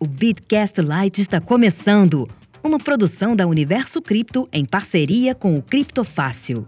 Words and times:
O 0.00 0.06
Bitcast 0.06 0.80
Lite 0.80 1.20
está 1.20 1.40
começando. 1.40 2.28
Uma 2.62 2.78
produção 2.78 3.34
da 3.34 3.48
Universo 3.48 4.00
Cripto 4.00 4.48
em 4.52 4.64
parceria 4.64 5.34
com 5.34 5.58
o 5.58 5.62
Criptofácil. 5.62 6.64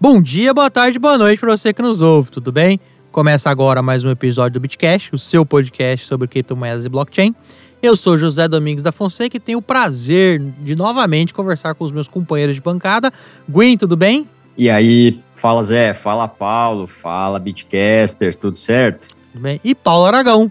Bom 0.00 0.22
dia, 0.22 0.54
boa 0.54 0.70
tarde, 0.70 0.96
boa 1.00 1.18
noite 1.18 1.40
para 1.40 1.56
você 1.56 1.72
que 1.72 1.82
nos 1.82 2.02
ouve, 2.02 2.30
tudo 2.30 2.52
bem? 2.52 2.78
Começa 3.10 3.50
agora 3.50 3.82
mais 3.82 4.04
um 4.04 4.10
episódio 4.10 4.60
do 4.60 4.62
Bitcast, 4.62 5.12
o 5.12 5.18
seu 5.18 5.44
podcast 5.44 6.06
sobre 6.06 6.28
criptomoedas 6.28 6.84
e 6.84 6.88
blockchain. 6.88 7.34
Eu 7.82 7.96
sou 7.96 8.16
José 8.16 8.46
Domingos 8.46 8.84
da 8.84 8.92
Fonseca 8.92 9.36
e 9.38 9.40
tenho 9.40 9.58
o 9.58 9.62
prazer 9.62 10.38
de 10.38 10.76
novamente 10.76 11.34
conversar 11.34 11.74
com 11.74 11.82
os 11.82 11.90
meus 11.90 12.06
companheiros 12.06 12.54
de 12.54 12.62
bancada. 12.62 13.10
Gwen, 13.48 13.76
tudo 13.76 13.96
bem? 13.96 14.28
E 14.56 14.70
aí, 14.70 15.20
fala 15.34 15.64
Zé, 15.64 15.92
fala 15.94 16.28
Paulo, 16.28 16.86
fala 16.86 17.40
Bitcasters, 17.40 18.36
tudo 18.36 18.56
certo? 18.56 19.15
Tudo 19.36 19.42
bem? 19.42 19.60
E 19.62 19.74
Paulo 19.74 20.06
Aragão. 20.06 20.50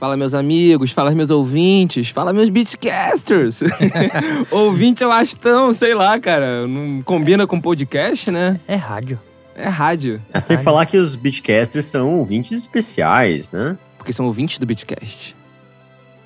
Fala 0.00 0.16
meus 0.16 0.34
amigos, 0.34 0.90
fala 0.90 1.12
meus 1.12 1.30
ouvintes, 1.30 2.08
fala 2.08 2.32
meus 2.32 2.50
beatcasters. 2.50 3.60
Ouvinte 4.50 5.04
eu 5.04 5.12
acho 5.12 5.36
tão, 5.36 5.72
sei 5.72 5.94
lá, 5.94 6.18
cara, 6.18 6.66
não 6.66 7.00
combina 7.02 7.46
com 7.46 7.60
podcast, 7.60 8.30
né? 8.32 8.58
É 8.66 8.74
rádio. 8.74 9.20
É 9.54 9.68
rádio. 9.68 10.20
É 10.32 10.40
sem 10.40 10.56
falar 10.58 10.86
que 10.86 10.96
os 10.96 11.14
Bitcasters 11.16 11.86
são 11.86 12.18
ouvintes 12.18 12.52
especiais, 12.52 13.50
né? 13.52 13.76
Porque 13.96 14.12
são 14.12 14.26
ouvintes 14.26 14.58
do 14.58 14.66
Bitcast. 14.66 15.36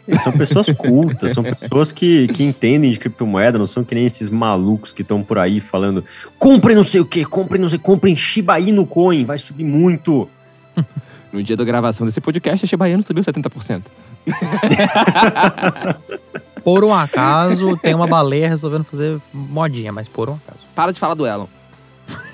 Eles 0.09 0.23
são 0.23 0.33
pessoas 0.33 0.67
cultas, 0.77 1.33
são 1.33 1.43
pessoas 1.43 1.93
que, 1.93 2.29
que 2.29 2.43
entendem 2.43 2.91
de 2.91 2.99
criptomoeda, 2.99 3.59
não 3.59 3.67
são 3.67 3.85
que 3.85 3.95
nem 3.95 4.07
esses 4.07 4.31
malucos 4.31 4.93
que 4.93 5.03
estão 5.03 5.23
por 5.23 5.39
aí 5.39 5.61
falando 5.61 6.05
comprem 6.39 6.75
não 6.75 6.85
sei 6.85 7.03
o 7.03 7.07
que, 7.07 7.25
comprem 7.25 7.61
não 7.61 7.69
sei, 7.69 7.79
comprem 7.79 8.17
Shiba 8.17 8.59
Inu 8.59 8.87
Coin, 8.87 9.25
vai 9.27 9.39
subir 9.39 9.65
muito. 9.65 10.29
No 11.33 11.43
dia 11.43 11.57
da 11.57 11.65
gravação 11.65 12.05
desse 12.05 12.21
podcast, 12.21 12.65
a 12.65 12.69
Shiba 12.69 12.89
Inu 12.89 13.03
subiu 13.03 13.25
70%. 13.25 13.91
Por 16.63 16.85
um 16.85 16.95
acaso, 16.95 17.77
tem 17.79 17.95
uma 17.95 18.07
baleia 18.07 18.49
resolvendo 18.49 18.85
fazer 18.85 19.21
modinha, 19.33 19.91
mas 19.91 20.07
por 20.07 20.29
um 20.29 20.35
acaso. 20.35 20.61
Para 20.75 20.93
de 20.93 21.01
falar 21.01 21.15
do 21.15 21.27
Elon. 21.27 21.47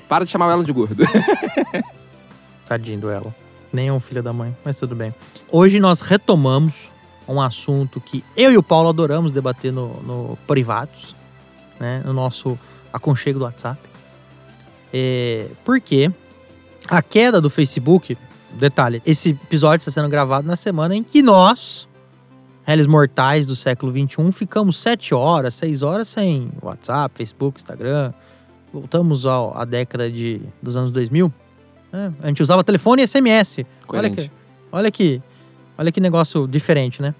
Para 0.07 0.23
de 0.23 0.29
chamar 0.29 0.47
o 0.47 0.51
Elon 0.51 0.63
de 0.63 0.71
gordo. 0.71 1.03
Tadinho 2.65 2.99
do 2.99 3.09
Elon. 3.09 3.31
Nenhum 3.73 3.99
filho 3.99 4.21
da 4.21 4.31
mãe, 4.31 4.55
mas 4.63 4.77
tudo 4.77 4.95
bem. 4.95 5.13
Hoje 5.51 5.79
nós 5.79 6.01
retomamos 6.01 6.91
um 7.27 7.41
assunto 7.41 7.99
que 7.99 8.23
eu 8.37 8.51
e 8.51 8.57
o 8.57 8.63
Paulo 8.63 8.89
adoramos 8.89 9.31
debater 9.31 9.71
no, 9.71 9.99
no 10.01 10.37
privados, 10.45 11.15
né? 11.79 12.01
No 12.05 12.13
nosso 12.13 12.57
aconchego 12.93 13.39
do 13.39 13.45
WhatsApp. 13.45 13.79
É, 14.93 15.47
porque 15.63 16.11
a 16.87 17.01
queda 17.01 17.39
do 17.39 17.49
Facebook, 17.49 18.17
detalhe, 18.53 19.01
esse 19.05 19.29
episódio 19.29 19.79
está 19.79 19.91
sendo 19.91 20.09
gravado 20.09 20.47
na 20.47 20.55
semana 20.55 20.95
em 20.95 21.03
que 21.03 21.21
nós, 21.21 21.87
réis 22.63 22.87
mortais 22.87 23.47
do 23.47 23.55
século 23.55 23.91
XXI, 23.91 24.31
ficamos 24.31 24.77
sete 24.77 25.13
horas, 25.13 25.53
seis 25.53 25.81
horas 25.81 26.07
sem 26.07 26.51
WhatsApp, 26.61 27.15
Facebook, 27.15 27.59
Instagram. 27.59 28.13
Voltamos 28.71 29.25
ao, 29.25 29.57
à 29.57 29.65
década 29.65 30.11
de, 30.11 30.41
dos 30.61 30.75
anos 30.77 30.91
2000. 30.91 31.33
Né? 31.91 32.13
A 32.21 32.27
gente 32.27 32.43
usava 32.43 32.63
telefone 32.63 33.01
e 33.01 33.07
SMS. 33.07 33.65
Olha 33.87 34.09
que, 34.09 34.31
olha 34.71 34.91
que 34.91 35.21
Olha 35.79 35.93
que 35.93 36.01
negócio 36.01 36.45
diferente, 36.45 37.01
né? 37.01 37.15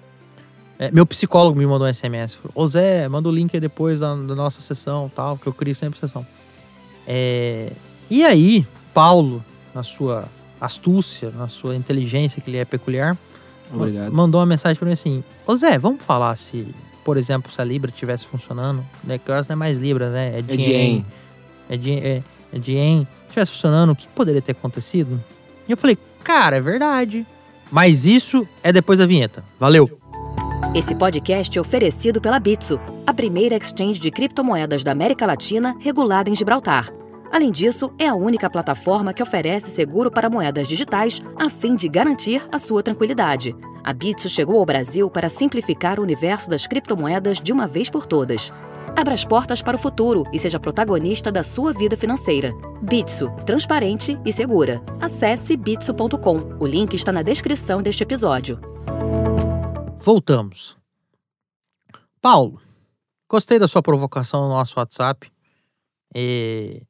É, 0.78 0.90
meu 0.90 1.06
psicólogo 1.06 1.58
me 1.58 1.64
mandou 1.64 1.88
um 1.88 1.94
SMS. 1.94 2.36
Ô 2.54 2.66
Zé, 2.66 3.08
manda 3.08 3.26
o 3.26 3.32
link 3.32 3.54
aí 3.54 3.60
depois 3.60 4.00
da, 4.00 4.14
da 4.14 4.34
nossa 4.34 4.60
sessão 4.60 5.10
tal, 5.14 5.38
que 5.38 5.46
eu 5.46 5.52
crio 5.54 5.74
sempre 5.74 5.98
sessão. 5.98 6.26
É, 7.06 7.72
e 8.10 8.22
aí, 8.22 8.66
Paulo, 8.92 9.42
na 9.74 9.82
sua 9.82 10.28
astúcia, 10.60 11.30
na 11.30 11.48
sua 11.48 11.74
inteligência, 11.74 12.40
que 12.40 12.50
ele 12.50 12.58
é 12.58 12.64
peculiar, 12.64 13.16
Obrigado. 13.72 14.12
mandou 14.12 14.40
uma 14.40 14.46
mensagem 14.46 14.78
para 14.78 14.86
mim 14.86 14.92
assim: 14.92 15.24
Ô 15.46 15.56
Zé, 15.56 15.78
vamos 15.78 16.02
falar 16.02 16.36
se, 16.36 16.74
por 17.04 17.16
exemplo, 17.16 17.50
se 17.50 17.60
a 17.60 17.64
Libra 17.64 17.90
estivesse 17.90 18.26
funcionando, 18.26 18.84
né? 19.04 19.18
Que 19.18 19.30
horas 19.30 19.48
não 19.48 19.54
é 19.54 19.56
mais 19.56 19.78
Libra, 19.78 20.10
né? 20.10 20.38
É 20.38 20.42
Dien. 20.42 21.04
É 21.68 21.76
Dien. 21.76 21.98
É, 21.98 22.22
é 22.52 22.58
Dien. 22.58 23.06
Estivesse 23.26 23.52
funcionando, 23.52 23.90
o 23.90 23.96
que 23.96 24.08
poderia 24.08 24.42
ter 24.42 24.52
acontecido? 24.52 25.22
E 25.68 25.70
eu 25.70 25.76
falei, 25.76 25.96
cara, 26.24 26.56
é 26.56 26.60
verdade. 26.60 27.24
Mas 27.70 28.04
isso 28.04 28.46
é 28.62 28.72
depois 28.72 28.98
da 28.98 29.06
vinheta. 29.06 29.44
Valeu! 29.58 29.98
Esse 30.74 30.94
podcast 30.94 31.56
é 31.56 31.60
oferecido 31.60 32.20
pela 32.20 32.38
Bitso, 32.38 32.80
a 33.06 33.14
primeira 33.14 33.56
exchange 33.56 34.00
de 34.00 34.10
criptomoedas 34.10 34.84
da 34.84 34.92
América 34.92 35.26
Latina 35.26 35.76
regulada 35.80 36.28
em 36.28 36.34
Gibraltar. 36.34 36.92
Além 37.30 37.52
disso, 37.52 37.92
é 37.96 38.08
a 38.08 38.14
única 38.14 38.50
plataforma 38.50 39.14
que 39.14 39.22
oferece 39.22 39.70
seguro 39.70 40.10
para 40.10 40.28
moedas 40.28 40.66
digitais 40.66 41.22
a 41.36 41.48
fim 41.48 41.76
de 41.76 41.88
garantir 41.88 42.46
a 42.50 42.58
sua 42.58 42.82
tranquilidade. 42.82 43.54
A 43.84 43.92
Bitso 43.92 44.28
chegou 44.28 44.58
ao 44.58 44.66
Brasil 44.66 45.08
para 45.08 45.28
simplificar 45.28 46.00
o 46.00 46.02
universo 46.02 46.50
das 46.50 46.66
criptomoedas 46.66 47.40
de 47.40 47.52
uma 47.52 47.66
vez 47.66 47.88
por 47.88 48.04
todas. 48.04 48.52
Abra 48.96 49.14
as 49.14 49.24
portas 49.24 49.62
para 49.62 49.76
o 49.76 49.80
futuro 49.80 50.24
e 50.32 50.38
seja 50.38 50.58
protagonista 50.58 51.30
da 51.30 51.44
sua 51.44 51.72
vida 51.72 51.96
financeira. 51.96 52.52
Bitso, 52.82 53.30
transparente 53.46 54.18
e 54.24 54.32
segura. 54.32 54.82
Acesse 55.00 55.56
bitso.com. 55.56 56.56
O 56.58 56.66
link 56.66 56.94
está 56.94 57.12
na 57.12 57.22
descrição 57.22 57.80
deste 57.80 58.02
episódio. 58.02 58.58
Voltamos. 59.98 60.76
Paulo, 62.20 62.60
gostei 63.28 63.58
da 63.58 63.68
sua 63.68 63.82
provocação 63.82 64.42
no 64.42 64.48
nosso 64.48 64.78
WhatsApp. 64.78 65.30
E 66.14 66.82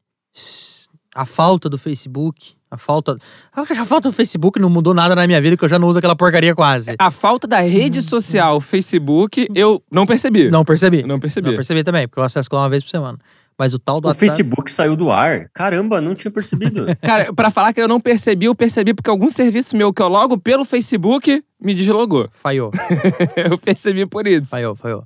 a 1.14 1.26
falta 1.26 1.68
do 1.68 1.76
Facebook, 1.76 2.54
a 2.70 2.76
falta. 2.76 3.16
A 3.52 3.84
falta 3.84 4.08
do 4.08 4.14
Facebook 4.14 4.60
não 4.60 4.70
mudou 4.70 4.94
nada 4.94 5.14
na 5.16 5.26
minha 5.26 5.40
vida, 5.40 5.56
que 5.56 5.64
eu 5.64 5.68
já 5.68 5.78
não 5.78 5.88
uso 5.88 5.98
aquela 5.98 6.14
porcaria 6.14 6.54
quase. 6.54 6.94
A 6.98 7.10
falta 7.10 7.46
da 7.46 7.60
rede 7.60 8.00
social 8.00 8.60
Facebook, 8.60 9.48
eu 9.54 9.82
não 9.90 10.06
percebi. 10.06 10.50
Não 10.50 10.64
percebi. 10.64 11.02
Não 11.02 11.18
percebi. 11.18 11.48
Não 11.48 11.56
percebi 11.56 11.82
também, 11.82 12.06
porque 12.06 12.20
eu 12.20 12.24
acesso 12.24 12.48
lá 12.52 12.60
uma 12.62 12.70
vez 12.70 12.82
por 12.82 12.90
semana. 12.90 13.18
Mas 13.58 13.74
o 13.74 13.78
tal 13.78 14.00
do 14.00 14.06
O 14.06 14.08
WhatsApp... 14.08 14.26
Facebook 14.26 14.70
saiu 14.72 14.96
do 14.96 15.10
ar. 15.10 15.50
Caramba, 15.52 16.00
não 16.00 16.14
tinha 16.14 16.30
percebido. 16.30 16.86
Cara, 17.02 17.30
pra 17.30 17.50
falar 17.50 17.74
que 17.74 17.80
eu 17.82 17.86
não 17.88 18.00
percebi, 18.00 18.46
eu 18.46 18.54
percebi 18.54 18.94
porque 18.94 19.10
algum 19.10 19.28
serviço 19.28 19.76
meu 19.76 19.92
que 19.92 20.00
eu 20.00 20.08
logo 20.08 20.38
pelo 20.38 20.64
Facebook 20.64 21.44
me 21.60 21.74
deslogou. 21.74 22.26
Falhou. 22.32 22.70
eu 23.36 23.58
percebi 23.58 24.06
por 24.06 24.26
isso. 24.26 24.46
Falhou, 24.46 24.74
falhou. 24.74 25.04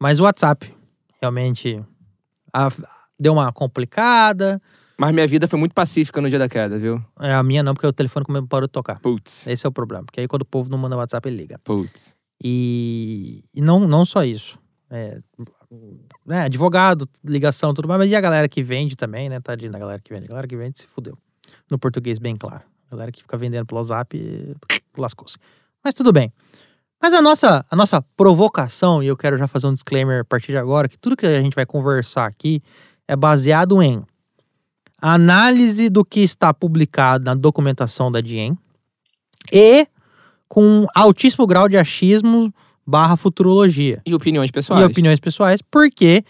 Mas 0.00 0.18
o 0.18 0.22
WhatsApp, 0.22 0.72
realmente, 1.20 1.78
a- 2.54 2.68
deu 3.24 3.32
uma 3.32 3.50
complicada. 3.52 4.60
Mas 4.98 5.12
minha 5.12 5.26
vida 5.26 5.48
foi 5.48 5.58
muito 5.58 5.72
pacífica 5.72 6.20
no 6.20 6.28
dia 6.28 6.38
da 6.38 6.48
queda, 6.48 6.78
viu? 6.78 7.02
É, 7.18 7.32
A 7.32 7.42
minha 7.42 7.62
não, 7.62 7.72
porque 7.72 7.86
o 7.86 7.92
telefone 7.92 8.24
começou 8.24 8.46
parou 8.46 8.68
de 8.68 8.72
tocar. 8.72 9.00
Putz. 9.00 9.46
Esse 9.46 9.66
é 9.66 9.68
o 9.68 9.72
problema. 9.72 10.04
Porque 10.04 10.20
aí 10.20 10.28
quando 10.28 10.42
o 10.42 10.44
povo 10.44 10.68
não 10.70 10.78
manda 10.78 10.96
WhatsApp, 10.96 11.26
ele 11.28 11.38
liga. 11.38 11.58
Putz. 11.64 12.14
E, 12.42 13.42
e 13.52 13.60
não, 13.60 13.80
não 13.88 14.04
só 14.04 14.22
isso. 14.22 14.58
É, 14.90 15.18
né, 16.24 16.42
advogado, 16.42 17.08
ligação, 17.24 17.72
tudo 17.74 17.88
mais, 17.88 17.98
mas 17.98 18.10
e 18.10 18.14
a 18.14 18.20
galera 18.20 18.48
que 18.48 18.62
vende 18.62 18.94
também, 18.94 19.28
né? 19.28 19.40
Tadinho 19.40 19.72
da 19.72 19.78
galera 19.78 20.00
que 20.00 20.12
vende. 20.12 20.26
A 20.26 20.28
galera 20.28 20.46
que 20.46 20.56
vende 20.56 20.80
se 20.80 20.86
fudeu. 20.86 21.18
No 21.68 21.78
português, 21.78 22.18
bem 22.18 22.36
claro. 22.36 22.62
A 22.88 22.94
galera 22.94 23.10
que 23.10 23.22
fica 23.22 23.36
vendendo 23.36 23.66
pelo 23.66 23.80
WhatsApp, 23.80 24.54
lascou-se. 24.96 25.36
Mas 25.82 25.94
tudo 25.94 26.12
bem. 26.12 26.30
Mas 27.02 27.12
a 27.12 27.20
nossa, 27.20 27.66
a 27.68 27.74
nossa 27.74 28.00
provocação, 28.16 29.02
e 29.02 29.06
eu 29.06 29.16
quero 29.16 29.36
já 29.36 29.48
fazer 29.48 29.66
um 29.66 29.74
disclaimer 29.74 30.20
a 30.20 30.24
partir 30.24 30.52
de 30.52 30.58
agora, 30.58 30.88
que 30.88 30.98
tudo 30.98 31.16
que 31.16 31.26
a 31.26 31.42
gente 31.42 31.54
vai 31.54 31.66
conversar 31.66 32.26
aqui 32.26 32.62
é 33.08 33.16
baseado 33.16 33.82
em 33.82 34.02
análise 35.00 35.88
do 35.90 36.04
que 36.04 36.20
está 36.20 36.52
publicado 36.54 37.24
na 37.24 37.34
documentação 37.34 38.10
da 38.10 38.20
Diem 38.20 38.56
e 39.52 39.86
com 40.48 40.86
altíssimo 40.94 41.46
grau 41.46 41.68
de 41.68 41.76
achismo 41.76 42.52
barra 42.86 43.16
futurologia 43.16 44.00
E 44.06 44.14
opiniões 44.14 44.50
pessoais. 44.50 44.82
e 44.82 44.86
opiniões 44.86 45.20
pessoais, 45.20 45.60
porque 45.62 46.24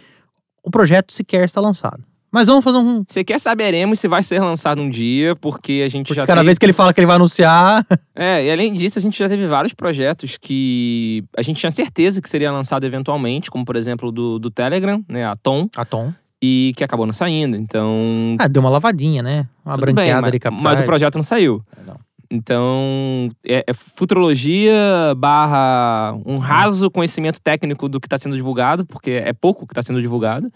o 0.62 0.70
projeto 0.70 1.12
sequer 1.12 1.44
está 1.44 1.60
lançado. 1.60 2.02
Mas 2.32 2.48
vamos 2.48 2.64
fazer 2.64 2.78
um. 2.78 3.04
Você 3.08 3.22
quer 3.22 3.38
saberemos 3.38 4.00
se 4.00 4.08
vai 4.08 4.20
ser 4.20 4.40
lançado 4.40 4.82
um 4.82 4.90
dia, 4.90 5.36
porque 5.36 5.82
a 5.84 5.88
gente 5.88 6.08
Porque 6.08 6.20
já 6.20 6.26
cada 6.26 6.40
teve... 6.40 6.46
vez 6.46 6.58
que 6.58 6.66
ele 6.66 6.72
fala 6.72 6.92
que 6.92 6.98
ele 6.98 7.06
vai 7.06 7.14
anunciar. 7.16 7.86
É, 8.16 8.44
e 8.44 8.50
além 8.50 8.72
disso, 8.72 8.96
a 8.96 9.02
gente 9.02 9.18
já 9.18 9.28
teve 9.28 9.44
vários 9.44 9.74
projetos 9.74 10.36
que 10.36 11.24
a 11.36 11.42
gente 11.42 11.58
tinha 11.58 11.70
certeza 11.72 12.22
que 12.22 12.28
seria 12.28 12.52
lançado 12.52 12.84
eventualmente, 12.84 13.50
como 13.50 13.64
por 13.64 13.74
exemplo 13.74 14.12
do, 14.12 14.38
do 14.38 14.50
Telegram, 14.52 15.04
né, 15.08 15.24
a 15.24 15.34
Tom, 15.34 15.68
A 15.76 15.84
Tom. 15.84 16.12
E 16.46 16.72
que 16.76 16.84
acabou 16.84 17.06
não 17.06 17.12
saindo. 17.12 17.56
Então, 17.56 18.36
Ah, 18.38 18.46
deu 18.46 18.60
uma 18.60 18.68
lavadinha, 18.68 19.22
né? 19.22 19.48
Uma 19.64 19.74
tudo 19.76 19.86
bem, 19.86 19.94
branqueada 19.94 20.26
ali 20.26 20.38
capitais. 20.38 20.62
mas 20.62 20.80
o 20.80 20.84
projeto 20.84 21.14
não 21.16 21.22
saiu. 21.22 21.62
Não. 21.86 21.98
Então, 22.30 23.30
é, 23.46 23.64
é 23.66 23.72
futurologia 23.72 24.74
barra 25.16 26.14
um 26.26 26.36
raso 26.36 26.90
conhecimento 26.90 27.40
técnico 27.40 27.88
do 27.88 27.98
que 27.98 28.06
está 28.06 28.18
sendo 28.18 28.36
divulgado, 28.36 28.84
porque 28.84 29.10
é 29.12 29.32
pouco 29.32 29.66
que 29.66 29.72
está 29.72 29.82
sendo 29.82 30.00
divulgado, 30.02 30.52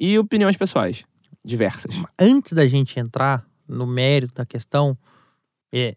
e 0.00 0.18
opiniões 0.18 0.56
pessoais, 0.56 1.04
diversas. 1.44 2.02
Antes 2.18 2.52
da 2.52 2.66
gente 2.66 2.98
entrar 2.98 3.44
no 3.68 3.86
mérito 3.86 4.34
da 4.34 4.46
questão, 4.46 4.96
é, 5.72 5.94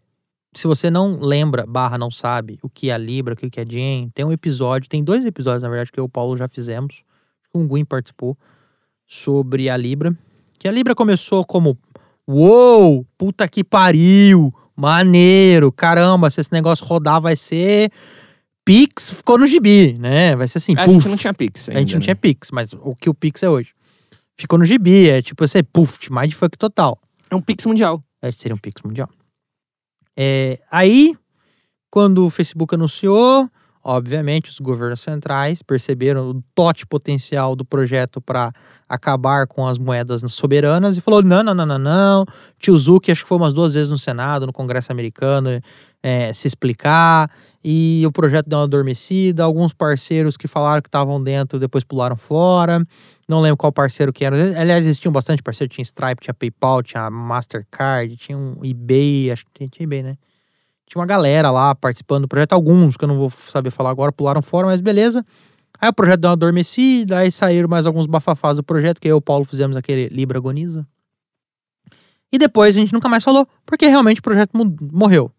se 0.54 0.66
você 0.66 0.90
não 0.90 1.18
lembra, 1.20 1.64
barra 1.66 1.96
não 1.96 2.10
sabe 2.10 2.58
o 2.62 2.68
que 2.68 2.90
é 2.90 2.94
a 2.94 2.98
Libra, 2.98 3.34
o 3.34 3.36
que 3.36 3.58
é 3.58 3.62
a 3.62 3.66
Jen, 3.66 4.10
tem 4.10 4.24
um 4.24 4.32
episódio, 4.32 4.88
tem 4.88 5.02
dois 5.02 5.24
episódios, 5.24 5.62
na 5.62 5.68
verdade, 5.68 5.90
que 5.90 5.98
eu 5.98 6.04
e 6.04 6.06
o 6.06 6.10
Paulo 6.10 6.36
já 6.36 6.46
fizemos, 6.46 7.02
que 7.50 7.58
o 7.58 7.66
Guin 7.66 7.84
participou, 7.84 8.36
sobre 9.12 9.68
a 9.68 9.76
Libra. 9.76 10.16
Que 10.58 10.66
a 10.66 10.72
Libra 10.72 10.94
começou 10.94 11.44
como 11.44 11.76
Uou, 12.26 13.04
puta 13.18 13.46
que 13.46 13.62
pariu, 13.62 14.54
maneiro, 14.74 15.70
caramba, 15.70 16.30
se 16.30 16.40
esse 16.40 16.52
negócio 16.52 16.86
rodar 16.86 17.20
vai 17.20 17.36
ser 17.36 17.90
Pix, 18.64 19.10
ficou 19.10 19.36
no 19.36 19.46
gibi, 19.46 19.98
né? 19.98 20.36
Vai 20.36 20.46
ser 20.48 20.58
assim, 20.58 20.74
A 20.78 20.84
puf. 20.84 20.94
gente 20.94 21.08
não 21.08 21.16
tinha 21.16 21.34
Pix 21.34 21.68
ainda. 21.68 21.78
A 21.78 21.82
gente 21.82 21.92
não 21.92 21.98
né? 21.98 22.04
tinha 22.04 22.16
Pix, 22.16 22.50
mas 22.52 22.72
o 22.72 22.94
que 22.94 23.10
o 23.10 23.14
Pix 23.14 23.42
é 23.42 23.50
hoje. 23.50 23.74
Ficou 24.36 24.58
no 24.58 24.64
gibi, 24.64 25.10
é 25.10 25.20
tipo 25.20 25.44
assim, 25.44 25.62
puf, 25.64 25.98
mindfuck 26.10 26.56
total. 26.56 26.98
É 27.28 27.36
um 27.36 27.42
Pix 27.42 27.66
mundial. 27.66 28.02
Esse 28.22 28.38
seria 28.38 28.54
um 28.54 28.58
Pix 28.58 28.80
mundial. 28.82 29.10
É, 30.16 30.58
aí, 30.70 31.16
quando 31.90 32.24
o 32.24 32.30
Facebook 32.30 32.74
anunciou, 32.74 33.50
obviamente 33.82 34.50
os 34.50 34.58
governos 34.58 35.00
centrais 35.00 35.62
perceberam 35.62 36.30
o 36.30 36.42
tote 36.54 36.86
potencial 36.86 37.56
do 37.56 37.64
projeto 37.64 38.20
para 38.20 38.52
acabar 38.88 39.46
com 39.46 39.66
as 39.66 39.78
moedas 39.78 40.22
soberanas 40.32 40.96
e 40.96 41.00
falou: 41.00 41.22
não, 41.22 41.42
não, 41.42 41.54
não, 41.54 41.66
não, 41.66 41.78
não. 41.78 42.24
Tio 42.58 42.76
Zuck, 42.76 43.10
acho 43.10 43.22
que 43.22 43.28
foi 43.28 43.38
umas 43.38 43.52
duas 43.52 43.74
vezes 43.74 43.90
no 43.90 43.98
Senado, 43.98 44.46
no 44.46 44.52
Congresso 44.52 44.92
americano, 44.92 45.48
é, 46.02 46.32
se 46.32 46.46
explicar. 46.46 47.30
E 47.64 48.02
o 48.06 48.12
projeto 48.12 48.48
deu 48.48 48.58
uma 48.58 48.64
adormecida. 48.64 49.44
Alguns 49.44 49.72
parceiros 49.72 50.36
que 50.36 50.48
falaram 50.48 50.82
que 50.82 50.88
estavam 50.88 51.22
dentro 51.22 51.58
depois 51.58 51.84
pularam 51.84 52.16
fora. 52.16 52.84
Não 53.28 53.40
lembro 53.40 53.56
qual 53.56 53.72
parceiro 53.72 54.12
que 54.12 54.24
era. 54.24 54.36
Aliás, 54.60 54.84
existiam 54.84 55.12
bastante 55.12 55.42
parceiros. 55.42 55.74
Tinha 55.74 55.84
Stripe, 55.84 56.22
tinha 56.22 56.34
PayPal, 56.34 56.82
tinha 56.82 57.08
Mastercard, 57.08 58.16
tinha 58.16 58.36
um 58.36 58.56
eBay. 58.64 59.30
Acho 59.30 59.44
que 59.46 59.52
tinha, 59.54 59.68
tinha 59.68 59.84
eBay, 59.84 60.02
né? 60.02 60.16
Tinha 60.92 61.00
uma 61.00 61.06
galera 61.06 61.50
lá 61.50 61.74
participando 61.74 62.22
do 62.22 62.28
projeto. 62.28 62.52
Alguns 62.52 62.98
que 62.98 63.04
eu 63.04 63.08
não 63.08 63.16
vou 63.16 63.30
saber 63.30 63.70
falar 63.70 63.88
agora 63.88 64.12
pularam 64.12 64.42
fora, 64.42 64.66
mas 64.66 64.78
beleza. 64.78 65.24
Aí 65.80 65.88
o 65.88 65.92
projeto 65.92 66.20
deu 66.20 66.28
uma 66.28 66.34
adormecida. 66.34 67.16
Aí 67.16 67.32
saíram 67.32 67.66
mais 67.66 67.86
alguns 67.86 68.06
bafafás 68.06 68.58
do 68.58 68.62
projeto, 68.62 69.00
que 69.00 69.08
eu 69.08 69.16
e 69.16 69.18
o 69.18 69.20
Paulo 69.22 69.46
fizemos 69.46 69.74
aquele 69.74 70.10
Libra 70.10 70.36
Agoniza. 70.36 70.86
E 72.30 72.36
depois 72.36 72.76
a 72.76 72.78
gente 72.78 72.92
nunca 72.92 73.08
mais 73.08 73.24
falou, 73.24 73.48
porque 73.64 73.86
realmente 73.86 74.20
o 74.20 74.22
projeto 74.22 74.50
morreu. 74.92 75.32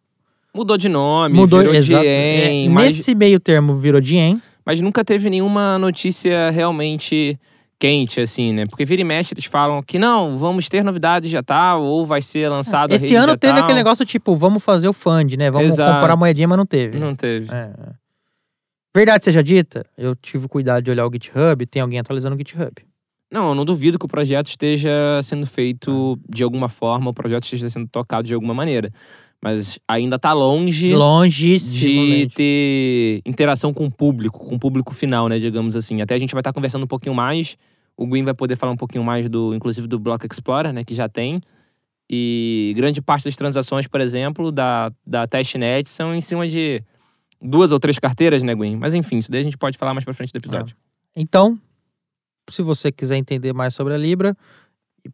Mudou 0.56 0.76
de 0.76 0.90
nome, 0.90 1.36
Mudou, 1.36 1.60
virou 1.60 1.76
exato. 1.76 2.04
É, 2.04 2.68
mas, 2.70 2.98
Nesse 2.98 3.14
meio 3.14 3.40
termo 3.40 3.78
virou 3.78 4.02
Diem. 4.02 4.42
mas 4.66 4.82
nunca 4.82 5.06
teve 5.06 5.30
nenhuma 5.30 5.78
notícia 5.78 6.50
realmente 6.50 7.40
quente, 7.80 8.22
assim, 8.22 8.54
né? 8.54 8.66
Porque 8.66 8.86
vira 8.86 9.02
e 9.02 9.06
mexe, 9.06 9.34
eles 9.34 9.46
falam 9.46 9.82
que 9.84 10.00
não, 10.00 10.38
vamos 10.38 10.70
ter 10.70 10.84
novidades 10.84 11.30
já 11.30 11.44
tal, 11.44 11.84
ou 11.84 12.06
vai 12.06 12.22
ser 12.22 12.48
lançado 12.50 12.92
a 12.92 12.96
Esse 12.96 13.14
ano 13.16 13.36
teve 13.38 13.54
tal. 13.54 13.64
aquele 13.64 13.78
negócio 13.78 14.06
tipo, 14.06 14.36
vamos 14.36 14.64
fazer 14.64 14.88
o 14.88 14.94
fund, 14.94 15.34
né? 15.36 15.52
Vamos 15.52 15.74
Exato. 15.74 15.94
comprar 15.94 16.14
a 16.14 16.16
moedinha, 16.18 16.48
mas 16.48 16.58
não 16.58 16.66
teve. 16.66 16.98
Não 16.98 17.16
teve. 17.16 17.54
É, 17.54 17.72
é. 17.78 17.94
Verdade 18.96 19.26
seja 19.26 19.44
dita, 19.44 19.86
eu 19.98 20.16
tive 20.16 20.48
cuidado 20.48 20.84
de 20.84 20.92
olhar 20.92 21.06
o 21.08 21.12
GitHub, 21.12 21.66
tem 21.66 21.82
alguém 21.82 22.00
atualizando 22.00 22.36
o 22.36 22.38
GitHub. 22.38 22.72
Não, 23.32 23.50
eu 23.50 23.56
não 23.56 23.66
duvido 23.66 23.98
que 23.98 24.06
o 24.06 24.08
projeto 24.08 24.48
esteja 24.48 24.92
sendo 25.24 25.48
feito 25.48 26.20
É. 26.30 26.36
de 26.36 26.44
alguma 26.44 26.70
forma, 26.70 27.10
o 27.10 27.14
projeto 27.14 27.44
esteja 27.44 27.68
sendo 27.70 27.88
tocado 27.88 28.28
de 28.28 28.34
alguma 28.36 28.54
maneira. 28.54 28.92
Mas 29.44 29.78
ainda 29.86 30.18
tá 30.18 30.32
longe 30.32 30.88
de 30.88 30.96
Longíssimo. 30.96 32.30
ter 32.30 33.22
interação 33.26 33.74
com 33.74 33.86
o 33.88 33.92
público, 33.92 34.40
com 34.40 34.56
o 34.56 34.60
público 34.60 34.94
final, 34.94 35.28
né, 35.28 35.38
digamos 35.38 35.76
assim. 35.76 36.02
Até 36.02 36.16
a 36.16 36.18
gente 36.18 36.32
vai 36.32 36.40
estar 36.40 36.54
conversando 36.54 36.84
um 36.84 36.88
pouquinho 36.88 37.14
mais. 37.14 37.58
O 37.98 38.08
Gwyn 38.08 38.24
vai 38.24 38.34
poder 38.34 38.56
falar 38.56 38.72
um 38.72 38.78
pouquinho 38.78 39.04
mais 39.04 39.28
do, 39.28 39.54
inclusive 39.54 39.86
do 39.86 40.00
Block 40.00 40.26
Explorer, 40.26 40.72
né, 40.72 40.86
que 40.86 40.96
já 40.96 41.10
tem. 41.10 41.42
E 42.10 42.72
grande 42.78 43.02
parte 43.02 43.26
das 43.26 43.36
transações, 43.36 43.86
por 43.86 44.00
exemplo, 44.00 44.50
da, 44.50 44.90
da 45.06 45.28
testnet 45.28 45.90
são 45.90 46.16
em 46.16 46.22
cima 46.22 46.48
de 46.48 46.82
duas 47.42 47.74
ou 47.74 47.82
três 47.82 48.00
carteiras, 48.00 48.44
né, 48.44 48.56
Gwyn? 48.56 48.78
Mas 48.78 48.94
enfim, 48.94 49.18
isso 49.18 49.30
daí 49.30 49.42
a 49.42 49.44
gente 49.44 49.58
pode 49.58 49.78
falar 49.78 49.94
mais 49.94 50.06
pra 50.06 50.14
frente 50.14 50.32
do 50.32 50.38
episódio. 50.38 50.74
Então, 51.14 51.60
se 52.50 52.62
você 52.62 52.94
quiser 52.94 53.18
entender 53.18 53.52
mais 53.52 53.74
sobre 53.74 53.94
a 53.94 53.98
Libra, 53.98 54.38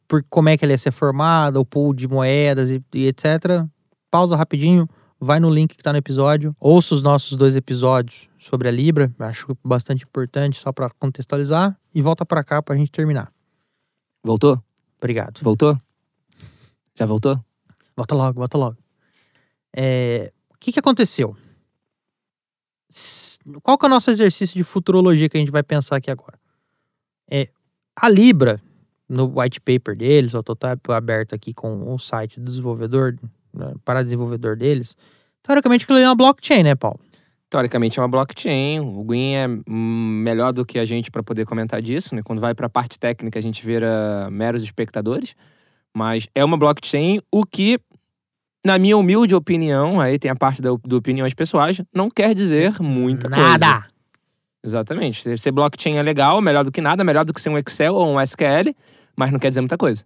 por 0.08 0.24
como 0.30 0.50
é 0.50 0.58
que 0.58 0.64
ele 0.64 0.74
ia 0.74 0.78
ser 0.78 0.92
formado, 0.92 1.60
o 1.60 1.66
pool 1.66 1.96
de 1.96 2.08
moedas 2.08 2.70
e, 2.70 2.80
e 2.94 3.08
etc., 3.08 3.66
pausa 4.10 4.36
rapidinho, 4.36 4.88
vai 5.20 5.40
no 5.40 5.50
link 5.50 5.76
que 5.76 5.84
tá 5.84 5.92
no 5.92 5.98
episódio, 5.98 6.56
ouça 6.60 6.96
os 6.96 7.04
nossos 7.04 7.36
dois 7.36 7.56
episódios 7.56 8.30
sobre 8.38 8.68
a 8.68 8.72
Libra, 8.72 9.14
acho 9.20 9.58
bastante 9.64 10.04
importante 10.04 10.58
só 10.60 10.72
para 10.72 10.90
contextualizar, 10.92 11.78
e 11.94 12.02
volta 12.02 12.26
para 12.26 12.44
cá 12.44 12.62
pra 12.62 12.76
gente 12.76 12.92
terminar. 12.92 13.32
Voltou? 14.24 14.62
Obrigado. 14.98 15.40
Voltou? 15.42 15.78
Já 16.96 17.06
voltou? 17.06 17.40
Volta 17.96 18.16
logo, 18.16 18.40
volta 18.40 18.58
logo. 18.58 18.78
É, 19.76 20.32
o 20.54 20.58
que, 20.58 20.72
que 20.72 20.80
aconteceu? 20.80 21.36
Qual 23.62 23.78
que 23.78 23.86
é 23.86 23.88
o 23.88 23.90
nosso 23.90 24.10
exercício 24.10 24.56
de 24.56 24.64
futurologia 24.64 25.30
que 25.30 25.38
a 25.38 25.40
gente 25.40 25.52
vai 25.52 25.64
pensar 25.64 25.98
aqui 25.98 26.10
agora? 26.10 26.40
É, 27.30 27.50
a 27.96 28.10
Libra, 28.10 28.62
no 29.08 29.40
white 29.40 29.60
paper 29.62 29.96
deles, 29.96 30.34
eu 30.34 30.44
tô 30.44 30.56
tá 30.56 30.78
aberto 30.90 31.34
aqui 31.34 31.54
com 31.54 31.94
o 31.94 32.00
site 32.00 32.40
do 32.40 32.46
desenvolvedor, 32.46 33.18
para 33.84 34.04
desenvolvedor 34.04 34.56
deles, 34.56 34.96
teoricamente 35.44 35.84
aquilo 35.84 36.00
é 36.00 36.08
uma 36.08 36.16
blockchain, 36.16 36.64
né, 36.64 36.76
Paulo? 36.76 37.00
Teoricamente 37.50 38.00
é 38.00 38.02
uma 38.02 38.08
blockchain. 38.08 38.80
O 38.80 39.04
Gwyn 39.04 39.36
é 39.36 39.48
melhor 39.68 40.54
do 40.54 40.64
que 40.64 40.78
a 40.78 40.86
gente 40.86 41.10
para 41.10 41.24
poder 41.24 41.46
comentar 41.46 41.82
disso, 41.82 42.14
né? 42.14 42.22
Quando 42.24 42.40
vai 42.40 42.54
para 42.54 42.68
a 42.68 42.70
parte 42.70 43.00
técnica, 43.00 43.40
a 43.40 43.42
gente 43.42 43.66
vira 43.66 44.30
meros 44.32 44.62
espectadores. 44.62 45.34
Mas 45.96 46.28
é 46.36 46.46
uma 46.46 46.58
blockchain, 46.58 47.20
o 47.32 47.44
que, 47.44 47.80
na 48.64 48.78
minha 48.78 48.96
humilde 48.96 49.34
opinião, 49.34 50.00
aí 50.00 50.20
tem 50.20 50.30
a 50.30 50.36
parte 50.36 50.62
da, 50.62 50.70
do 50.84 50.98
opiniões 50.98 51.34
pessoais, 51.34 51.82
não 51.92 52.12
quer 52.12 52.36
dizer 52.36 52.80
muita 52.80 53.28
coisa. 53.28 53.58
Nada! 53.58 53.88
Exatamente. 54.64 55.38
Ser 55.38 55.52
blockchain 55.52 55.96
é 55.96 56.04
legal, 56.04 56.40
melhor 56.42 56.64
do 56.64 56.72
que 56.72 56.82
nada, 56.82 57.04
melhor 57.04 57.26
do 57.26 57.34
que 57.34 57.42
ser 57.42 57.50
um 57.50 57.58
Excel 57.58 57.96
ou 57.96 58.08
um 58.08 58.22
SQL, 58.22 58.76
mas 59.16 59.32
não 59.32 59.40
quer 59.40 59.50
dizer 59.50 59.62
muita 59.62 59.78
coisa. 59.78 60.06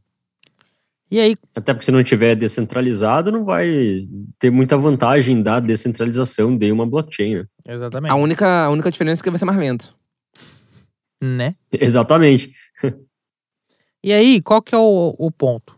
E 1.13 1.19
aí, 1.19 1.35
Até 1.55 1.75
porque 1.75 1.85
se 1.85 1.91
não 1.91 2.03
tiver 2.03 2.35
descentralizado, 2.35 3.31
não 3.31 3.45
vai 3.45 3.69
ter 4.39 4.49
muita 4.49 4.75
vantagem 4.75 5.43
da 5.43 5.59
descentralização 5.59 6.57
de 6.57 6.71
uma 6.71 6.87
blockchain, 6.87 7.35
né? 7.35 7.45
exatamente, 7.67 8.11
A 8.11 8.15
única, 8.15 8.65
a 8.65 8.69
única 8.71 8.89
diferença 8.89 9.21
é 9.21 9.23
que 9.23 9.29
vai 9.29 9.37
ser 9.37 9.45
mais 9.45 9.59
lento. 9.59 9.95
né? 11.21 11.53
Exatamente. 11.71 12.51
E 14.03 14.11
aí, 14.11 14.41
qual 14.41 14.59
que 14.59 14.73
é 14.73 14.77
o, 14.79 15.15
o 15.19 15.29
ponto? 15.29 15.77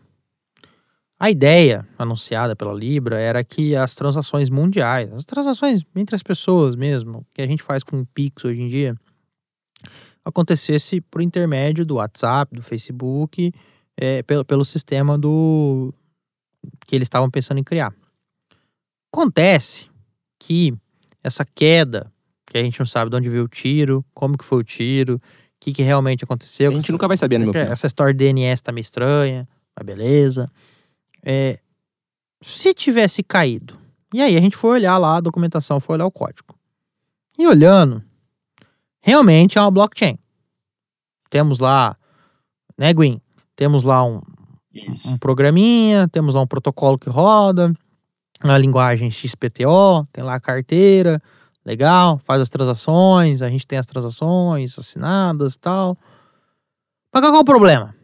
A 1.20 1.30
ideia 1.30 1.86
anunciada 1.98 2.56
pela 2.56 2.72
Libra 2.72 3.20
era 3.20 3.44
que 3.44 3.76
as 3.76 3.94
transações 3.94 4.48
mundiais, 4.48 5.12
as 5.12 5.26
transações 5.26 5.84
entre 5.94 6.16
as 6.16 6.22
pessoas 6.22 6.74
mesmo, 6.74 7.26
que 7.34 7.42
a 7.42 7.46
gente 7.46 7.62
faz 7.62 7.82
com 7.82 8.00
o 8.00 8.06
Pix 8.06 8.42
hoje 8.42 8.62
em 8.62 8.68
dia, 8.68 8.96
acontecesse 10.24 11.02
por 11.02 11.20
intermédio 11.20 11.84
do 11.84 11.96
WhatsApp, 11.96 12.56
do 12.56 12.62
Facebook, 12.62 13.52
é, 13.96 14.22
pelo, 14.22 14.44
pelo 14.44 14.64
sistema 14.64 15.16
do 15.16 15.92
que 16.86 16.94
eles 16.94 17.06
estavam 17.06 17.30
pensando 17.30 17.58
em 17.58 17.64
criar. 17.64 17.94
Acontece 19.12 19.86
que 20.38 20.74
essa 21.22 21.44
queda, 21.44 22.12
que 22.46 22.58
a 22.58 22.62
gente 22.62 22.78
não 22.78 22.86
sabe 22.86 23.10
de 23.10 23.16
onde 23.16 23.28
veio 23.28 23.44
o 23.44 23.48
tiro, 23.48 24.04
como 24.14 24.36
que 24.36 24.44
foi 24.44 24.58
o 24.58 24.64
tiro, 24.64 25.16
o 25.16 25.20
que, 25.58 25.72
que 25.72 25.82
realmente 25.82 26.24
aconteceu. 26.24 26.70
A 26.70 26.74
gente 26.74 26.92
nunca 26.92 27.08
vai 27.08 27.16
saber, 27.16 27.38
na 27.38 27.44
minha 27.44 27.46
Porque 27.48 27.58
opinião. 27.58 27.72
Essa 27.72 27.86
história 27.86 28.12
de 28.12 28.18
DNS 28.18 28.62
tá 28.62 28.72
meio 28.72 28.82
estranha, 28.82 29.48
mas 29.74 29.86
beleza. 29.86 30.50
É, 31.24 31.58
se 32.42 32.74
tivesse 32.74 33.22
caído, 33.22 33.78
e 34.12 34.20
aí 34.20 34.36
a 34.36 34.40
gente 34.40 34.56
foi 34.56 34.70
olhar 34.70 34.96
lá 34.98 35.16
a 35.16 35.20
documentação, 35.20 35.80
foi 35.80 35.94
olhar 35.94 36.06
o 36.06 36.10
código. 36.10 36.54
E 37.38 37.46
olhando, 37.46 38.02
realmente 39.00 39.58
é 39.58 39.60
uma 39.60 39.70
blockchain. 39.70 40.18
Temos 41.28 41.58
lá, 41.58 41.96
né, 42.78 42.94
Gwyn? 42.94 43.20
Temos 43.56 43.82
lá 43.82 44.04
um, 44.04 44.20
Isso. 44.72 45.08
um 45.10 45.16
programinha, 45.18 46.06
temos 46.08 46.34
lá 46.34 46.42
um 46.42 46.46
protocolo 46.46 46.98
que 46.98 47.08
roda, 47.10 47.72
a 48.42 48.58
linguagem 48.58 49.10
XPTO, 49.10 50.06
tem 50.12 50.22
lá 50.22 50.34
a 50.34 50.40
carteira, 50.40 51.20
legal, 51.64 52.20
faz 52.24 52.40
as 52.42 52.48
transações, 52.50 53.40
a 53.42 53.48
gente 53.48 53.66
tem 53.66 53.78
as 53.78 53.86
transações 53.86 54.78
assinadas 54.78 55.54
e 55.54 55.58
tal. 55.58 55.96
Mas 57.12 57.22
qual 57.22 57.34
é 57.34 57.38
o 57.38 57.44
problema? 57.44 57.94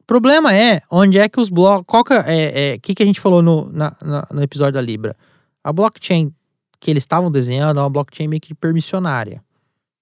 O 0.00 0.04
problema 0.04 0.52
é 0.54 0.82
onde 0.90 1.18
é 1.18 1.28
que 1.28 1.40
os 1.40 1.48
blocos. 1.48 1.84
Qual 1.86 2.02
que 2.02 2.12
é. 2.12 2.74
O 2.76 2.80
que, 2.80 2.94
que 2.96 3.02
a 3.02 3.06
gente 3.06 3.20
falou 3.20 3.40
no, 3.40 3.70
na- 3.70 3.96
na- 4.02 4.26
no 4.32 4.42
episódio 4.42 4.72
da 4.74 4.80
Libra? 4.80 5.16
A 5.62 5.72
blockchain 5.72 6.34
que 6.80 6.90
eles 6.90 7.04
estavam 7.04 7.30
desenhando 7.30 7.78
é 7.78 7.82
uma 7.82 7.90
blockchain 7.90 8.26
meio 8.26 8.40
que 8.40 8.52
permissionária. 8.54 9.40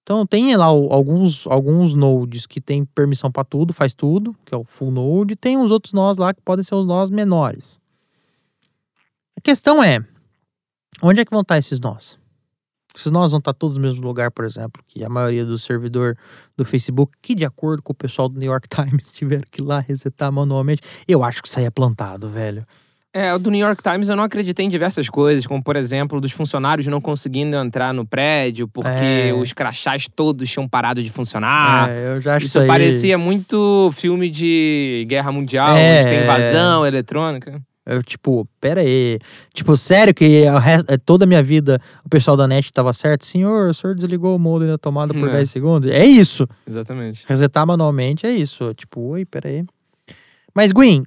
Então 0.09 0.25
tem 0.25 0.55
lá 0.55 0.65
alguns, 0.65 1.45
alguns 1.45 1.93
nodes 1.93 2.47
que 2.47 2.59
tem 2.59 2.83
permissão 2.83 3.31
para 3.31 3.43
tudo, 3.43 3.71
faz 3.71 3.93
tudo, 3.93 4.35
que 4.43 4.55
é 4.55 4.57
o 4.57 4.63
full 4.63 4.89
node, 4.89 5.33
e 5.33 5.35
tem 5.35 5.55
uns 5.55 5.69
outros 5.69 5.93
nós 5.93 6.17
lá 6.17 6.33
que 6.33 6.41
podem 6.41 6.63
ser 6.63 6.73
os 6.73 6.83
nós 6.83 7.11
menores. 7.11 7.79
A 9.37 9.41
questão 9.41 9.83
é, 9.83 10.03
onde 11.03 11.21
é 11.21 11.25
que 11.25 11.29
vão 11.29 11.41
estar 11.41 11.59
esses 11.59 11.79
nós? 11.79 12.17
Esses 12.95 13.11
nós 13.11 13.29
vão 13.29 13.37
estar 13.37 13.53
todos 13.53 13.77
no 13.77 13.83
mesmo 13.83 14.01
lugar, 14.01 14.31
por 14.31 14.45
exemplo, 14.45 14.83
que 14.87 15.03
a 15.03 15.09
maioria 15.09 15.45
do 15.45 15.59
servidor 15.59 16.17
do 16.57 16.65
Facebook, 16.65 17.15
que 17.21 17.35
de 17.35 17.45
acordo 17.45 17.83
com 17.83 17.91
o 17.91 17.95
pessoal 17.95 18.27
do 18.27 18.39
New 18.39 18.49
York 18.49 18.65
Times 18.75 19.11
tiveram 19.11 19.43
que 19.51 19.61
ir 19.61 19.63
lá 19.63 19.79
resetar 19.79 20.31
manualmente. 20.31 20.81
Eu 21.07 21.23
acho 21.23 21.39
que 21.39 21.47
isso 21.47 21.59
aí 21.59 21.65
é 21.65 21.69
plantado, 21.69 22.27
velho. 22.27 22.65
É, 23.11 23.33
o 23.33 23.39
do 23.39 23.49
New 23.49 23.59
York 23.59 23.81
Times 23.81 24.07
eu 24.07 24.15
não 24.15 24.23
acreditei 24.23 24.63
em 24.65 24.69
diversas 24.69 25.09
coisas, 25.09 25.47
como 25.47 25.63
por 25.63 25.75
exemplo, 25.75 26.21
dos 26.21 26.31
funcionários 26.31 26.85
não 26.85 27.01
conseguindo 27.01 27.57
entrar 27.57 27.91
no 27.91 28.05
prédio 28.05 28.67
porque 28.67 29.29
É. 29.29 29.33
os 29.33 29.51
crachás 29.51 30.07
todos 30.15 30.47
tinham 30.47 30.67
parado 30.69 31.01
de 31.01 31.09
funcionar. 31.09 31.89
é, 31.89 32.15
eu 32.15 32.21
já 32.21 32.35
acho 32.35 32.45
Isso 32.45 32.59
aí... 32.59 32.67
parecia 32.67 33.17
muito 33.17 33.89
filme 33.93 34.29
de 34.29 35.05
guerra 35.09 35.31
mundial, 35.31 35.75
É, 35.75 35.97
onde 35.97 36.07
tem 36.09 36.17
é. 36.19 36.23
invasão 36.23 36.85
eletrônica. 36.85 37.59
Eu, 37.83 38.03
tipo, 38.03 38.47
pera 38.61 38.81
aí. 38.81 39.17
Tipo, 39.51 39.75
sério 39.75 40.13
que 40.13 40.43
o 40.47 40.59
resto- 40.59 40.95
toda 41.03 41.23
a 41.23 41.27
minha 41.27 41.41
vida 41.41 41.81
o 42.05 42.09
pessoal 42.09 42.37
da 42.37 42.47
NET 42.47 42.71
tava 42.71 42.93
certo? 42.93 43.25
Senhor, 43.25 43.69
o 43.71 43.73
senhor 43.73 43.95
desligou 43.95 44.35
o 44.35 44.39
modem 44.39 44.67
da 44.67 44.77
tomada 44.77 45.11
por 45.15 45.27
É. 45.29 45.31
10 45.31 45.49
segundos? 45.49 45.89
É 45.89 46.05
isso. 46.05 46.47
Exatamente. 46.69 47.25
Resetar 47.27 47.65
manualmente 47.65 48.27
é 48.27 48.31
isso. 48.31 48.71
Tipo, 48.75 49.01
oi, 49.13 49.25
pera 49.25 49.49
aí. 49.49 49.65
Mas, 50.53 50.71
Gwen, 50.71 51.01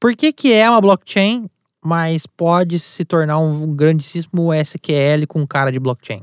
por 0.00 0.14
que 0.14 0.32
que 0.32 0.52
é 0.52 0.68
uma 0.68 0.80
blockchain, 0.80 1.48
mas 1.84 2.26
pode 2.26 2.78
se 2.78 3.04
tornar 3.04 3.38
um, 3.38 3.74
grandíssimo 3.74 4.52
SQL 4.52 5.26
com 5.28 5.46
cara 5.46 5.70
de 5.70 5.78
blockchain? 5.78 6.22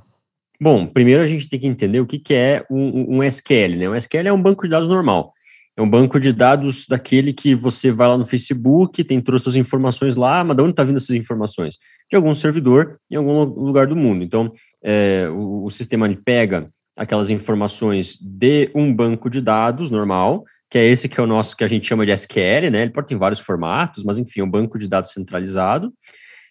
Bom, 0.62 0.88
primeiro 0.88 1.24
a 1.24 1.28
gente 1.28 1.50
tem 1.50 1.60
que 1.60 1.68
entender 1.68 2.00
o 2.00 2.06
que, 2.06 2.20
que 2.20 2.34
é 2.34 2.66
um, 2.70 3.18
um 3.18 3.24
SQL, 3.24 3.78
né? 3.78 3.90
Um 3.90 3.96
SQL 3.96 4.28
é 4.28 4.34
um 4.34 4.42
banco 4.42 4.64
de 4.64 4.70
dados 4.70 4.88
normal. 4.88 5.34
É 5.76 5.82
um 5.82 5.90
banco 5.90 6.20
de 6.20 6.32
dados 6.32 6.86
daquele 6.88 7.34
que 7.34 7.56
você 7.56 7.92
vai 7.92 8.08
lá 8.08 8.18
no 8.18 8.26
Facebook, 8.26 9.04
tem 9.04 9.24
as 9.28 9.42
suas 9.42 9.56
informações 9.56 10.16
lá, 10.16 10.44
mas 10.44 10.56
de 10.56 10.62
onde 10.62 10.72
está 10.72 10.84
vindo 10.84 10.98
essas 10.98 11.16
informações? 11.16 11.78
De 12.10 12.16
algum 12.16 12.34
servidor 12.36 13.00
em 13.10 13.16
algum 13.16 13.40
lu- 13.40 13.66
lugar 13.66 13.88
do 13.88 13.96
mundo. 13.96 14.24
Então, 14.24 14.52
é, 14.84 15.28
o, 15.32 15.66
o 15.66 15.70
sistema 15.72 16.08
pega 16.24 16.70
aquelas 16.96 17.32
informações 17.32 18.16
de 18.22 18.70
um 18.76 18.94
banco 18.94 19.30
de 19.30 19.42
dados 19.42 19.90
normal, 19.90 20.44
que 20.74 20.80
é 20.80 20.88
esse 20.88 21.08
que 21.08 21.20
é 21.20 21.24
o 21.24 21.28
nosso, 21.28 21.56
que 21.56 21.64
a 21.64 21.68
gente 21.68 21.86
chama 21.86 22.04
de 22.04 22.12
SQL, 22.12 22.72
né? 22.72 22.82
Ele 22.82 22.90
pode 22.90 23.06
ter 23.06 23.16
vários 23.16 23.40
formatos, 23.40 24.04
mas 24.04 24.18
enfim, 24.18 24.40
é 24.40 24.44
um 24.44 24.50
banco 24.50 24.80
de 24.80 24.90
dados 24.90 25.12
centralizado. 25.12 25.94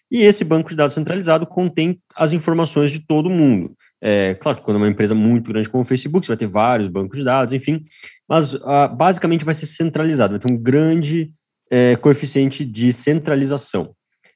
E 0.09 0.21
esse 0.21 0.45
banco 0.45 0.69
de 0.69 0.77
dados 0.77 0.93
centralizado 0.93 1.45
contém 1.45 1.99
as 2.15 2.31
informações 2.31 2.89
de 2.89 3.05
todo 3.05 3.29
mundo. 3.29 3.75
É, 4.01 4.33
claro 4.35 4.59
que 4.59 4.63
quando 4.63 4.77
é 4.77 4.79
uma 4.79 4.87
empresa 4.87 5.13
muito 5.13 5.51
grande 5.51 5.67
como 5.67 5.83
o 5.83 5.85
Facebook, 5.85 6.25
você 6.25 6.29
vai 6.29 6.37
ter 6.37 6.47
vários 6.47 6.87
bancos 6.87 7.19
de 7.19 7.25
dados, 7.25 7.53
enfim, 7.53 7.83
mas 8.25 8.55
ah, 8.63 8.87
basicamente 8.87 9.43
vai 9.43 9.53
ser 9.53 9.65
centralizado, 9.65 10.31
vai 10.31 10.39
ter 10.39 10.49
um 10.49 10.55
grande 10.55 11.33
é, 11.69 11.97
coeficiente 11.97 12.63
de 12.63 12.93
centralização. 12.93 13.93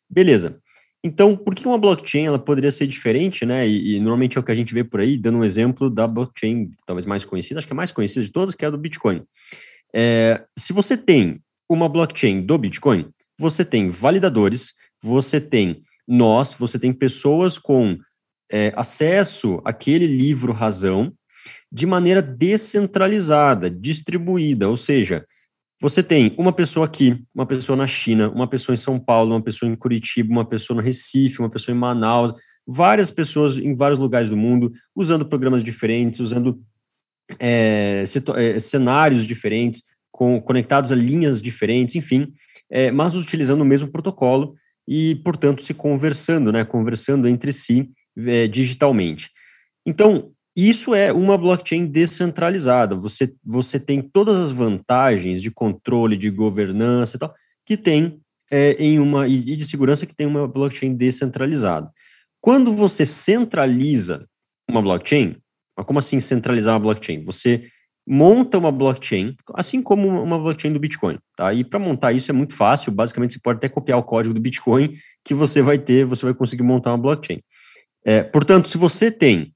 Beleza. 0.10 0.60
Então, 1.02 1.38
por 1.38 1.56
que 1.56 1.66
uma 1.66 1.78
blockchain 1.78 2.26
ela 2.26 2.40
poderia 2.40 2.72
ser 2.72 2.88
diferente, 2.88 3.46
né? 3.46 3.66
E, 3.66 3.96
e 3.96 4.00
normalmente 4.02 4.38
é 4.38 4.42
o 4.42 4.44
que 4.44 4.52
a 4.52 4.56
gente 4.56 4.74
vê 4.74 4.84
por 4.84 5.00
aí, 5.00 5.18
dando 5.18 5.38
um 5.38 5.46
exemplo 5.46 5.90
da 5.90 6.06
blockchain 6.06 6.72
talvez 6.86 7.06
mais 7.06 7.24
conhecida, 7.24 7.60
acho 7.60 7.68
que 7.68 7.72
é 7.72 7.76
a 7.76 7.78
mais 7.78 7.94
conhecida 7.94 8.26
de 8.26 8.34
todas, 8.34 8.54
que 8.54 8.66
é 8.66 8.68
a 8.68 8.72
do 8.72 8.78
Bitcoin. 8.78 9.24
É, 10.00 10.46
se 10.56 10.74
você 10.74 10.96
tem 10.96 11.42
uma 11.68 11.90
blockchain 11.90 12.46
do 12.46 12.56
Bitcoin, 12.56 13.10
você 13.36 13.66
tem 13.66 13.90
validadores, 13.90 14.74
você 15.02 15.42
tem 15.42 15.82
nós, 16.08 16.54
você 16.54 16.78
tem 16.78 16.94
pessoas 16.94 17.58
com 17.58 17.98
é, 18.52 18.72
acesso 18.76 19.60
àquele 19.66 20.06
livro 20.06 20.54
razão 20.54 21.12
de 21.72 21.88
maneira 21.88 22.22
descentralizada, 22.22 23.72
distribuída, 23.72 24.70
ou 24.70 24.78
seja, 24.78 25.26
você 25.82 26.04
tem 26.04 26.36
uma 26.38 26.54
pessoa 26.54 26.86
aqui, 26.86 27.26
uma 27.36 27.48
pessoa 27.48 27.76
na 27.76 27.88
China, 27.88 28.30
uma 28.30 28.48
pessoa 28.48 28.74
em 28.74 28.78
São 28.78 29.00
Paulo, 29.00 29.32
uma 29.32 29.42
pessoa 29.42 29.70
em 29.70 29.76
Curitiba, 29.76 30.32
uma 30.32 30.46
pessoa 30.46 30.78
no 30.78 30.84
Recife, 30.84 31.40
uma 31.40 31.50
pessoa 31.50 31.76
em 31.76 31.80
Manaus, 31.80 32.34
várias 32.68 33.10
pessoas 33.10 33.58
em 33.58 33.74
vários 33.74 33.98
lugares 33.98 34.30
do 34.30 34.38
mundo, 34.38 34.72
usando 34.96 35.26
programas 35.26 35.64
diferentes, 35.64 36.20
usando 36.20 36.62
é, 37.40 38.04
é, 38.36 38.60
cenários 38.60 39.26
diferentes, 39.26 39.84
com, 40.12 40.42
conectados 40.42 40.92
a 40.92 40.96
linhas 40.96 41.42
diferentes, 41.42 41.96
enfim, 41.96 42.32
é, 42.70 42.92
mas 42.92 43.16
utilizando 43.16 43.62
o 43.62 43.66
mesmo 43.66 43.90
protocolo 43.90 44.56
e, 44.88 45.16
portanto, 45.24 45.62
se 45.62 45.74
conversando, 45.74 46.52
né, 46.52 46.64
conversando 46.64 47.28
entre 47.28 47.52
si 47.52 47.90
é, 48.18 48.48
digitalmente. 48.48 49.30
Então, 49.86 50.32
isso 50.56 50.96
é 50.96 51.14
uma 51.14 51.38
blockchain 51.38 51.86
descentralizada. 51.86 52.96
Você, 52.96 53.32
você 53.44 53.80
tem 53.80 54.02
todas 54.02 54.38
as 54.38 54.50
vantagens 54.50 55.42
de 55.42 55.52
controle, 55.52 56.18
de 56.18 56.32
governança 56.32 57.16
e 57.16 57.20
tal, 57.20 57.34
que 57.64 57.78
tem 57.78 58.20
é, 58.50 58.72
em 58.80 58.98
uma, 58.98 59.28
e 59.28 59.56
de 59.56 59.66
segurança 59.66 60.06
que 60.06 60.16
tem 60.16 60.26
uma 60.26 60.48
blockchain 60.48 60.96
descentralizada. 60.96 61.92
Quando 62.42 62.74
você 62.74 63.06
centraliza 63.06 64.28
uma 64.68 64.82
blockchain, 64.82 65.36
mas 65.78 65.86
como 65.86 66.00
assim 66.00 66.20
centralizar 66.20 66.74
uma 66.74 66.80
blockchain? 66.80 67.22
Você 67.22 67.68
monta 68.08 68.58
uma 68.58 68.72
blockchain, 68.72 69.36
assim 69.54 69.82
como 69.82 70.08
uma 70.08 70.40
blockchain 70.40 70.74
do 70.74 70.80
Bitcoin, 70.80 71.20
tá? 71.36 71.54
E 71.54 71.64
para 71.64 71.78
montar 71.78 72.14
isso 72.14 72.32
é 72.32 72.34
muito 72.34 72.56
fácil, 72.56 72.92
basicamente 72.92 73.34
você 73.34 73.40
pode 73.40 73.58
até 73.58 73.70
copiar 73.70 74.00
o 74.00 74.04
código 74.04 74.34
do 74.34 74.40
Bitcoin 74.40 74.94
que 75.24 75.34
você 75.34 75.62
vai 75.62 75.78
ter, 75.78 76.06
você 76.06 76.26
vai 76.26 76.34
conseguir 76.34 76.64
montar 76.64 76.92
uma 76.92 76.98
blockchain. 76.98 77.40
É, 78.06 78.24
portanto, 78.24 78.70
se 78.70 78.78
você 78.78 79.12
tem 79.12 79.52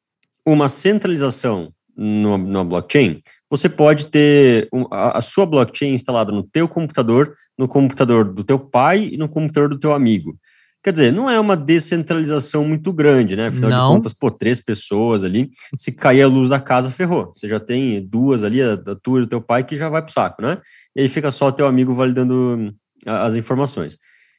uma 0.45 0.67
centralização 0.67 1.71
numa, 1.95 2.37
numa 2.37 2.65
blockchain, 2.65 3.21
você 3.49 3.69
pode 3.69 4.07
ter 4.07 4.67
a, 4.91 5.17
a 5.17 5.21
sua 5.21 5.45
blockchain 5.45 5.93
instalada 5.93 6.31
no 6.31 6.43
teu 6.43 6.67
computador, 6.67 7.33
no 7.57 7.67
computador 7.67 8.33
do 8.33 8.43
teu 8.43 8.59
pai 8.59 9.09
e 9.13 9.17
no 9.17 9.29
computador 9.29 9.69
do 9.69 9.79
teu 9.79 9.93
amigo. 9.93 10.37
Quer 10.83 10.91
dizer, 10.91 11.13
não 11.13 11.29
é 11.29 11.39
uma 11.39 11.55
descentralização 11.55 12.67
muito 12.67 12.91
grande, 12.91 13.35
né? 13.35 13.47
Afinal 13.47 13.69
Não. 13.69 13.88
de 13.88 13.95
contas, 13.97 14.13
pô, 14.13 14.31
três 14.31 14.59
pessoas 14.59 15.23
ali, 15.23 15.51
se 15.77 15.91
cair 15.91 16.23
a 16.23 16.27
luz 16.27 16.50
da 16.50 16.59
casa, 16.59 16.89
ferrou. 16.89 17.31
Você 17.33 17.47
já 17.47 17.59
tem 17.59 18.03
duas 18.03 18.43
ali, 18.43 18.61
a 18.61 18.75
da 18.75 18.95
tua 18.95 19.19
e 19.19 19.21
do 19.21 19.27
teu 19.27 19.41
pai, 19.41 19.63
que 19.63 19.75
já 19.75 19.89
vai 19.89 20.01
pro 20.01 20.11
saco, 20.11 20.41
né? 20.41 20.57
E 20.95 21.01
aí 21.01 21.07
fica 21.07 21.29
só 21.29 21.47
o 21.47 21.51
teu 21.51 21.67
amigo 21.67 21.93
validando 21.93 22.73
as 23.05 23.35
informações. 23.35 23.97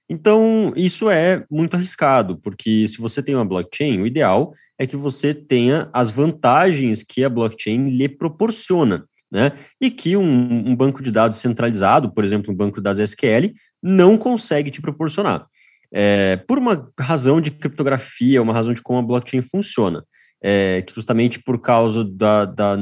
Então, 0.09 0.73
isso 0.75 1.09
é 1.09 1.45
muito 1.49 1.75
arriscado, 1.75 2.37
porque 2.37 2.87
se 2.87 2.99
você 2.99 3.23
tem 3.23 3.35
uma 3.37 3.45
blockchain, 3.45 4.01
o 4.01 4.07
ideal 4.07 4.53
é 4.77 4.87
que 4.87 4.97
você 4.97 5.33
tenha 5.33 5.89
as 5.93 6.11
vantagens 6.11 7.05
que 7.05 7.25
a 7.25 7.31
blockchain 7.31 7.89
lhe 7.89 8.09
proporciona, 8.09 9.05
né? 9.31 9.53
E 9.81 9.91
que 9.91 10.17
um, 10.17 10.71
um 10.71 10.75
banco 10.75 11.03
de 11.03 11.13
dados 11.13 11.39
centralizado, 11.39 12.13
por 12.13 12.25
exemplo, 12.25 12.53
um 12.53 12.57
banco 12.57 12.77
de 12.79 12.83
dados 12.83 13.01
SQL, 13.01 13.55
não 13.81 14.19
consegue 14.19 14.71
te 14.73 14.83
proporcionar. 14.83 15.47
É, 15.93 16.37
por 16.49 16.59
uma 16.59 16.91
razão 16.99 17.41
de 17.41 17.51
criptografia, 17.51 18.43
uma 18.43 18.53
razão 18.53 18.73
de 18.73 18.83
como 18.83 18.99
a 18.99 19.03
blockchain 19.03 19.43
funciona. 19.43 20.05
É, 20.45 20.85
justamente 20.93 21.41
por 21.41 21.61
causa 21.61 22.05
da, 22.05 22.45
da 22.45 22.77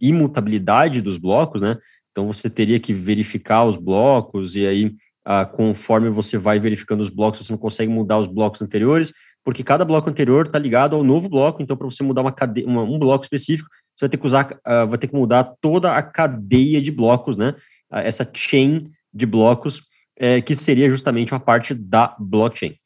imutabilidade 0.00 1.00
dos 1.00 1.16
blocos, 1.16 1.60
né? 1.60 1.76
Então 2.10 2.26
você 2.26 2.50
teria 2.50 2.80
que 2.80 2.92
verificar 2.92 3.64
os 3.64 3.76
blocos 3.76 4.56
e 4.56 4.66
aí 4.66 4.96
ah, 5.24 5.46
conforme 5.46 6.10
você 6.10 6.36
vai 6.36 6.60
verificando 6.60 7.00
os 7.00 7.08
blocos, 7.08 7.44
você 7.44 7.52
não 7.52 7.58
consegue 7.58 7.90
mudar 7.90 8.18
os 8.18 8.26
blocos 8.26 8.60
anteriores, 8.60 9.12
porque 9.42 9.64
cada 9.64 9.84
bloco 9.84 10.10
anterior 10.10 10.44
está 10.44 10.58
ligado 10.58 10.94
ao 10.94 11.02
novo 11.02 11.28
bloco. 11.28 11.62
Então, 11.62 11.76
para 11.76 11.88
você 11.88 12.02
mudar 12.02 12.20
uma 12.20 12.34
uma, 12.66 12.82
um 12.82 12.98
bloco 12.98 13.24
específico, 13.24 13.68
você 13.96 14.04
vai 14.04 14.10
ter 14.10 14.16
que 14.18 14.26
usar, 14.26 14.58
ah, 14.64 14.84
vai 14.84 14.98
ter 14.98 15.08
que 15.08 15.14
mudar 15.14 15.44
toda 15.60 15.96
a 15.96 16.02
cadeia 16.02 16.80
de 16.80 16.90
blocos, 16.90 17.36
né? 17.36 17.54
Ah, 17.90 18.02
essa 18.02 18.28
chain 18.34 18.84
de 19.12 19.24
blocos, 19.24 19.82
eh, 20.16 20.40
que 20.40 20.54
seria 20.54 20.88
justamente 20.88 21.32
uma 21.32 21.40
parte 21.40 21.74
da 21.74 22.14
blockchain. 22.18 22.76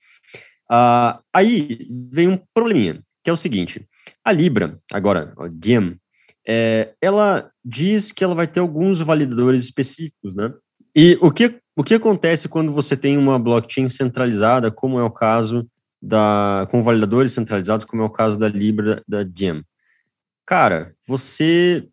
Ah, 0.70 1.20
aí 1.32 1.86
vem 2.12 2.28
um 2.28 2.38
probleminha, 2.54 3.02
que 3.22 3.30
é 3.30 3.32
o 3.32 3.36
seguinte: 3.36 3.86
a 4.24 4.32
Libra, 4.32 4.78
agora, 4.92 5.32
a 5.38 5.48
Diem, 5.48 5.96
eh, 6.46 6.94
ela 7.00 7.50
diz 7.64 8.12
que 8.12 8.24
ela 8.24 8.34
vai 8.34 8.46
ter 8.46 8.60
alguns 8.60 9.00
validadores 9.00 9.64
específicos, 9.64 10.34
né? 10.34 10.52
E 10.94 11.18
o 11.20 11.30
que, 11.30 11.60
o 11.76 11.84
que 11.84 11.94
acontece 11.94 12.48
quando 12.48 12.72
você 12.72 12.96
tem 12.96 13.16
uma 13.16 13.38
blockchain 13.38 13.88
centralizada, 13.88 14.70
como 14.70 14.98
é 14.98 15.02
o 15.02 15.10
caso 15.10 15.66
da 16.00 16.66
com 16.70 16.82
validadores 16.82 17.32
centralizados, 17.32 17.84
como 17.84 18.02
é 18.02 18.04
o 18.04 18.10
caso 18.10 18.38
da 18.38 18.48
Libra 18.48 19.02
da 19.06 19.22
Diem? 19.22 19.62
Cara, 20.46 20.94
você 21.06 21.86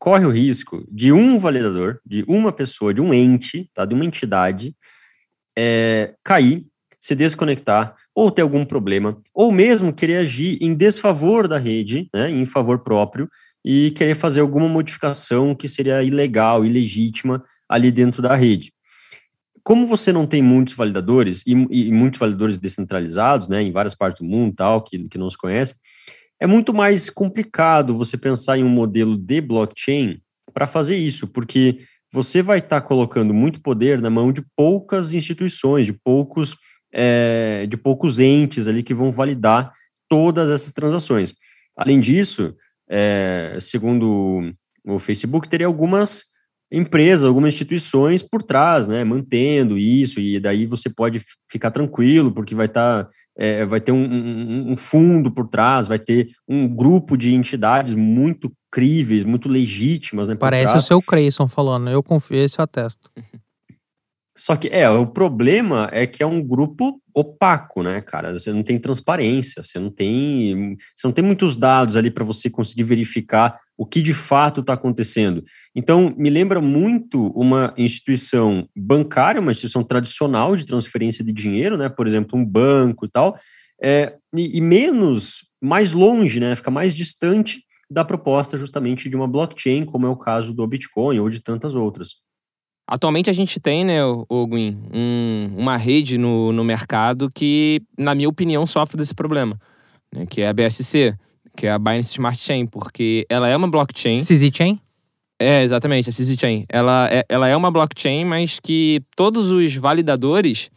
corre 0.00 0.24
o 0.24 0.30
risco 0.30 0.82
de 0.90 1.12
um 1.12 1.38
validador, 1.38 2.00
de 2.04 2.24
uma 2.26 2.50
pessoa, 2.50 2.94
de 2.94 3.02
um 3.02 3.12
ente, 3.12 3.70
tá, 3.74 3.84
de 3.84 3.94
uma 3.94 4.04
entidade, 4.04 4.74
é, 5.56 6.14
cair, 6.24 6.66
se 6.98 7.14
desconectar, 7.14 7.94
ou 8.14 8.30
ter 8.30 8.40
algum 8.40 8.64
problema, 8.64 9.20
ou 9.34 9.52
mesmo 9.52 9.92
querer 9.92 10.16
agir 10.16 10.58
em 10.60 10.74
desfavor 10.74 11.46
da 11.46 11.58
rede, 11.58 12.08
né, 12.14 12.30
em 12.30 12.46
favor 12.46 12.78
próprio, 12.78 13.28
e 13.64 13.90
querer 13.90 14.14
fazer 14.14 14.40
alguma 14.40 14.68
modificação 14.68 15.54
que 15.54 15.68
seria 15.68 16.02
ilegal, 16.02 16.64
ilegítima 16.64 17.44
ali 17.68 17.92
dentro 17.92 18.22
da 18.22 18.34
rede. 18.34 18.72
Como 19.62 19.86
você 19.86 20.12
não 20.12 20.26
tem 20.26 20.42
muitos 20.42 20.74
validadores 20.74 21.42
e, 21.46 21.52
e 21.52 21.92
muitos 21.92 22.18
validadores 22.18 22.58
descentralizados, 22.58 23.48
né, 23.48 23.60
em 23.60 23.70
várias 23.70 23.94
partes 23.94 24.22
do 24.22 24.26
mundo, 24.26 24.54
tal, 24.56 24.82
que, 24.82 25.06
que 25.08 25.18
não 25.18 25.28
se 25.28 25.36
conhece, 25.36 25.74
é 26.40 26.46
muito 26.46 26.72
mais 26.72 27.10
complicado 27.10 27.96
você 27.96 28.16
pensar 28.16 28.56
em 28.56 28.64
um 28.64 28.68
modelo 28.68 29.16
de 29.16 29.40
blockchain 29.40 30.20
para 30.54 30.66
fazer 30.66 30.96
isso, 30.96 31.28
porque 31.28 31.80
você 32.12 32.42
vai 32.42 32.58
estar 32.58 32.80
colocando 32.80 33.32
muito 33.32 33.60
poder 33.60 34.00
na 34.00 34.10
mão 34.10 34.32
de 34.32 34.42
poucas 34.56 35.12
instituições, 35.12 35.86
de 35.86 35.92
poucos, 35.92 36.56
é, 36.92 37.66
de 37.68 37.76
poucos 37.76 38.18
entes 38.18 38.66
ali 38.66 38.82
que 38.82 38.94
vão 38.94 39.12
validar 39.12 39.70
todas 40.08 40.50
essas 40.50 40.72
transações. 40.72 41.34
Além 41.76 42.00
disso, 42.00 42.54
é, 42.88 43.56
segundo 43.60 44.52
o 44.84 44.98
Facebook, 44.98 45.48
teria 45.48 45.66
algumas 45.66 46.24
empresas, 46.72 47.24
algumas 47.24 47.54
instituições 47.54 48.22
por 48.22 48.42
trás, 48.42 48.86
né, 48.86 49.02
mantendo 49.02 49.76
isso, 49.76 50.20
e 50.20 50.38
daí 50.38 50.66
você 50.66 50.88
pode 50.88 51.20
ficar 51.50 51.70
tranquilo, 51.70 52.32
porque 52.32 52.54
vai 52.54 52.66
estar, 52.66 53.08
é, 53.36 53.64
vai 53.66 53.80
ter 53.80 53.92
um, 53.92 54.04
um, 54.04 54.70
um, 54.70 54.76
fundo 54.76 55.30
por 55.32 55.48
trás, 55.48 55.88
vai 55.88 55.98
ter 55.98 56.30
um 56.48 56.68
grupo 56.68 57.16
de 57.16 57.34
entidades 57.34 57.94
muito 57.94 58.52
críveis, 58.70 59.24
muito 59.24 59.48
legítimas, 59.48 60.28
né, 60.28 60.36
Parece 60.36 60.72
trás. 60.72 60.84
o 60.84 60.86
seu 60.86 61.02
Creyson 61.02 61.48
falando, 61.48 61.90
eu 61.90 62.02
confio, 62.02 62.38
esse 62.38 62.60
eu 62.60 62.62
atesto. 62.64 63.10
Só 64.36 64.56
que, 64.56 64.68
é, 64.68 64.88
o 64.88 65.06
problema 65.06 65.90
é 65.92 66.06
que 66.06 66.22
é 66.22 66.26
um 66.26 66.40
grupo 66.42 66.98
opaco, 67.12 67.82
né, 67.82 68.00
cara? 68.00 68.32
Você 68.32 68.52
não 68.52 68.62
tem 68.62 68.78
transparência, 68.78 69.62
você 69.62 69.78
não 69.78 69.90
tem, 69.90 70.76
você 70.96 71.06
não 71.06 71.12
tem 71.12 71.22
muitos 71.22 71.56
dados 71.56 71.94
ali 71.94 72.10
para 72.10 72.24
você 72.24 72.48
conseguir 72.48 72.84
verificar 72.84 73.58
o 73.80 73.86
que 73.86 74.02
de 74.02 74.12
fato 74.12 74.60
está 74.60 74.74
acontecendo. 74.74 75.42
Então, 75.74 76.14
me 76.14 76.28
lembra 76.28 76.60
muito 76.60 77.28
uma 77.28 77.72
instituição 77.78 78.68
bancária, 78.76 79.40
uma 79.40 79.52
instituição 79.52 79.82
tradicional 79.82 80.54
de 80.54 80.66
transferência 80.66 81.24
de 81.24 81.32
dinheiro, 81.32 81.78
né? 81.78 81.88
Por 81.88 82.06
exemplo, 82.06 82.38
um 82.38 82.44
banco 82.44 83.06
e 83.06 83.08
tal, 83.08 83.38
é, 83.82 84.16
e, 84.36 84.58
e 84.58 84.60
menos, 84.60 85.48
mais 85.62 85.94
longe, 85.94 86.38
né? 86.38 86.54
Fica 86.54 86.70
mais 86.70 86.94
distante 86.94 87.64
da 87.90 88.04
proposta 88.04 88.54
justamente 88.54 89.08
de 89.08 89.16
uma 89.16 89.26
blockchain, 89.26 89.86
como 89.86 90.06
é 90.06 90.10
o 90.10 90.16
caso 90.16 90.52
do 90.52 90.66
Bitcoin 90.66 91.18
ou 91.18 91.30
de 91.30 91.40
tantas 91.40 91.74
outras. 91.74 92.16
Atualmente 92.86 93.30
a 93.30 93.32
gente 93.32 93.58
tem, 93.58 93.82
né, 93.82 94.04
o 94.04 94.46
Gwyn, 94.46 94.76
um, 94.92 95.54
uma 95.56 95.78
rede 95.78 96.18
no, 96.18 96.52
no 96.52 96.62
mercado 96.62 97.30
que, 97.30 97.80
na 97.96 98.14
minha 98.14 98.28
opinião, 98.28 98.66
sofre 98.66 98.98
desse 98.98 99.14
problema, 99.14 99.58
né, 100.14 100.26
que 100.26 100.42
é 100.42 100.48
a 100.48 100.52
BSC, 100.52 101.16
que 101.56 101.66
é 101.66 101.70
a 101.70 101.78
Binance 101.78 102.12
Smart 102.12 102.38
Chain, 102.38 102.66
porque 102.66 103.26
ela 103.28 103.48
é 103.48 103.56
uma 103.56 103.68
blockchain. 103.68 104.18
CZ 104.18 104.50
Chain? 104.54 104.80
É, 105.38 105.62
exatamente, 105.62 106.10
a 106.10 106.12
CZ 106.12 106.38
Chain. 106.38 106.66
Ela 106.68 107.08
é, 107.10 107.24
ela 107.28 107.48
é 107.48 107.56
uma 107.56 107.70
blockchain, 107.70 108.24
mas 108.24 108.60
que 108.60 109.00
todos 109.16 109.50
os 109.50 109.74
validadores, 109.76 110.70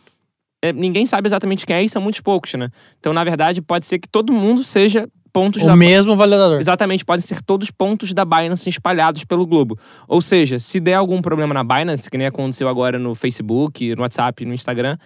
é, 0.61 0.71
ninguém 0.71 1.05
sabe 1.05 1.27
exatamente 1.27 1.65
quem 1.65 1.75
é 1.75 1.83
e 1.83 1.89
são 1.89 2.01
muitos 2.01 2.21
poucos, 2.21 2.53
né? 2.53 2.69
Então, 2.97 3.11
na 3.11 3.23
verdade, 3.23 3.61
pode 3.61 3.85
ser 3.85 3.99
que 3.99 4.07
todo 4.07 4.31
mundo 4.31 4.63
seja 4.63 5.07
pontos 5.33 5.63
o 5.63 5.65
da 5.65 5.75
mesmo 5.75 6.15
validador. 6.15 6.59
Exatamente, 6.59 7.03
podem 7.03 7.25
ser 7.25 7.41
todos 7.41 7.71
pontos 7.71 8.13
da 8.13 8.23
Binance 8.23 8.69
espalhados 8.69 9.25
pelo 9.25 9.45
globo. 9.45 9.77
Ou 10.07 10.21
seja, 10.21 10.59
se 10.59 10.79
der 10.79 10.93
algum 10.93 11.21
problema 11.21 11.53
na 11.53 11.63
Binance, 11.63 12.09
que 12.09 12.17
nem 12.17 12.27
aconteceu 12.27 12.69
agora 12.69 12.99
no 12.99 13.15
Facebook, 13.15 13.95
no 13.95 14.03
WhatsApp, 14.03 14.45
no 14.45 14.53
Instagram, 14.53 14.97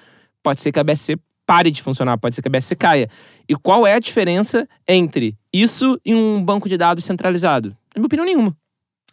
pode 0.43 0.61
ser 0.61 0.71
que 0.71 0.79
a 0.79 0.83
BSC 0.83 1.17
pare 1.47 1.71
de 1.71 1.81
funcionar, 1.81 2.17
pode 2.17 2.35
ser 2.35 2.41
que 2.41 2.49
a 2.49 2.51
BSC 2.51 2.75
caia. 2.75 3.09
E 3.49 3.55
qual 3.55 3.87
é 3.87 3.93
a 3.93 3.99
diferença 3.99 4.67
entre 4.87 5.35
isso 5.51 5.99
e 6.05 6.13
um 6.13 6.43
banco 6.43 6.67
de 6.67 6.77
dados 6.77 7.05
centralizado? 7.05 7.69
Na 7.95 8.01
minha 8.01 8.05
opinião, 8.05 8.25
nenhuma. 8.25 8.55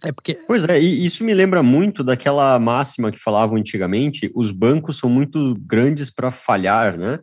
É 0.03 0.13
porque... 0.13 0.35
Pois 0.47 0.65
é, 0.65 0.83
e 0.83 1.05
isso 1.05 1.25
me 1.25 1.33
lembra 1.33 1.63
muito 1.63 2.03
daquela 2.03 2.59
máxima 2.59 3.11
que 3.11 3.19
falavam 3.19 3.57
antigamente: 3.57 4.31
os 4.35 4.51
bancos 4.51 4.99
são 4.99 5.09
muito 5.09 5.55
grandes 5.61 6.11
para 6.11 6.31
falhar, 6.31 6.99
né? 6.99 7.21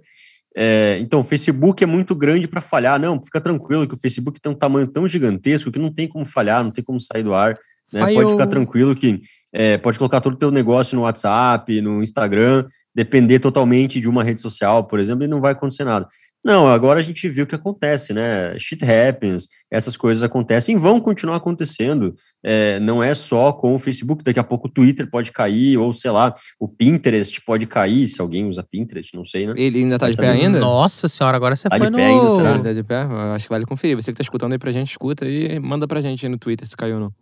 É, 0.56 0.98
então, 1.00 1.20
o 1.20 1.24
Facebook 1.24 1.84
é 1.84 1.88
muito 1.88 2.16
grande 2.16 2.48
para 2.48 2.60
falhar. 2.60 3.00
Não, 3.00 3.22
fica 3.22 3.40
tranquilo 3.40 3.88
que 3.88 3.94
o 3.94 3.98
Facebook 3.98 4.40
tem 4.42 4.52
um 4.52 4.56
tamanho 4.56 4.88
tão 4.88 5.08
gigantesco 5.08 5.72
que 5.72 5.80
não 5.80 5.94
tem 5.94 6.08
como 6.08 6.26
falhar, 6.26 6.64
não 6.64 6.72
tem 6.72 6.84
como 6.84 7.00
sair 7.00 7.24
do 7.24 7.34
ar. 7.34 7.58
Né? 7.94 8.14
Pode 8.14 8.32
ficar 8.32 8.48
tranquilo 8.48 8.96
que 8.96 9.22
é, 9.54 9.78
pode 9.78 9.98
colocar 9.98 10.22
todo 10.22 10.34
o 10.34 10.38
teu 10.38 10.50
negócio 10.50 10.96
no 10.96 11.04
WhatsApp, 11.04 11.82
no 11.82 12.02
Instagram, 12.02 12.66
depender 12.96 13.40
totalmente 13.40 14.00
de 14.00 14.08
uma 14.08 14.24
rede 14.24 14.40
social, 14.42 14.86
por 14.86 15.00
exemplo, 15.00 15.24
e 15.24 15.28
não 15.28 15.42
vai 15.42 15.52
acontecer 15.52 15.84
nada. 15.84 16.08
Não, 16.44 16.68
agora 16.68 17.00
a 17.00 17.04
gente 17.04 17.30
viu 17.30 17.44
o 17.44 17.48
que 17.48 17.54
acontece, 17.54 18.14
né? 18.14 18.58
Shit 18.58 18.84
happens, 18.84 19.48
essas 19.70 19.96
coisas 19.96 20.24
acontecem 20.24 20.76
e 20.76 20.80
vão 20.80 21.00
continuar 21.00 21.36
acontecendo. 21.36 22.16
É, 22.44 22.80
não 22.80 23.04
é 23.04 23.14
só 23.14 23.54
com 23.54 23.76
o 23.76 23.80
Facebook, 23.80 24.24
daqui 24.24 24.40
a 24.40 24.44
pouco 24.44 24.68
o 24.68 24.72
Twitter 24.72 25.08
pode 25.08 25.32
cair, 25.32 25.78
ou 25.78 25.94
sei 25.94 26.10
lá, 26.10 26.34
o 26.60 26.68
Pinterest 26.68 27.40
pode 27.46 27.68
cair, 27.68 28.08
se 28.08 28.20
alguém 28.20 28.48
usa 28.48 28.64
Pinterest, 28.64 29.16
não 29.16 29.24
sei, 29.24 29.46
né? 29.46 29.54
Ele 29.56 29.80
ainda 29.80 30.00
tá 30.00 30.10
de 30.10 30.16
pé 30.16 30.30
ainda? 30.30 30.60
Nossa 30.60 31.08
senhora, 31.08 31.38
agora 31.38 31.56
você 31.56 31.70
tá 31.70 31.78
foi 31.78 31.86
de 31.86 31.92
no... 31.92 31.98
pé 31.98 32.06
ainda, 32.08 32.30
será? 32.30 32.60
Tá 32.60 32.74
de 32.74 32.84
pé? 32.84 33.02
Acho 33.36 33.46
que 33.46 33.54
vale 33.54 33.66
conferir. 33.66 33.96
Você 33.96 34.12
que 34.12 34.18
tá 34.18 34.24
escutando 34.24 34.54
aí 34.54 34.58
pra 34.58 34.72
gente, 34.72 34.90
escuta 34.90 35.28
e 35.28 35.60
manda 35.60 35.88
pra 35.88 36.02
gente 36.02 36.26
aí 36.26 36.32
no 36.32 36.40
Twitter 36.40 36.68
se 36.68 36.76
caiu 36.76 36.96
ou 36.96 37.02
não. 37.02 37.14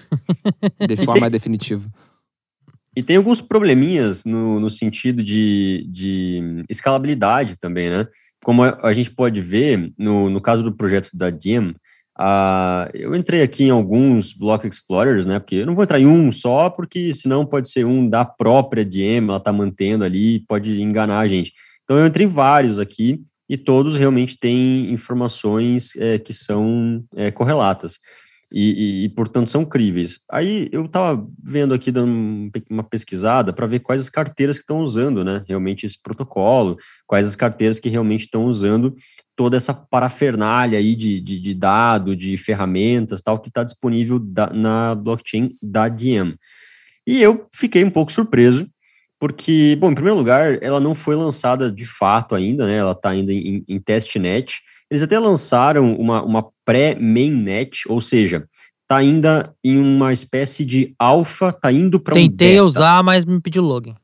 De 0.86 0.96
forma 1.04 1.28
definitiva. 1.28 1.88
E 2.94 3.02
tem 3.02 3.16
alguns 3.16 3.40
probleminhas 3.40 4.24
no, 4.24 4.60
no 4.60 4.68
sentido 4.68 5.24
de, 5.24 5.86
de 5.90 6.64
escalabilidade 6.68 7.58
também, 7.58 7.88
né? 7.88 8.06
Como 8.44 8.62
a 8.62 8.92
gente 8.92 9.10
pode 9.10 9.40
ver, 9.40 9.92
no, 9.96 10.28
no 10.28 10.40
caso 10.40 10.62
do 10.62 10.76
projeto 10.76 11.08
da 11.14 11.30
Diem, 11.30 11.74
uh, 12.18 12.90
eu 12.92 13.14
entrei 13.14 13.40
aqui 13.40 13.64
em 13.64 13.70
alguns 13.70 14.34
Block 14.34 14.66
Explorers, 14.66 15.24
né? 15.24 15.38
Porque 15.38 15.56
eu 15.56 15.66
não 15.66 15.74
vou 15.74 15.84
entrar 15.84 16.00
em 16.00 16.06
um 16.06 16.30
só, 16.30 16.68
porque 16.68 17.14
senão 17.14 17.46
pode 17.46 17.70
ser 17.70 17.86
um 17.86 18.06
da 18.06 18.26
própria 18.26 18.84
Diem, 18.84 19.24
ela 19.26 19.40
tá 19.40 19.52
mantendo 19.52 20.04
ali, 20.04 20.44
pode 20.46 20.82
enganar 20.82 21.20
a 21.20 21.28
gente. 21.28 21.52
Então 21.84 21.96
eu 21.96 22.06
entrei 22.06 22.26
vários 22.26 22.78
aqui 22.78 23.22
e 23.48 23.56
todos 23.56 23.96
realmente 23.96 24.38
têm 24.38 24.92
informações 24.92 25.96
é, 25.96 26.18
que 26.18 26.34
são 26.34 27.02
é, 27.16 27.30
correlatas 27.30 27.98
e, 28.52 29.02
e, 29.02 29.04
e, 29.04 29.08
portanto 29.08 29.50
são 29.50 29.64
críveis. 29.64 30.20
Aí 30.30 30.68
eu 30.70 30.84
estava 30.84 31.26
vendo 31.42 31.72
aqui, 31.72 31.90
dando 31.90 32.50
uma 32.68 32.82
pesquisada 32.82 33.52
para 33.52 33.66
ver 33.66 33.80
quais 33.80 34.02
as 34.02 34.10
carteiras 34.10 34.56
que 34.56 34.62
estão 34.62 34.80
usando, 34.80 35.24
né, 35.24 35.42
realmente 35.48 35.86
esse 35.86 36.00
protocolo, 36.00 36.76
quais 37.06 37.26
as 37.26 37.34
carteiras 37.34 37.80
que 37.80 37.88
realmente 37.88 38.22
estão 38.22 38.44
usando 38.44 38.94
toda 39.34 39.56
essa 39.56 39.72
parafernália 39.72 40.78
aí 40.78 40.94
de, 40.94 41.20
de, 41.20 41.40
de 41.40 41.54
dado, 41.54 42.14
de 42.14 42.36
ferramentas, 42.36 43.22
tal, 43.22 43.38
que 43.38 43.48
está 43.48 43.64
disponível 43.64 44.18
da, 44.18 44.50
na 44.50 44.94
blockchain 44.94 45.56
da 45.62 45.88
Diem. 45.88 46.34
E 47.06 47.20
eu 47.22 47.46
fiquei 47.54 47.82
um 47.82 47.90
pouco 47.90 48.12
surpreso, 48.12 48.68
porque, 49.18 49.76
bom, 49.80 49.90
em 49.90 49.94
primeiro 49.94 50.18
lugar, 50.18 50.62
ela 50.62 50.80
não 50.80 50.94
foi 50.94 51.16
lançada 51.16 51.70
de 51.70 51.86
fato 51.86 52.34
ainda, 52.34 52.66
né, 52.66 52.76
ela 52.76 52.92
está 52.92 53.10
ainda 53.10 53.32
em, 53.32 53.64
em 53.66 53.80
testnet, 53.80 54.60
eles 54.92 55.02
até 55.02 55.18
lançaram 55.18 55.94
uma, 55.94 56.22
uma 56.22 56.46
pré-mainnet, 56.66 57.88
ou 57.88 57.98
seja, 57.98 58.46
tá 58.86 58.98
ainda 58.98 59.56
em 59.64 59.78
uma 59.78 60.12
espécie 60.12 60.66
de 60.66 60.94
alfa, 60.98 61.50
tá 61.50 61.72
indo 61.72 61.98
para 61.98 62.12
um 62.12 62.16
Tentei 62.16 62.60
usar, 62.60 63.02
mas 63.02 63.24
me 63.24 63.40
pediu 63.40 63.62
login. 63.62 63.94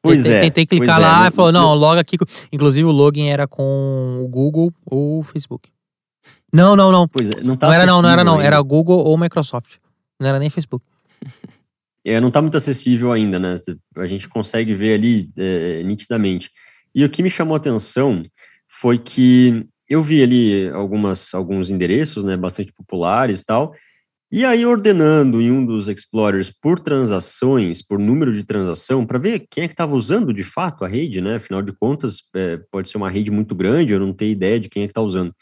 Pois 0.00 0.22
tentei, 0.22 0.38
é. 0.38 0.40
Tentei 0.40 0.66
clicar 0.66 0.96
pois 0.96 1.06
lá 1.06 1.24
é, 1.26 1.28
e 1.28 1.30
falou, 1.30 1.52
não, 1.52 1.74
loga 1.74 2.00
aqui. 2.00 2.16
Inclusive 2.50 2.86
o 2.86 2.90
login 2.90 3.26
era 3.26 3.46
com 3.46 4.22
o 4.24 4.26
Google 4.26 4.72
ou 4.86 5.18
o 5.18 5.22
Facebook. 5.22 5.68
Não, 6.50 6.74
não, 6.74 6.90
não. 6.90 7.06
Pois 7.06 7.28
é, 7.28 7.42
não 7.42 7.54
tá 7.54 7.66
não 7.66 7.74
era 7.74 7.84
não, 7.84 8.00
não 8.00 8.08
era 8.08 8.24
não. 8.24 8.32
acessível 8.32 8.46
Era 8.46 8.56
ainda. 8.56 8.68
Google 8.68 9.04
ou 9.04 9.18
Microsoft. 9.18 9.76
Não 10.18 10.28
era 10.28 10.38
nem 10.38 10.48
Facebook. 10.48 10.84
É, 12.04 12.20
não 12.20 12.32
tá 12.32 12.42
muito 12.42 12.56
acessível 12.56 13.12
ainda, 13.12 13.38
né? 13.38 13.54
A 13.96 14.06
gente 14.06 14.28
consegue 14.28 14.74
ver 14.74 14.94
ali 14.94 15.30
é, 15.36 15.84
nitidamente. 15.84 16.50
E 16.92 17.04
o 17.04 17.08
que 17.08 17.22
me 17.22 17.30
chamou 17.30 17.54
a 17.54 17.58
atenção 17.58 18.24
foi 18.82 18.98
que 18.98 19.64
eu 19.88 20.02
vi 20.02 20.24
ali 20.24 20.68
algumas, 20.70 21.32
alguns 21.34 21.70
endereços, 21.70 22.24
né, 22.24 22.36
bastante 22.36 22.72
populares 22.72 23.40
e 23.40 23.46
tal, 23.46 23.72
e 24.28 24.44
aí 24.44 24.66
ordenando 24.66 25.40
em 25.40 25.52
um 25.52 25.64
dos 25.64 25.88
explorers 25.88 26.50
por 26.50 26.80
transações, 26.80 27.80
por 27.80 27.96
número 27.96 28.32
de 28.32 28.42
transação, 28.42 29.06
para 29.06 29.20
ver 29.20 29.46
quem 29.48 29.62
é 29.62 29.68
que 29.68 29.74
estava 29.74 29.94
usando 29.94 30.32
de 30.32 30.42
fato 30.42 30.84
a 30.84 30.88
rede, 30.88 31.20
né? 31.20 31.36
Afinal 31.36 31.62
de 31.62 31.72
contas, 31.72 32.22
é, 32.34 32.58
pode 32.72 32.88
ser 32.88 32.96
uma 32.96 33.10
rede 33.10 33.30
muito 33.30 33.54
grande, 33.54 33.92
eu 33.92 34.00
não 34.00 34.12
tenho 34.12 34.32
ideia 34.32 34.58
de 34.58 34.68
quem 34.68 34.82
é 34.82 34.86
que 34.86 34.90
está 34.90 35.02
usando. 35.02 35.32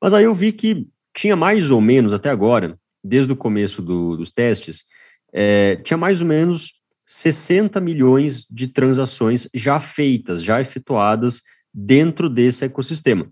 Mas 0.00 0.14
aí 0.14 0.24
eu 0.24 0.32
vi 0.32 0.52
que 0.52 0.86
tinha 1.14 1.36
mais 1.36 1.70
ou 1.70 1.80
menos 1.80 2.14
até 2.14 2.30
agora, 2.30 2.78
desde 3.04 3.32
o 3.32 3.36
começo 3.36 3.82
do, 3.82 4.16
dos 4.16 4.30
testes, 4.30 4.84
é, 5.32 5.76
tinha 5.84 5.98
mais 5.98 6.22
ou 6.22 6.28
menos 6.28 6.74
60 7.06 7.80
milhões 7.80 8.46
de 8.48 8.68
transações 8.68 9.48
já 9.52 9.78
feitas, 9.78 10.42
já 10.42 10.60
efetuadas 10.60 11.42
dentro 11.72 12.28
desse 12.28 12.64
ecossistema. 12.64 13.28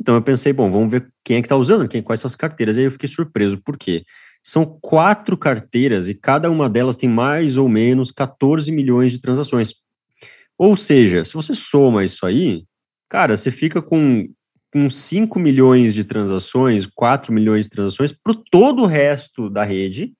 Então 0.00 0.14
eu 0.14 0.22
pensei, 0.22 0.52
bom, 0.52 0.70
vamos 0.70 0.90
ver 0.90 1.12
quem 1.22 1.36
é 1.36 1.40
que 1.42 1.46
está 1.46 1.56
usando, 1.56 1.86
quem, 1.86 2.02
quais 2.02 2.20
são 2.20 2.26
as 2.26 2.34
carteiras. 2.34 2.78
Aí 2.78 2.84
eu 2.84 2.90
fiquei 2.90 3.08
surpreso, 3.08 3.58
por 3.58 3.76
quê? 3.76 4.04
São 4.42 4.64
quatro 4.80 5.36
carteiras 5.36 6.08
e 6.08 6.14
cada 6.14 6.50
uma 6.50 6.70
delas 6.70 6.96
tem 6.96 7.08
mais 7.08 7.58
ou 7.58 7.68
menos 7.68 8.10
14 8.10 8.72
milhões 8.72 9.12
de 9.12 9.20
transações. 9.20 9.74
Ou 10.56 10.74
seja, 10.76 11.22
se 11.24 11.34
você 11.34 11.54
soma 11.54 12.04
isso 12.04 12.24
aí, 12.24 12.64
cara, 13.08 13.36
você 13.36 13.50
fica 13.50 13.82
com, 13.82 14.26
com 14.72 14.88
5 14.88 15.38
milhões 15.38 15.92
de 15.92 16.04
transações, 16.04 16.86
4 16.86 17.32
milhões 17.32 17.66
de 17.66 17.70
transações 17.70 18.12
para 18.12 18.34
todo 18.50 18.82
o 18.82 18.86
resto 18.86 19.50
da 19.50 19.64
rede, 19.64 20.14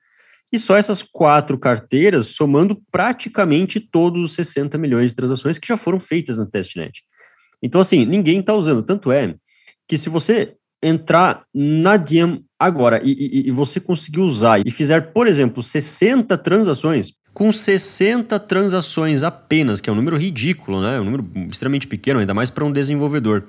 e 0.53 0.59
só 0.59 0.77
essas 0.77 1.03
quatro 1.03 1.59
carteiras 1.59 2.29
somando 2.29 2.83
praticamente 2.91 3.81
todos 3.81 4.23
os 4.23 4.33
60 4.33 4.77
milhões 4.77 5.11
de 5.11 5.17
transações 5.17 5.59
que 5.59 5.69
já 5.69 5.77
foram 5.77 6.01
feitas 6.01 6.39
na 6.39 6.47
testnet. 6.47 7.03
Então, 7.63 7.81
assim, 7.81 8.05
ninguém 8.05 8.41
está 8.41 8.55
usando. 8.55 8.83
Tanto 8.83 9.13
é 9.13 9.35
que 9.89 9.97
se 9.99 10.09
você 10.09 10.55
entrar 10.83 11.43
na 11.55 11.97
Diem 11.97 12.43
agora 12.59 13.01
e, 13.03 13.13
e, 13.13 13.49
e, 13.49 13.51
você 13.51 13.79
conseguir 13.79 14.21
usar 14.21 14.61
e 14.65 14.71
fizer, 14.71 15.13
por 15.13 15.27
exemplo, 15.27 15.63
60 15.63 16.37
transações, 16.39 17.13
com 17.35 17.53
60 17.53 18.39
transações 18.41 19.23
apenas, 19.23 19.81
que 19.81 19.91
é 19.91 19.93
um 19.93 19.97
número 19.97 20.17
ridículo, 20.17 20.81
né? 20.81 20.97
É 20.97 21.01
um 21.01 21.05
número 21.05 21.25
extremamente 21.51 21.87
pequeno, 21.87 22.21
ainda 22.21 22.35
mais 22.35 22.51
para 22.51 22.65
um 22.65 22.73
desenvolvedor. 22.73 23.47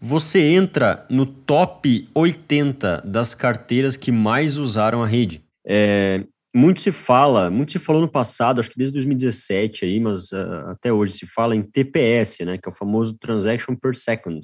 Você 0.00 0.40
entra 0.40 1.06
no 1.08 1.24
top 1.24 2.04
80 2.14 3.02
das 3.04 3.34
carteiras 3.34 3.96
que 3.96 4.12
mais 4.12 4.56
usaram 4.56 5.02
a 5.02 5.06
rede. 5.06 5.42
É, 5.66 6.24
muito 6.56 6.80
se 6.80 6.90
fala, 6.90 7.50
muito 7.50 7.72
se 7.72 7.78
falou 7.78 8.00
no 8.00 8.08
passado, 8.08 8.60
acho 8.60 8.70
que 8.70 8.78
desde 8.78 8.94
2017 8.94 9.84
aí, 9.84 10.00
mas 10.00 10.32
uh, 10.32 10.68
até 10.68 10.92
hoje 10.92 11.12
se 11.12 11.26
fala 11.26 11.54
em 11.54 11.62
TPS, 11.62 12.44
né, 12.44 12.56
que 12.58 12.68
é 12.68 12.72
o 12.72 12.74
famoso 12.74 13.18
Transaction 13.18 13.76
per 13.76 13.94
Second, 13.94 14.40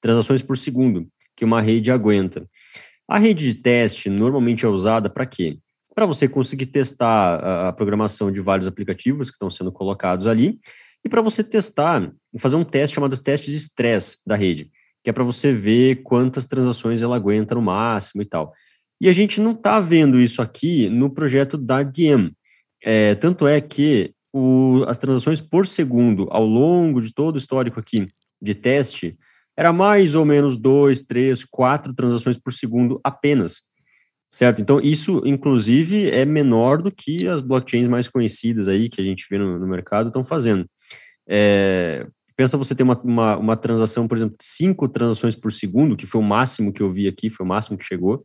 transações 0.00 0.42
por 0.42 0.56
segundo, 0.56 1.06
que 1.36 1.44
uma 1.44 1.60
rede 1.60 1.90
aguenta. 1.90 2.46
A 3.08 3.18
rede 3.18 3.52
de 3.52 3.54
teste 3.60 4.08
normalmente 4.08 4.64
é 4.64 4.68
usada 4.68 5.10
para 5.10 5.26
quê? 5.26 5.58
para 5.94 6.06
você 6.06 6.28
conseguir 6.28 6.66
testar 6.66 7.34
a, 7.44 7.68
a 7.68 7.72
programação 7.72 8.30
de 8.30 8.40
vários 8.40 8.66
aplicativos 8.66 9.28
que 9.28 9.34
estão 9.34 9.50
sendo 9.50 9.70
colocados 9.70 10.26
ali 10.26 10.58
e 11.04 11.08
para 11.08 11.20
você 11.20 11.42
testar, 11.42 12.10
fazer 12.38 12.56
um 12.56 12.64
teste 12.64 12.94
chamado 12.94 13.18
teste 13.18 13.50
de 13.50 13.56
estresse 13.56 14.18
da 14.26 14.34
rede, 14.34 14.70
que 15.02 15.10
é 15.10 15.12
para 15.12 15.24
você 15.24 15.52
ver 15.52 16.02
quantas 16.02 16.46
transações 16.46 17.02
ela 17.02 17.16
aguenta 17.16 17.54
no 17.54 17.62
máximo 17.62 18.22
e 18.22 18.24
tal. 18.24 18.52
E 19.00 19.08
a 19.08 19.12
gente 19.12 19.40
não 19.40 19.52
está 19.52 19.80
vendo 19.80 20.20
isso 20.20 20.42
aqui 20.42 20.88
no 20.88 21.08
projeto 21.08 21.56
da 21.56 21.82
Diem. 21.82 22.32
É, 22.82 23.14
tanto 23.14 23.46
é 23.46 23.60
que 23.60 24.12
o, 24.32 24.84
as 24.86 24.98
transações 24.98 25.40
por 25.40 25.66
segundo 25.66 26.28
ao 26.30 26.44
longo 26.44 27.00
de 27.00 27.12
todo 27.12 27.34
o 27.34 27.38
histórico 27.38 27.80
aqui 27.80 28.08
de 28.40 28.54
teste 28.54 29.16
era 29.56 29.72
mais 29.72 30.14
ou 30.14 30.24
menos 30.24 30.56
dois, 30.56 31.02
três, 31.02 31.44
quatro 31.44 31.94
transações 31.94 32.38
por 32.38 32.52
segundo 32.52 33.00
apenas. 33.04 33.62
Certo? 34.32 34.62
Então, 34.62 34.80
isso, 34.80 35.22
inclusive, 35.24 36.08
é 36.08 36.24
menor 36.24 36.80
do 36.80 36.92
que 36.92 37.26
as 37.26 37.40
blockchains 37.40 37.88
mais 37.88 38.08
conhecidas 38.08 38.68
aí, 38.68 38.88
que 38.88 39.00
a 39.00 39.04
gente 39.04 39.26
vê 39.28 39.36
no, 39.36 39.58
no 39.58 39.66
mercado, 39.66 40.06
estão 40.06 40.22
fazendo. 40.22 40.64
É, 41.28 42.06
pensa 42.36 42.56
você 42.56 42.74
ter 42.74 42.84
uma, 42.84 42.98
uma, 43.02 43.36
uma, 43.36 43.56
transação, 43.56 44.06
por 44.06 44.16
exemplo, 44.16 44.36
cinco 44.40 44.88
transações 44.88 45.34
por 45.34 45.52
segundo, 45.52 45.96
que 45.96 46.06
foi 46.06 46.20
o 46.20 46.24
máximo 46.24 46.72
que 46.72 46.80
eu 46.80 46.90
vi 46.90 47.08
aqui, 47.08 47.28
foi 47.28 47.44
o 47.44 47.48
máximo 47.48 47.76
que 47.76 47.84
chegou, 47.84 48.24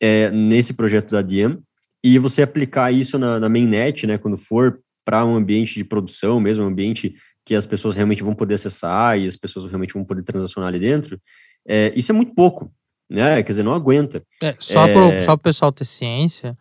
é, 0.00 0.30
nesse 0.30 0.74
projeto 0.74 1.10
da 1.10 1.22
Diem, 1.22 1.58
e 2.02 2.18
você 2.18 2.42
aplicar 2.42 2.92
isso 2.92 3.18
na, 3.18 3.40
na 3.40 3.48
mainnet, 3.48 4.06
né, 4.06 4.18
quando 4.18 4.36
for 4.36 4.80
para 5.04 5.24
um 5.24 5.36
ambiente 5.36 5.74
de 5.74 5.84
produção 5.84 6.40
mesmo, 6.40 6.64
um 6.64 6.68
ambiente 6.68 7.14
que 7.44 7.54
as 7.54 7.64
pessoas 7.64 7.94
realmente 7.94 8.22
vão 8.22 8.34
poder 8.34 8.54
acessar 8.54 9.18
e 9.18 9.26
as 9.26 9.36
pessoas 9.36 9.66
realmente 9.66 9.94
vão 9.94 10.04
poder 10.04 10.22
transacionar 10.22 10.68
ali 10.68 10.80
dentro, 10.80 11.20
é, 11.66 11.92
isso 11.96 12.10
é 12.10 12.14
muito 12.14 12.34
pouco 12.34 12.72
né? 13.08 13.42
Quer 13.42 13.52
dizer, 13.52 13.62
não 13.62 13.74
aguenta. 13.74 14.22
É, 14.42 14.54
só 14.58 14.86
é... 14.86 14.92
para 15.22 15.32
o 15.32 15.38
pessoal 15.38 15.72
ter 15.72 15.84
ciência, 15.84 16.56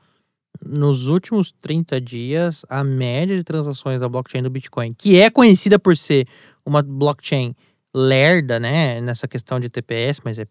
nos 0.63 1.07
últimos 1.07 1.51
30 1.61 1.99
dias, 1.99 2.65
a 2.69 2.83
média 2.83 3.35
de 3.35 3.43
transações 3.43 3.99
da 3.99 4.07
blockchain 4.07 4.43
do 4.43 4.49
Bitcoin, 4.49 4.93
que 4.93 5.19
é 5.19 5.29
conhecida 5.29 5.77
por 5.77 5.97
ser 5.97 6.27
uma 6.65 6.81
blockchain 6.81 7.53
lerda, 7.93 8.59
né? 8.59 9.01
Nessa 9.01 9.27
questão 9.27 9.59
de 9.59 9.69
TPS, 9.69 10.21
mas 10.23 10.39
é 10.39 10.45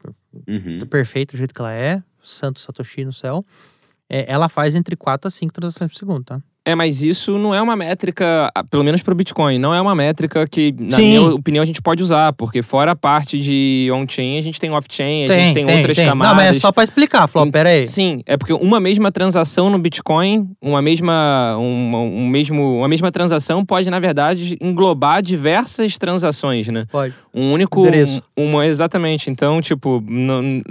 uhum. 0.49 0.81
perfeito 0.87 1.33
do 1.33 1.39
jeito 1.39 1.55
que 1.55 1.61
ela 1.61 1.73
é, 1.73 2.03
Santo 2.25 2.61
Satoshi 2.61 3.05
no 3.05 3.13
céu. 3.13 3.45
É, 4.09 4.31
ela 4.31 4.49
faz 4.49 4.75
entre 4.75 4.97
4 4.97 5.29
a 5.29 5.31
5 5.31 5.53
transações 5.53 5.91
por 5.91 5.99
segundo, 5.99 6.25
tá? 6.25 6.43
É, 6.67 6.75
mas 6.75 7.03
isso 7.03 7.37
não 7.37 7.55
é 7.55 7.61
uma 7.61 7.77
métrica, 7.77 8.51
pelo 8.71 8.83
menos 8.83 9.03
para 9.03 9.13
o 9.13 9.15
Bitcoin, 9.15 9.59
não 9.59 9.75
é 9.75 9.81
uma 9.81 9.95
métrica 9.95 10.47
que, 10.47 10.75
na 10.79 10.97
Sim. 10.97 11.09
minha 11.09 11.23
opinião, 11.35 11.63
a 11.63 11.67
gente 11.67 11.83
pode 11.83 12.03
usar, 12.03 12.33
porque 12.33 12.63
fora 12.63 12.93
a 12.93 12.97
parte 12.97 13.39
de 13.39 13.91
on-chain, 13.93 14.39
a 14.39 14.41
gente 14.41 14.59
tem 14.59 14.71
off-chain, 14.71 15.25
a 15.25 15.29
gente 15.29 15.53
tem, 15.53 15.67
tem 15.67 15.77
outras 15.77 15.97
tem. 15.97 16.07
camadas. 16.07 16.31
Não, 16.31 16.37
mas 16.37 16.57
é 16.57 16.61
só 16.61 16.73
para 16.73 16.85
explicar, 16.85 17.27
Flop, 17.27 17.51
pera 17.51 17.69
aí. 17.69 17.87
Sim, 17.87 18.23
é 18.25 18.39
porque 18.39 18.55
uma 18.55 18.81
mesma 18.81 19.13
transação 19.13 19.69
no 19.69 19.79
Bitcoin, 19.79 20.49
uma 20.63 20.81
mesma, 20.81 21.57
uma, 21.59 21.99
um 21.99 22.27
mesmo, 22.27 22.79
uma 22.79 22.89
mesma 22.89 23.13
transação 23.13 23.63
pode, 23.63 23.91
na 23.91 24.01
verdade, 24.01 24.57
englobar 24.59 25.21
diversas 25.21 25.99
transações, 25.99 26.69
né? 26.69 26.87
Pode. 26.91 27.13
Um 27.35 27.53
único. 27.53 27.81
Endereço. 27.81 28.23
Uma, 28.35 28.67
exatamente. 28.67 29.31
Então, 29.31 29.61
tipo, 29.61 30.03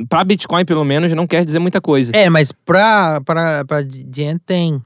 para 0.10 0.24
Bitcoin, 0.24 0.66
pelo 0.66 0.84
menos, 0.84 1.12
não 1.14 1.28
quer 1.28 1.46
dizer 1.46 1.60
muita 1.60 1.80
coisa. 1.80 2.12
É, 2.16 2.30
mas 2.30 2.52
para 2.52 3.22
Diem 4.08 4.38
tem. 4.38 4.82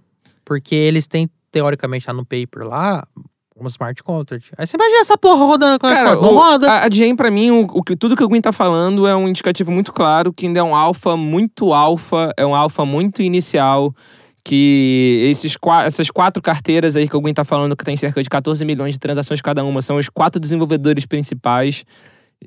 Porque 0.48 0.74
eles 0.74 1.06
têm, 1.08 1.30
teoricamente, 1.52 2.08
lá 2.08 2.14
no 2.14 2.24
paper 2.26 2.66
lá, 2.66 3.06
uma 3.54 3.68
smart 3.68 4.02
contract. 4.02 4.50
Aí 4.58 4.66
você 4.66 4.78
imagina 4.78 5.02
essa 5.02 5.18
porra 5.18 5.44
rodando 5.46 5.78
com 5.78 5.90
Cara, 5.90 6.12
a 6.12 6.16
não 6.16 6.34
roda. 6.34 6.72
A, 6.72 6.86
a 6.86 6.90
Jane, 6.90 7.18
pra 7.18 7.30
mim, 7.30 7.52
o, 7.52 7.66
o, 7.66 7.84
tudo 7.98 8.16
que 8.16 8.24
o 8.24 8.30
Gwen 8.30 8.40
tá 8.40 8.54
falando 8.54 9.06
é 9.06 9.14
um 9.14 9.28
indicativo 9.28 9.74
muito 9.74 9.92
claro 9.92 10.32
que 10.32 10.46
ainda 10.46 10.62
é 10.62 10.64
um 10.64 10.74
alfa 10.74 11.18
muito 11.18 11.74
alfa, 11.74 12.32
é 12.38 12.46
um 12.46 12.56
alfa 12.56 12.86
muito 12.86 13.22
inicial. 13.22 13.94
Que 14.42 15.28
esses, 15.30 15.58
essas 15.86 16.10
quatro 16.10 16.42
carteiras 16.42 16.96
aí 16.96 17.10
que 17.10 17.18
o 17.18 17.20
Gwen 17.20 17.34
tá 17.34 17.44
falando, 17.44 17.76
que 17.76 17.84
tem 17.84 17.98
cerca 17.98 18.24
de 18.24 18.30
14 18.30 18.64
milhões 18.64 18.94
de 18.94 19.00
transações 19.02 19.42
cada 19.42 19.62
uma, 19.66 19.82
são 19.82 19.98
os 19.98 20.08
quatro 20.08 20.40
desenvolvedores 20.40 21.06
principais. 21.06 21.84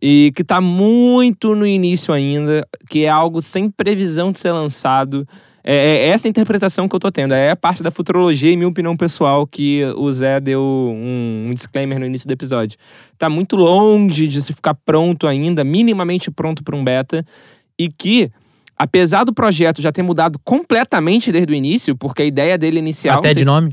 E 0.03 0.33
que 0.35 0.43
tá 0.43 0.59
muito 0.59 1.55
no 1.55 1.67
início 1.67 2.15
ainda, 2.15 2.67
que 2.89 3.05
é 3.05 3.11
algo 3.11 3.43
sem 3.43 3.71
previsão 3.71 4.33
de 4.33 4.39
ser 4.39 4.53
lançado. 4.53 5.29
É, 5.63 5.75
é, 5.75 6.09
essa 6.09 6.29
interpretação 6.29 6.89
que 6.89 6.95
eu 6.95 7.01
tô 7.01 7.11
tendo. 7.11 7.35
É 7.35 7.51
a 7.51 7.57
parte 7.57 7.83
da 7.83 7.91
futurologia, 7.91 8.53
em 8.53 8.57
minha 8.57 8.69
opinião 8.69 8.97
pessoal, 8.97 9.47
que 9.47 9.85
o 9.97 10.11
Zé 10.13 10.41
deu 10.41 10.61
um, 10.63 11.47
um 11.49 11.55
disclaimer 11.55 11.99
no 11.99 12.07
início 12.07 12.27
do 12.27 12.33
episódio. 12.33 12.79
Tá 13.19 13.29
muito 13.29 13.57
longe 13.57 14.27
de 14.27 14.41
se 14.41 14.53
ficar 14.53 14.75
pronto 14.75 15.27
ainda, 15.27 15.63
minimamente 15.63 16.31
pronto 16.31 16.65
para 16.65 16.77
um 16.77 16.83
beta, 16.83 17.25
e 17.79 17.89
que 17.89 18.31
apesar 18.77 19.25
do 19.25 19.35
projeto 19.35 19.83
já 19.83 19.93
ter 19.93 20.03
mudado 20.03 20.39
completamente 20.43 21.31
desde 21.31 21.53
o 21.53 21.55
início, 21.55 21.95
porque 21.95 22.23
a 22.23 22.25
ideia 22.25 22.57
dele 22.57 22.79
inicial. 22.79 23.19
Até 23.19 23.35
de 23.35 23.41
se... 23.41 23.45
nome? 23.45 23.73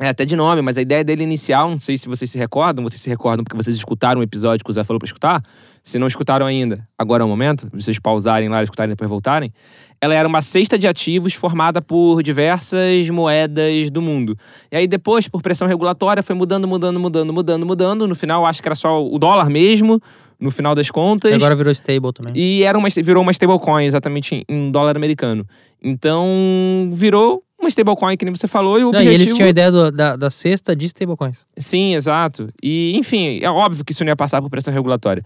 É, 0.00 0.10
até 0.10 0.24
de 0.24 0.36
nome, 0.36 0.62
mas 0.62 0.78
a 0.78 0.82
ideia 0.82 1.02
dele 1.02 1.24
inicial, 1.24 1.68
não 1.68 1.78
sei 1.80 1.96
se 1.96 2.08
vocês 2.08 2.30
se 2.30 2.38
recordam, 2.38 2.84
vocês 2.84 3.00
se 3.00 3.10
recordam 3.10 3.42
porque 3.42 3.56
vocês 3.56 3.74
escutaram 3.74 4.20
o 4.20 4.22
episódio 4.22 4.64
que 4.64 4.70
o 4.70 4.72
Zé 4.72 4.84
falou 4.84 5.00
pra 5.00 5.06
escutar. 5.06 5.42
Se 5.82 5.98
não 5.98 6.06
escutaram 6.06 6.46
ainda, 6.46 6.86
agora 6.96 7.24
é 7.24 7.26
o 7.26 7.28
momento, 7.28 7.68
vocês 7.72 7.98
pausarem 7.98 8.48
lá, 8.48 8.62
escutarem 8.62 8.92
e 8.92 8.94
depois 8.94 9.10
voltarem. 9.10 9.52
Ela 10.00 10.14
era 10.14 10.28
uma 10.28 10.40
cesta 10.40 10.78
de 10.78 10.86
ativos 10.86 11.34
formada 11.34 11.82
por 11.82 12.22
diversas 12.22 13.10
moedas 13.10 13.90
do 13.90 14.00
mundo. 14.00 14.36
E 14.70 14.76
aí 14.76 14.86
depois, 14.86 15.26
por 15.26 15.42
pressão 15.42 15.66
regulatória, 15.66 16.22
foi 16.22 16.36
mudando, 16.36 16.68
mudando, 16.68 17.00
mudando, 17.00 17.32
mudando, 17.32 17.66
mudando. 17.66 18.06
No 18.06 18.14
final, 18.14 18.46
acho 18.46 18.62
que 18.62 18.68
era 18.68 18.76
só 18.76 19.04
o 19.04 19.18
dólar 19.18 19.50
mesmo, 19.50 20.00
no 20.38 20.52
final 20.52 20.76
das 20.76 20.92
contas. 20.92 21.32
E 21.32 21.34
agora 21.34 21.56
virou 21.56 21.72
stable 21.72 22.12
também. 22.12 22.32
E 22.36 22.62
era 22.62 22.78
uma, 22.78 22.88
virou 22.88 23.20
uma 23.20 23.32
stablecoin, 23.32 23.84
exatamente 23.84 24.44
em 24.48 24.70
dólar 24.70 24.96
americano. 24.96 25.44
Então, 25.82 26.88
virou 26.92 27.42
uma 27.58 27.68
stablecoin, 27.68 28.16
que 28.16 28.24
nem 28.24 28.34
você 28.34 28.46
falou, 28.46 28.78
e 28.78 28.84
o 28.84 28.92
Não, 28.92 29.00
objetivo... 29.00 29.10
E 29.10 29.14
eles 29.14 29.34
tinham 29.34 29.46
a 29.46 29.50
ideia 29.50 29.70
do, 29.70 29.90
da, 29.90 30.16
da 30.16 30.30
cesta 30.30 30.76
de 30.76 30.86
stablecoins. 30.86 31.44
Sim, 31.56 31.94
exato. 31.94 32.48
E, 32.62 32.96
enfim, 32.96 33.40
é 33.42 33.50
óbvio 33.50 33.84
que 33.84 33.92
isso 33.92 34.04
não 34.04 34.10
ia 34.10 34.16
passar 34.16 34.40
por 34.40 34.48
pressão 34.48 34.72
regulatória. 34.72 35.24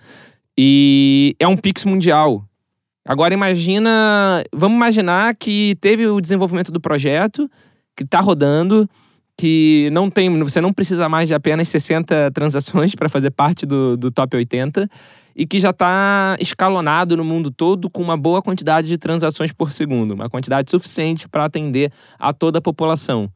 E 0.57 1.37
é 1.39 1.47
um 1.47 1.57
Pix 1.57 1.85
mundial. 1.85 2.45
Agora 3.05 3.35
imagina... 3.35 4.43
Vamos 4.53 4.77
imaginar 4.77 5.35
que 5.35 5.77
teve 5.81 6.07
o 6.07 6.21
desenvolvimento 6.21 6.73
do 6.73 6.81
projeto, 6.81 7.51
que 7.97 8.05
está 8.05 8.21
rodando, 8.21 8.89
que 9.43 9.91
não 9.91 10.09
tem... 10.09 10.33
Você 10.39 10.61
não 10.61 10.73
precisa 10.73 11.09
mais 11.09 11.27
de 11.29 11.35
apenas 11.35 11.67
60 11.67 12.31
transações 12.31 12.95
para 12.95 13.09
fazer 13.09 13.33
parte 13.33 13.67
do, 13.67 13.97
do 13.97 14.09
top 14.09 14.37
80 14.37 14.89
e 15.35 15.45
que 15.45 15.59
já 15.59 15.71
está 15.71 16.37
escalonado 16.39 17.17
no 17.17 17.25
mundo 17.25 17.51
todo 17.51 17.91
com 17.91 18.01
uma 18.01 18.17
boa 18.17 18.41
quantidade 18.41 18.87
de 18.87 18.97
transações 18.97 19.51
por 19.51 19.73
segundo, 19.73 20.15
uma 20.15 20.31
quantidade 20.31 20.71
suficiente 20.71 21.29
para 21.29 21.45
atender 21.45 21.91
a 22.21 22.33
toda 22.33 22.61
a 22.61 22.63
população. 22.63 23.29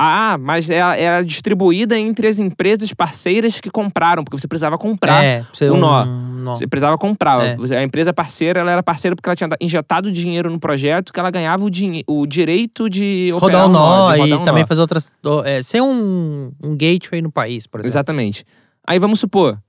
Ah, 0.00 0.38
mas 0.38 0.70
era, 0.70 0.96
é, 0.96 1.02
era 1.02 1.24
distribuída 1.24 1.98
entre 1.98 2.28
as 2.28 2.38
empresas 2.38 2.92
parceiras 2.92 3.58
que 3.58 3.68
compraram, 3.68 4.22
porque 4.22 4.38
você 4.38 4.46
precisava 4.46 4.78
comprar 4.78 5.24
é, 5.24 5.44
o 5.62 5.76
nó. 5.76 6.04
Um 6.04 6.28
nó. 6.38 6.54
Você 6.54 6.68
precisava 6.68 6.96
comprar. 6.96 7.44
É. 7.44 7.56
A 7.76 7.82
empresa 7.82 8.12
parceira, 8.12 8.60
ela 8.60 8.70
era 8.70 8.82
parceira 8.82 9.16
porque 9.16 9.28
ela 9.28 9.34
tinha 9.34 9.48
injetado 9.60 10.12
dinheiro 10.12 10.48
no 10.50 10.60
projeto, 10.60 11.12
que 11.12 11.18
ela 11.18 11.32
ganhava 11.32 11.64
o, 11.64 11.70
o 12.06 12.26
direito 12.26 12.88
de 12.88 13.30
rodar 13.32 13.66
o 13.66 13.68
nó, 13.68 14.16
nó 14.16 14.26
e 14.26 14.32
um 14.32 14.44
também 14.44 14.62
nó. 14.62 14.68
fazer 14.68 14.80
outras. 14.80 15.10
É, 15.44 15.62
ser 15.64 15.80
um, 15.82 16.52
um 16.62 16.76
gateway 16.76 17.20
no 17.20 17.32
país, 17.32 17.66
por 17.66 17.80
exemplo. 17.80 17.90
Exatamente. 17.90 18.44
Aí 18.86 19.00
vamos 19.00 19.18
supor, 19.18 19.60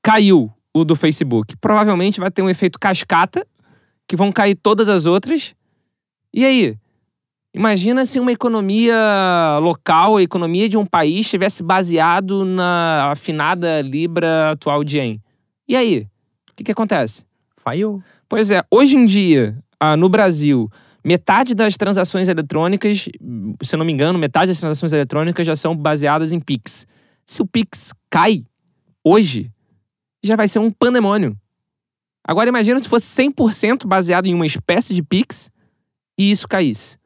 caiu 0.00 0.52
o 0.72 0.84
do 0.84 0.94
Facebook. 0.94 1.56
Provavelmente 1.56 2.20
vai 2.20 2.30
ter 2.30 2.42
um 2.42 2.48
efeito 2.48 2.78
cascata, 2.78 3.44
que 4.06 4.14
vão 4.14 4.30
cair 4.30 4.54
todas 4.54 4.88
as 4.88 5.04
outras. 5.04 5.52
E 6.32 6.44
aí? 6.44 6.76
Imagina 7.54 8.04
se 8.04 8.18
uma 8.18 8.32
economia 8.32 8.96
local, 9.62 10.16
a 10.16 10.22
economia 10.22 10.68
de 10.68 10.76
um 10.76 10.84
país, 10.84 11.20
estivesse 11.20 11.62
baseado 11.62 12.44
na 12.44 13.12
afinada 13.12 13.80
Libra 13.80 14.50
atual 14.50 14.82
de 14.82 14.98
Yen. 14.98 15.22
E 15.68 15.76
aí? 15.76 16.08
O 16.50 16.54
que, 16.56 16.64
que 16.64 16.72
acontece? 16.72 17.24
Falhou. 17.56 18.02
Pois 18.28 18.50
é, 18.50 18.60
hoje 18.68 18.96
em 18.96 19.06
dia, 19.06 19.56
ah, 19.78 19.96
no 19.96 20.08
Brasil, 20.08 20.68
metade 21.04 21.54
das 21.54 21.76
transações 21.76 22.26
eletrônicas, 22.26 23.08
se 23.62 23.74
eu 23.74 23.78
não 23.78 23.86
me 23.86 23.92
engano, 23.92 24.18
metade 24.18 24.48
das 24.48 24.58
transações 24.58 24.92
eletrônicas 24.92 25.46
já 25.46 25.54
são 25.54 25.76
baseadas 25.76 26.32
em 26.32 26.40
Pix. 26.40 26.88
Se 27.24 27.40
o 27.40 27.46
Pix 27.46 27.92
cai 28.10 28.44
hoje, 29.04 29.48
já 30.24 30.34
vai 30.34 30.48
ser 30.48 30.58
um 30.58 30.72
pandemônio. 30.72 31.36
Agora 32.26 32.48
imagina 32.48 32.82
se 32.82 32.88
fosse 32.88 33.06
100% 33.22 33.86
baseado 33.86 34.26
em 34.26 34.34
uma 34.34 34.46
espécie 34.46 34.92
de 34.92 35.04
Pix 35.04 35.52
e 36.18 36.32
isso 36.32 36.48
caísse. 36.48 36.98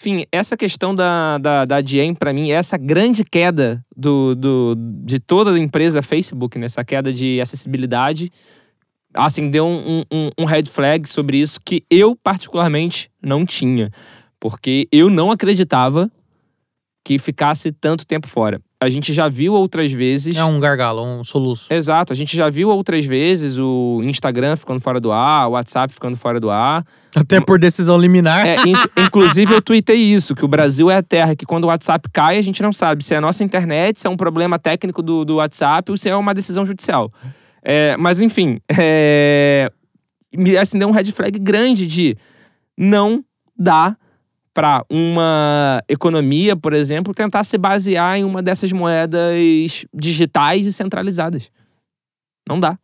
Enfim, 0.00 0.24
essa 0.30 0.56
questão 0.56 0.94
da, 0.94 1.38
da, 1.38 1.64
da 1.64 1.80
Diem, 1.80 2.14
para 2.14 2.32
mim, 2.32 2.50
essa 2.50 2.76
grande 2.76 3.24
queda 3.24 3.82
do, 3.96 4.34
do, 4.34 4.74
de 5.04 5.18
toda 5.18 5.52
a 5.52 5.58
empresa 5.58 6.02
Facebook, 6.02 6.58
nessa 6.58 6.84
queda 6.84 7.12
de 7.12 7.40
acessibilidade, 7.40 8.30
assim, 9.14 9.50
deu 9.50 9.66
um, 9.66 10.04
um, 10.12 10.30
um 10.38 10.44
red 10.44 10.64
flag 10.66 11.08
sobre 11.08 11.38
isso 11.38 11.58
que 11.64 11.82
eu, 11.90 12.14
particularmente, 12.14 13.10
não 13.22 13.46
tinha. 13.46 13.90
Porque 14.38 14.86
eu 14.92 15.08
não 15.08 15.30
acreditava 15.30 16.10
que 17.02 17.18
ficasse 17.18 17.72
tanto 17.72 18.06
tempo 18.06 18.28
fora. 18.28 18.60
A 18.78 18.88
gente 18.90 19.12
já 19.12 19.28
viu 19.28 19.54
outras 19.54 19.90
vezes. 19.90 20.36
É 20.36 20.44
um 20.44 20.60
gargalo, 20.60 21.02
um 21.02 21.24
soluço. 21.24 21.72
Exato, 21.72 22.12
a 22.12 22.16
gente 22.16 22.36
já 22.36 22.50
viu 22.50 22.68
outras 22.68 23.04
vezes 23.06 23.56
o 23.58 24.00
Instagram 24.04 24.54
ficando 24.56 24.80
fora 24.80 25.00
do 25.00 25.10
ar, 25.10 25.48
o 25.48 25.52
WhatsApp 25.52 25.92
ficando 25.92 26.16
fora 26.16 26.38
do 26.38 26.50
ar. 26.50 26.84
Até 27.14 27.40
por 27.40 27.58
decisão 27.58 27.96
liminar. 27.98 28.46
É, 28.46 28.56
in- 28.66 28.74
inclusive, 29.06 29.54
eu 29.54 29.62
tuitei 29.62 29.96
isso, 29.96 30.34
que 30.34 30.44
o 30.44 30.48
Brasil 30.48 30.90
é 30.90 30.96
a 30.96 31.02
terra 31.02 31.34
que 31.34 31.46
quando 31.46 31.64
o 31.64 31.68
WhatsApp 31.68 32.06
cai, 32.12 32.36
a 32.36 32.42
gente 32.42 32.62
não 32.62 32.72
sabe 32.72 33.02
se 33.02 33.14
é 33.14 33.16
a 33.16 33.20
nossa 33.20 33.42
internet, 33.42 33.98
se 34.00 34.06
é 34.06 34.10
um 34.10 34.16
problema 34.16 34.58
técnico 34.58 35.02
do, 35.02 35.24
do 35.24 35.36
WhatsApp 35.36 35.90
ou 35.90 35.96
se 35.96 36.08
é 36.10 36.14
uma 36.16 36.34
decisão 36.34 36.66
judicial. 36.66 37.10
É, 37.62 37.96
mas, 37.96 38.20
enfim, 38.20 38.60
é, 38.78 39.72
me 40.36 40.56
acendeu 40.56 40.86
um 40.86 40.92
red 40.92 41.10
flag 41.12 41.38
grande 41.38 41.86
de 41.86 42.14
não 42.78 43.24
dá 43.58 43.96
para 44.56 44.86
uma 44.88 45.82
economia, 45.86 46.56
por 46.56 46.72
exemplo, 46.72 47.12
tentar 47.12 47.44
se 47.44 47.58
basear 47.58 48.16
em 48.16 48.24
uma 48.24 48.42
dessas 48.42 48.72
moedas 48.72 49.84
digitais 49.92 50.64
e 50.64 50.72
centralizadas. 50.72 51.50
Não 52.48 52.58
dá. 52.58 52.78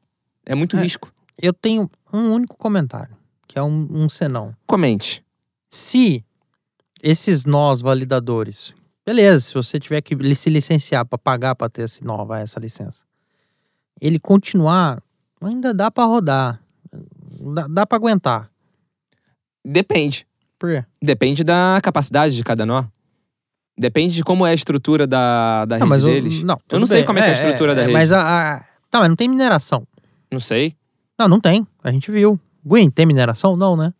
É 0.44 0.54
muito 0.54 0.76
É. 0.76 0.82
risco. 0.82 1.10
Eu 1.40 1.54
tenho 1.54 1.90
um 2.12 2.34
único 2.34 2.58
comentário, 2.58 3.16
que 3.48 3.58
é 3.58 3.62
um, 3.62 3.88
um 3.90 4.06
senão. 4.10 4.54
Comente. 4.66 5.24
Se 5.70 6.22
esses 7.02 7.46
nós 7.46 7.80
validadores, 7.80 8.74
beleza, 9.06 9.40
se 9.40 9.54
você 9.54 9.80
tiver 9.80 10.02
que 10.02 10.34
se 10.34 10.50
licenciar 10.50 11.06
para 11.06 11.16
pagar 11.16 11.54
para 11.54 11.70
ter 11.70 11.84
esse 11.84 12.04
nó, 12.04 12.22
vai, 12.26 12.42
essa 12.42 12.60
licença, 12.60 13.06
ele 13.98 14.18
continuar, 14.18 15.02
ainda 15.40 15.72
dá 15.72 15.90
para 15.90 16.04
rodar, 16.04 16.62
dá, 17.54 17.66
dá 17.66 17.86
para 17.86 17.96
aguentar. 17.96 18.50
Depende. 19.64 20.26
Por 20.62 20.70
quê? 20.70 20.84
Depende 21.02 21.42
da 21.42 21.80
capacidade 21.82 22.36
de 22.36 22.44
cada 22.44 22.64
nó. 22.64 22.84
Depende 23.76 24.14
de 24.14 24.22
como 24.22 24.46
é 24.46 24.52
a 24.52 24.54
estrutura 24.54 25.08
da, 25.08 25.64
da 25.64 25.76
Não, 25.76 25.88
rede 25.88 26.04
deles. 26.04 26.42
não, 26.44 26.56
eu 26.70 26.78
não 26.78 26.86
sei 26.86 26.98
bem. 26.98 27.06
como 27.06 27.18
é, 27.18 27.22
que 27.22 27.26
é 27.28 27.30
a 27.30 27.34
estrutura 27.34 27.74
da 27.74 27.80
rede. 27.80 27.92
Mas 27.92 28.12
a, 28.12 28.20
a- 28.58 28.64
tá, 28.88 29.00
mas 29.00 29.08
não 29.08 29.16
tem 29.16 29.28
mineração. 29.28 29.84
Não 30.30 30.38
sei. 30.38 30.76
Não, 31.18 31.26
não 31.26 31.40
tem. 31.40 31.66
A 31.82 31.90
gente 31.90 32.12
viu. 32.12 32.38
Gwen, 32.64 32.88
tem 32.90 33.04
mineração? 33.04 33.56
Não, 33.56 33.74
né? 33.76 33.92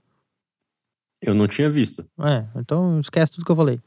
Eu 1.21 1.35
não 1.35 1.49
tinha 1.49 1.69
visto. 1.69 2.05
É, 2.21 2.45
então 2.55 3.01
esquece 3.01 3.33
tudo 3.33 3.45
que 3.45 3.51
eu 3.51 3.57
falei. 3.57 3.81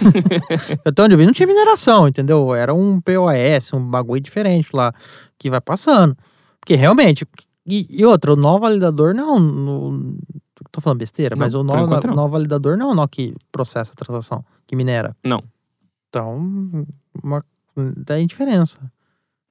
Até 0.84 1.02
onde 1.02 1.14
eu 1.14 1.18
vi, 1.18 1.24
não 1.24 1.32
tinha 1.32 1.46
mineração, 1.46 2.06
entendeu? 2.08 2.54
Era 2.54 2.74
um 2.74 3.00
POS, 3.00 3.72
um 3.72 3.88
bagulho 3.90 4.20
diferente 4.20 4.68
lá, 4.74 4.92
que 5.38 5.48
vai 5.48 5.62
passando. 5.62 6.14
Porque 6.60 6.74
realmente. 6.74 7.26
E, 7.66 7.86
e 7.88 8.04
outra, 8.04 8.34
o 8.34 8.36
nó 8.36 8.58
validador 8.58 9.14
não. 9.14 9.38
No, 9.38 10.18
tô 10.78 10.82
falando 10.82 10.98
besteira, 10.98 11.36
Não, 11.36 11.44
mas 11.44 11.54
o 11.54 11.62
nó, 11.62 11.84
enquanto 11.84 12.06
não. 12.06 12.14
nó 12.14 12.28
validador 12.28 12.76
não 12.76 12.90
é 12.90 12.92
o 12.92 12.94
nó 12.94 13.06
que 13.06 13.34
processa 13.50 13.92
a 13.92 13.94
transação, 13.94 14.44
que 14.66 14.74
minera. 14.74 15.16
Não. 15.24 15.42
Então, 16.08 16.86
uma, 17.22 17.44
tem 18.06 18.26
diferença. 18.26 18.78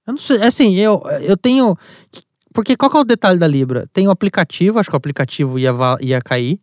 Eu 0.06 0.14
não 0.14 0.18
sei, 0.18 0.42
assim, 0.42 0.76
eu, 0.76 1.02
eu 1.22 1.38
tenho. 1.38 1.78
Porque 2.54 2.76
qual 2.76 2.90
que 2.90 2.98
é 2.98 3.00
o 3.02 3.04
detalhe 3.04 3.38
da 3.38 3.48
Libra? 3.48 3.86
Tem 3.94 4.08
o 4.08 4.12
aplicativo, 4.12 4.80
acho 4.80 4.90
que 4.90 4.96
o 4.96 4.98
aplicativo 4.98 5.60
ia, 5.60 5.72
ia 6.00 6.22
cair. 6.22 6.60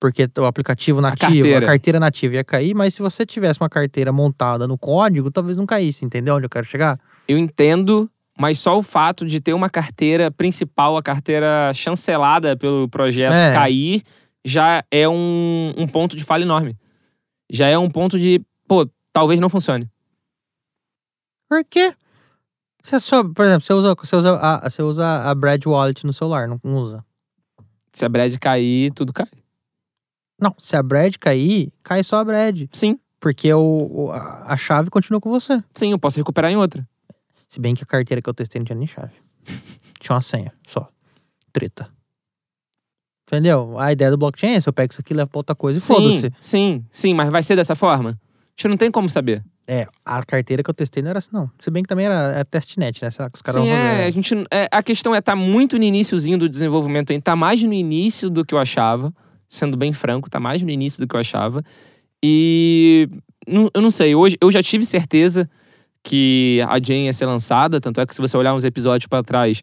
Porque 0.00 0.28
o 0.38 0.44
aplicativo 0.44 1.00
nativo, 1.00 1.24
a 1.24 1.32
carteira. 1.32 1.66
carteira. 1.66 2.00
nativa 2.00 2.34
ia 2.34 2.44
cair, 2.44 2.74
mas 2.74 2.94
se 2.94 3.00
você 3.00 3.24
tivesse 3.24 3.60
uma 3.60 3.68
carteira 3.68 4.12
montada 4.12 4.66
no 4.66 4.76
código, 4.76 5.30
talvez 5.30 5.56
não 5.56 5.64
caísse, 5.64 6.04
entendeu 6.04 6.34
onde 6.34 6.44
eu 6.44 6.50
quero 6.50 6.66
chegar? 6.66 6.98
Eu 7.26 7.38
entendo, 7.38 8.10
mas 8.38 8.58
só 8.58 8.78
o 8.78 8.82
fato 8.82 9.24
de 9.26 9.40
ter 9.40 9.52
uma 9.54 9.70
carteira 9.70 10.30
principal, 10.30 10.96
a 10.96 11.02
carteira 11.02 11.72
chancelada 11.74 12.56
pelo 12.56 12.88
projeto 12.88 13.32
É. 13.34 13.52
cair, 13.52 14.02
já 14.44 14.84
é 14.90 15.08
um, 15.08 15.72
um 15.76 15.86
ponto 15.86 16.16
de 16.16 16.24
falha 16.24 16.42
enorme. 16.42 16.76
Já 17.50 17.68
é 17.68 17.78
um 17.78 17.90
ponto 17.90 18.18
de, 18.18 18.40
pô, 18.66 18.88
talvez 19.12 19.38
não 19.40 19.48
funcione. 19.48 19.88
Por 21.48 21.64
quê? 21.64 21.94
Você 22.82 22.98
só, 23.00 23.22
por 23.24 23.44
exemplo, 23.44 23.64
você 23.64 23.72
usa, 23.72 23.94
você 23.94 24.16
usa, 24.16 24.38
a, 24.38 24.68
você 24.68 24.82
usa 24.82 25.22
a 25.30 25.34
Brad 25.34 25.64
Wallet 25.64 26.04
no 26.04 26.12
celular, 26.12 26.48
não, 26.48 26.60
usa. 26.62 27.04
Se 27.92 28.04
a 28.04 28.08
Brad 28.08 28.34
cair, 28.38 28.92
tudo 28.92 29.12
cai. 29.12 29.26
Não, 30.40 30.54
se 30.58 30.76
a 30.76 30.82
Brad 30.82 31.14
cair, 31.18 31.72
cai 31.82 32.02
só 32.02 32.16
a 32.18 32.24
Brad. 32.24 32.64
Sim, 32.72 32.98
Porque 33.20 33.52
o, 33.54 34.10
a 34.12 34.56
chave 34.56 34.90
continua 34.90 35.20
com 35.20 35.30
você. 35.30 35.62
sim, 35.72 35.92
eu 35.92 35.98
posso 35.98 36.18
recuperar 36.18 36.50
em 36.50 36.56
outra. 36.56 36.86
Se 37.48 37.60
bem 37.60 37.74
que 37.74 37.82
a 37.82 37.86
carteira 37.86 38.20
que 38.20 38.28
eu 38.28 38.34
testei 38.34 38.58
não 38.58 38.64
tinha 38.66 38.76
nem 38.76 38.86
chave. 38.86 39.12
tinha 40.00 40.14
uma 40.14 40.22
senha, 40.22 40.52
só. 40.66 40.88
Treta. 41.52 41.88
Entendeu? 43.26 43.78
A 43.78 43.92
ideia 43.92 44.10
do 44.10 44.18
blockchain 44.18 44.54
é 44.54 44.60
se 44.60 44.68
eu 44.68 44.72
pego 44.72 44.92
isso 44.92 45.00
aqui, 45.00 45.14
levo 45.14 45.30
pra 45.30 45.38
outra 45.38 45.54
coisa 45.54 45.78
e 45.78 45.82
foda-se. 45.82 46.30
sim, 46.38 46.84
sim, 46.90 47.14
mas 47.14 47.30
vai 47.30 47.42
ser 47.42 47.56
dessa 47.56 47.74
forma? 47.74 48.10
A 48.10 48.14
gente 48.60 48.68
não 48.68 48.76
tem 48.76 48.90
como 48.90 49.08
saber. 49.08 49.42
É, 49.66 49.88
a 50.04 50.22
carteira 50.22 50.62
que 50.62 50.68
eu 50.68 50.74
testei 50.74 51.02
não 51.02 51.08
era 51.08 51.18
assim, 51.18 51.30
não. 51.32 51.50
Se 51.58 51.70
bem 51.70 51.82
que 51.82 51.88
também 51.88 52.04
era 52.04 52.38
é 52.38 52.44
testnet, 52.44 53.02
né? 53.02 53.10
Sei 53.10 53.22
lá, 53.24 53.30
que 53.30 53.36
os 53.36 53.42
caras 53.42 53.62
Sim, 53.62 53.68
vão 53.68 53.78
fazer. 53.78 53.88
é, 53.88 54.04
a, 54.04 54.10
gente, 54.10 54.34
é, 54.50 54.68
a 54.70 54.82
questão 54.82 55.14
é 55.14 55.18
estar 55.20 55.34
muito 55.34 55.78
no 55.78 55.84
iníciozinho 55.84 56.36
do 56.36 56.48
desenvolvimento 56.48 57.12
ainda. 57.12 57.22
Tá 57.22 57.34
mais 57.34 57.62
no 57.62 57.72
início 57.72 58.28
do 58.28 58.44
que 58.44 58.54
eu 58.54 58.58
achava. 58.58 59.12
Sendo 59.48 59.74
bem 59.76 59.92
franco, 59.92 60.28
tá 60.28 60.38
mais 60.38 60.60
no 60.60 60.68
início 60.70 61.00
do 61.00 61.08
que 61.08 61.16
eu 61.16 61.20
achava. 61.20 61.62
E 62.22 63.08
não- 63.48 63.70
eu 63.72 63.80
não 63.80 63.90
sei, 63.90 64.14
hoje 64.14 64.36
eu 64.40 64.50
já 64.50 64.62
tive 64.62 64.84
certeza 64.84 65.48
que 66.04 66.60
a 66.68 66.78
Jane 66.78 67.06
ia 67.06 67.12
ser 67.12 67.26
lançada, 67.26 67.80
tanto 67.80 68.00
é 68.00 68.06
que 68.06 68.14
se 68.14 68.20
você 68.20 68.36
olhar 68.36 68.54
uns 68.54 68.62
episódios 68.62 69.06
pra 69.08 69.22
trás, 69.22 69.62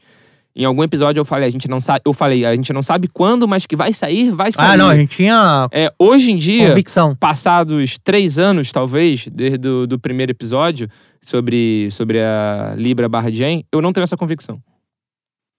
em 0.56 0.66
algum 0.66 0.84
episódio 0.84 1.22
eu 1.22 1.26
falei, 1.26 1.48
a 1.48 1.52
gente 1.52 1.70
não 1.70 1.80
sabe, 1.80 2.02
eu 2.04 2.12
falei, 2.14 2.44
a 2.44 2.56
gente 2.56 2.74
não 2.74 2.82
sabe 2.82 3.08
quando, 3.08 3.48
mas 3.48 3.66
que 3.68 3.76
vai 3.76 3.94
sair, 3.94 4.32
vai 4.32 4.52
sair. 4.52 4.72
Ah, 4.72 4.76
não, 4.76 4.90
a 4.90 4.96
gente 4.96 5.16
tinha 5.16 5.70
É, 5.72 5.94
hoje 6.00 6.32
em 6.32 6.36
dia, 6.36 6.70
convicção. 6.70 7.16
passados 7.16 7.98
três 8.04 8.38
anos, 8.40 8.72
talvez, 8.72 9.28
desde 9.32 9.68
o 9.68 9.86
do 9.88 10.00
primeiro 10.00 10.32
episódio, 10.32 10.90
sobre, 11.22 11.88
sobre 11.92 12.20
a 12.20 12.74
Libra 12.76 13.08
barra 13.08 13.32
Jane, 13.32 13.64
eu 13.72 13.82
não 13.82 13.94
tenho 13.94 14.04
essa 14.04 14.18
convicção. 14.18 14.60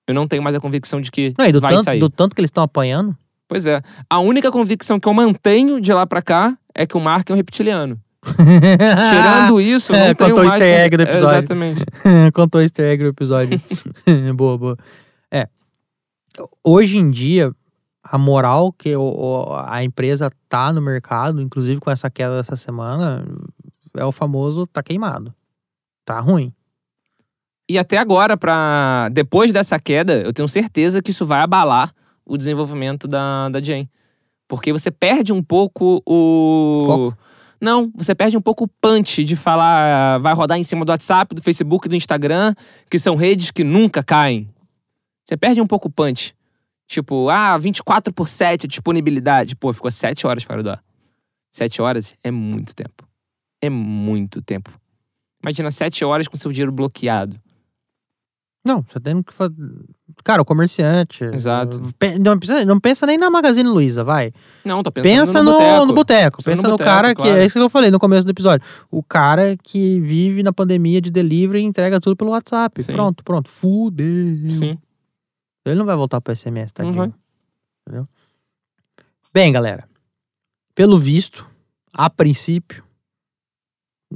Eu 0.08 0.14
não 0.14 0.26
tenho 0.26 0.42
mais 0.42 0.56
a 0.56 0.60
convicção 0.60 1.00
de 1.00 1.12
que 1.12 1.32
Não, 1.38 1.46
e 1.46 1.52
do, 1.52 1.60
vai 1.60 1.74
tanto, 1.74 1.84
sair. 1.84 2.00
do 2.00 2.10
tanto 2.10 2.34
que 2.34 2.40
eles 2.40 2.48
estão 2.48 2.64
apanhando. 2.64 3.16
Pois 3.46 3.66
é. 3.68 3.80
A 4.10 4.18
única 4.18 4.50
convicção 4.50 4.98
que 4.98 5.08
eu 5.08 5.14
mantenho 5.14 5.80
de 5.80 5.92
lá 5.92 6.04
pra 6.06 6.20
cá 6.20 6.58
é 6.74 6.84
que 6.84 6.96
o 6.96 7.00
Mark 7.00 7.30
é 7.30 7.32
um 7.32 7.36
reptiliano. 7.36 7.98
Tirando 9.10 9.60
isso, 9.60 9.92
É, 9.92 10.14
tenho 10.14 10.30
contou 10.34 10.44
o 10.44 10.46
easter 10.46 10.80
egg 10.80 10.96
do 10.96 11.02
É, 11.02 11.10
episódio. 11.10 11.38
Exatamente. 11.38 11.84
Contou 12.32 12.60
o 12.60 12.62
easter 12.62 12.84
egg 12.86 13.02
no 13.02 13.08
episódio. 13.10 13.60
boa, 14.34 14.56
boa. 14.58 14.76
É. 15.30 15.48
Hoje 16.62 16.98
em 16.98 17.10
dia, 17.10 17.52
a 18.02 18.16
moral 18.16 18.72
que 18.72 18.94
a 19.66 19.82
empresa 19.82 20.30
tá 20.48 20.72
no 20.72 20.80
mercado, 20.80 21.40
inclusive 21.40 21.80
com 21.80 21.90
essa 21.90 22.08
queda 22.08 22.36
dessa 22.36 22.56
semana, 22.56 23.24
é 23.96 24.04
o 24.04 24.12
famoso 24.12 24.66
tá 24.66 24.82
queimado. 24.82 25.34
Tá 26.04 26.20
ruim. 26.20 26.52
E 27.68 27.78
até 27.78 27.96
agora, 27.96 28.36
para 28.36 29.08
depois 29.12 29.52
dessa 29.52 29.78
queda, 29.78 30.14
eu 30.20 30.32
tenho 30.32 30.48
certeza 30.48 31.00
que 31.00 31.10
isso 31.10 31.24
vai 31.24 31.40
abalar 31.40 31.92
o 32.24 32.36
desenvolvimento 32.36 33.08
da, 33.08 33.48
da 33.48 33.60
Jane. 33.60 33.88
Porque 34.46 34.72
você 34.72 34.90
perde 34.90 35.32
um 35.32 35.42
pouco 35.42 36.02
o. 36.04 36.84
Foco. 36.86 37.18
Não, 37.62 37.92
você 37.94 38.12
perde 38.12 38.36
um 38.36 38.40
pouco 38.40 38.64
o 38.64 38.68
punch 38.68 39.22
de 39.22 39.36
falar 39.36 40.18
vai 40.18 40.34
rodar 40.34 40.58
em 40.58 40.64
cima 40.64 40.84
do 40.84 40.90
WhatsApp, 40.90 41.32
do 41.32 41.40
Facebook, 41.40 41.88
do 41.88 41.94
Instagram, 41.94 42.56
que 42.90 42.98
são 42.98 43.14
redes 43.14 43.52
que 43.52 43.62
nunca 43.62 44.02
caem. 44.02 44.52
Você 45.24 45.36
perde 45.36 45.60
um 45.60 45.66
pouco 45.68 45.86
o 45.86 45.90
punch. 45.90 46.34
Tipo, 46.88 47.28
ah, 47.28 47.56
24 47.56 48.12
por 48.12 48.26
7 48.26 48.66
disponibilidade. 48.66 49.54
Pô, 49.54 49.72
ficou 49.72 49.92
7 49.92 50.26
horas 50.26 50.42
fora 50.42 50.60
do 50.60 50.70
ar. 50.70 50.82
7 51.52 51.80
horas 51.80 52.14
é 52.24 52.32
muito 52.32 52.74
tempo. 52.74 53.08
É 53.60 53.70
muito 53.70 54.42
tempo. 54.42 54.76
Imagina 55.40 55.70
7 55.70 56.04
horas 56.04 56.26
com 56.26 56.36
seu 56.36 56.50
dinheiro 56.50 56.72
bloqueado. 56.72 57.40
Não, 58.64 58.82
você 58.86 59.00
tem 59.00 59.20
que 59.22 59.32
fazer. 59.32 59.54
Cara, 60.22 60.40
o 60.40 60.44
comerciante. 60.44 61.24
Exato. 61.24 61.80
Não, 62.20 62.38
precisa, 62.38 62.64
não 62.64 62.78
pensa 62.78 63.04
nem 63.06 63.18
na 63.18 63.28
Magazine 63.28 63.68
Luiza, 63.68 64.04
vai. 64.04 64.32
Não, 64.64 64.82
tô 64.82 64.92
pensando 64.92 65.10
Pensa 65.10 65.42
no, 65.42 65.50
no, 65.50 65.58
boteco. 65.58 65.86
no 65.86 65.92
boteco. 65.94 66.36
Pensa 66.38 66.50
Pensa 66.50 66.62
no 66.62 66.68
no, 66.68 66.72
boteco, 66.74 66.88
cara 66.90 67.08
que. 67.08 67.22
claro. 67.22 67.36
É 67.38 67.44
isso 67.44 67.54
que 67.54 67.58
eu 67.58 67.68
falei 67.70 67.90
no 67.90 67.98
começo 67.98 68.24
do 68.24 68.30
episódio. 68.30 68.64
O 68.90 69.02
cara 69.02 69.56
que 69.56 69.98
vive 70.00 70.42
na 70.44 70.52
pandemia 70.52 71.00
de 71.00 71.10
delivery 71.10 71.60
e 71.60 71.64
entrega 71.64 72.00
tudo 72.00 72.14
pelo 72.16 72.30
WhatsApp. 72.30 72.80
Sim. 72.82 72.92
Pronto, 72.92 73.24
pronto. 73.24 73.48
Fudeu. 73.48 74.06
Sim. 74.52 74.78
Ele 75.64 75.74
não 75.76 75.84
vai 75.86 75.96
voltar 75.96 76.20
pro 76.20 76.34
SMS, 76.34 76.72
tadinho. 76.72 76.94
vai. 76.94 77.12
Entendeu? 77.86 78.08
Bem, 79.34 79.52
galera. 79.52 79.88
Pelo 80.74 80.98
visto, 80.98 81.46
a 81.92 82.08
princípio, 82.08 82.84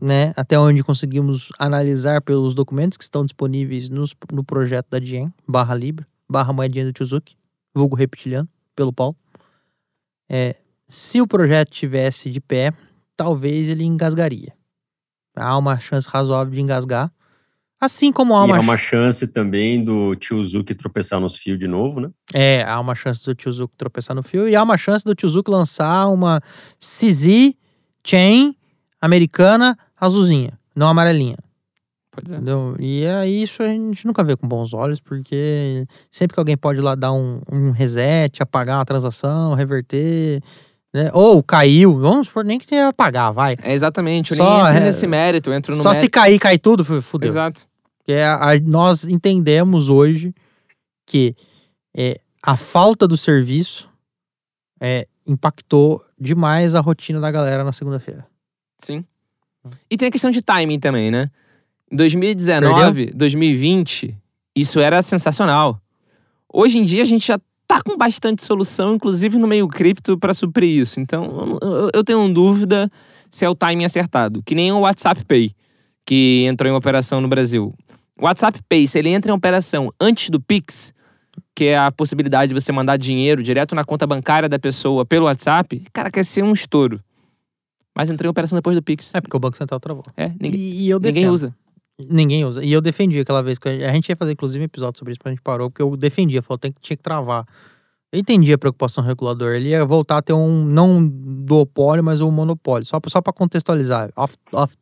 né, 0.01 0.33
até 0.37 0.59
onde 0.59 0.83
conseguimos 0.83 1.49
analisar 1.59 2.21
pelos 2.23 2.55
documentos 2.55 2.97
que 2.99 3.05
estão 3.05 3.25
disponíveis 3.25 3.89
nos- 3.89 4.15
no 4.33 4.45
projeto 4.45 4.87
da 4.91 4.99
Dien, 4.99 5.33
barra 5.49 5.75
Libra, 5.75 6.07
barra 6.29 6.53
moedinha 6.53 6.85
do 6.85 6.93
Tchuzuki, 6.93 7.37
vulgo 7.75 7.97
reptiliano, 7.97 8.49
pelo 8.75 8.93
Paulo. 8.93 9.17
É, 10.31 10.57
se 10.89 11.21
o 11.21 11.27
projeto 11.27 11.71
tivesse 11.71 12.31
de 12.31 12.41
pé, 12.41 12.73
talvez 13.17 13.69
ele 13.69 13.85
engasgaria. 13.85 14.53
Há 15.35 15.57
uma 15.57 15.79
chance 15.79 16.09
razoável 16.09 16.53
de 16.53 16.61
engasgar. 16.61 17.13
Assim 17.79 18.11
como 18.11 18.35
há 18.35 18.41
E 18.43 18.45
uma, 18.47 18.57
há 18.57 18.61
uma 18.61 18.77
chance 18.79 19.27
também 19.27 19.85
do 19.85 20.17
tio 20.17 20.43
Zuki 20.43 20.75
tropeçar 20.75 21.21
nos 21.21 21.37
fios 21.37 21.59
de 21.59 21.69
novo, 21.69 22.01
né? 22.01 22.11
É, 22.33 22.63
há 22.65 22.81
uma 22.81 22.95
chance 22.95 23.23
do 23.23 23.35
Tiozuki 23.35 23.77
tropeçar 23.77 24.17
no 24.17 24.23
fio 24.23 24.49
e 24.49 24.57
há 24.57 24.63
uma 24.63 24.79
chance 24.79 25.05
do 25.05 25.15
Tiozuki 25.15 25.51
lançar 25.51 26.07
uma 26.09 26.41
CZ 26.81 27.53
Chain 28.03 28.57
americana 28.99 29.77
azulzinha. 29.99 30.59
não 30.75 30.89
amarelinha. 30.89 31.39
Pois 32.11 32.31
é. 32.33 32.37
Entendeu? 32.37 32.77
E 32.79 33.05
é 33.05 33.29
isso 33.29 33.63
a 33.63 33.69
gente 33.69 34.07
nunca 34.07 34.25
vê 34.25 34.37
com 34.37 34.47
bons 34.49 34.73
olhos, 34.73 35.01
porque 35.01 35.87
sempre 36.11 36.35
que 36.35 36.41
alguém 36.41 36.57
pode 36.57 36.79
ir 36.79 36.83
lá 36.83 36.95
dar 36.95 37.13
um, 37.13 37.41
um 37.53 37.71
reset, 37.71 38.43
apagar 38.43 38.79
uma 38.79 38.85
transação, 38.87 39.53
reverter, 39.55 40.43
né? 40.95 41.11
Ou 41.13 41.43
caiu, 41.43 41.99
vamos 41.99 42.27
supor, 42.29 42.43
nem 42.45 42.59
que 42.59 42.67
tenha 42.67 42.89
apagar, 42.89 43.33
vai. 43.35 43.55
É 43.63 43.75
exatamente, 43.75 44.31
eu 44.31 44.37
Só, 44.39 44.69
nem 44.73 44.77
é, 44.79 44.85
nesse 44.85 45.07
mérito, 45.07 45.53
entro 45.53 45.77
no 45.77 45.83
Só 45.83 45.91
se 45.93 45.97
mérito. 46.01 46.13
cair, 46.13 46.39
cai 46.39 46.59
tudo, 46.59 46.83
fu- 46.85 47.03
fudeu. 47.03 47.29
Exato. 47.29 47.67
É 48.09 48.25
a- 48.25 48.59
nós 48.65 49.05
entendemos 49.05 49.91
hoje 49.91 50.35
que 51.07 51.35
é, 51.95 52.19
a 52.43 52.57
falta 52.57 53.07
do 53.07 53.17
serviço 53.17 53.91
é, 54.81 55.07
impactou 55.27 56.03
demais 56.19 56.75
a 56.75 56.81
rotina 56.81 57.21
da 57.21 57.31
galera 57.31 57.63
na 57.65 57.73
segunda-feira. 57.73 58.27
Sim. 58.79 59.05
E 59.91 59.97
tem 59.97 60.09
a 60.09 60.11
questão 60.11 60.31
de 60.31 60.43
timing 60.43 60.79
também, 60.79 61.11
né? 61.11 61.31
Em 61.91 61.97
2019, 61.97 63.13
2020, 63.15 64.17
isso 64.55 64.81
era 64.81 65.01
sensacional. 65.03 65.81
Hoje 66.53 66.79
em 66.79 66.85
dia 66.85 67.03
a 67.03 67.07
gente 67.07 67.27
já 67.27 67.39
tá 67.67 67.83
com 67.83 67.97
bastante 67.97 68.45
solução, 68.45 68.95
inclusive 68.95 69.39
no 69.39 69.47
meio 69.47 69.69
cripto, 69.69 70.19
para 70.19 70.33
suprir 70.33 70.71
isso. 70.71 71.01
Então, 71.01 71.59
eu 71.93 72.05
tenho 72.05 72.33
dúvida 72.33 72.89
se 73.31 73.45
é 73.45 73.49
o 73.49 73.55
timing 73.55 73.85
acertado. 73.85 74.43
Que 74.43 74.55
nem 74.55 74.73
o 74.73 74.81
WhatsApp 74.81 75.25
Pay, 75.25 75.51
que 76.05 76.45
entrou 76.47 76.71
em 76.71 76.75
operação 76.75 77.21
no 77.21 77.29
Brasil. 77.29 77.75
O 78.19 78.25
WhatsApp 78.25 78.61
Pay, 78.69 78.87
se 78.89 78.99
ele 78.99 79.11
entra 79.11 79.31
em 79.31 79.35
operação 79.35 79.93
antes 80.01 80.31
do 80.31 80.41
Pix, 80.41 80.95
que 81.55 81.67
é 81.67 81.79
a 81.79 81.91
possibilidade 81.91 82.55
de 82.55 82.61
você 82.61 82.73
mandar 82.73 82.97
dinheiro 82.97 83.43
direto 83.43 83.75
na 83.75 83.85
conta 83.85 84.07
bancária 84.07 84.49
da 84.49 84.59
pessoa 84.59 85.05
pelo 85.05 85.27
WhatsApp, 85.27 85.85
cara, 85.93 86.11
quer 86.11 86.25
ser 86.25 86.43
um 86.43 86.53
estouro. 86.53 87.01
Mas 87.97 88.11
entrou 88.11 88.29
em 88.29 88.31
operação 88.31 88.57
depois 88.57 88.77
do 88.77 88.83
Pix. 88.83 89.11
É 89.15 89.21
porque 89.21 89.37
o 89.37 89.41
Banco 89.41 89.57
Central 89.57 89.81
travou. 89.81 90.03
É, 90.17 90.29
ninguém, 90.41 90.61
E, 90.61 90.83
e 90.83 90.91
eu 90.91 91.01
ninguém 91.01 91.29
usa. 91.29 91.55
Ninguém 92.11 92.45
usa. 92.45 92.63
E 92.63 92.71
eu 92.71 92.81
defendi 92.83 93.19
aquela 93.19 93.43
vez 93.43 93.59
que 93.59 93.69
a 93.69 93.93
gente 93.93 94.11
ia 94.11 94.17
fazer, 94.17 94.33
inclusive, 94.33 94.63
um 94.63 94.67
episódio 94.67 94.99
sobre 94.99 95.13
isso, 95.13 95.21
mas 95.25 95.31
a 95.31 95.35
gente 95.35 95.43
parou, 95.43 95.71
porque 95.71 95.81
eu 95.81 95.97
defendia, 95.97 96.43
falou, 96.43 96.59
tem 96.59 96.71
que, 96.71 96.81
tinha 96.81 96.97
que 96.97 97.03
travar. 97.03 97.47
Eu 98.13 98.21
entendi 98.21 98.53
a 98.53 98.59
preocupação 98.59 99.03
do 99.03 99.07
regulador. 99.09 99.55
Ele 99.55 99.71
ia 99.71 99.85
voltar 99.85 100.19
a 100.19 100.23
ter 100.23 100.35
um, 100.35 100.63
não 100.65 100.99
um 100.99 101.09
duopólio, 101.45 102.05
mas 102.05 102.21
um 102.21 102.31
monopólio. 102.31 102.87
Só, 102.87 103.01
pra- 103.01 103.11
só 103.11 103.23
para 103.23 103.33
contextualizar. 103.33 104.11
Off, 104.15 104.37
off, 104.53 104.77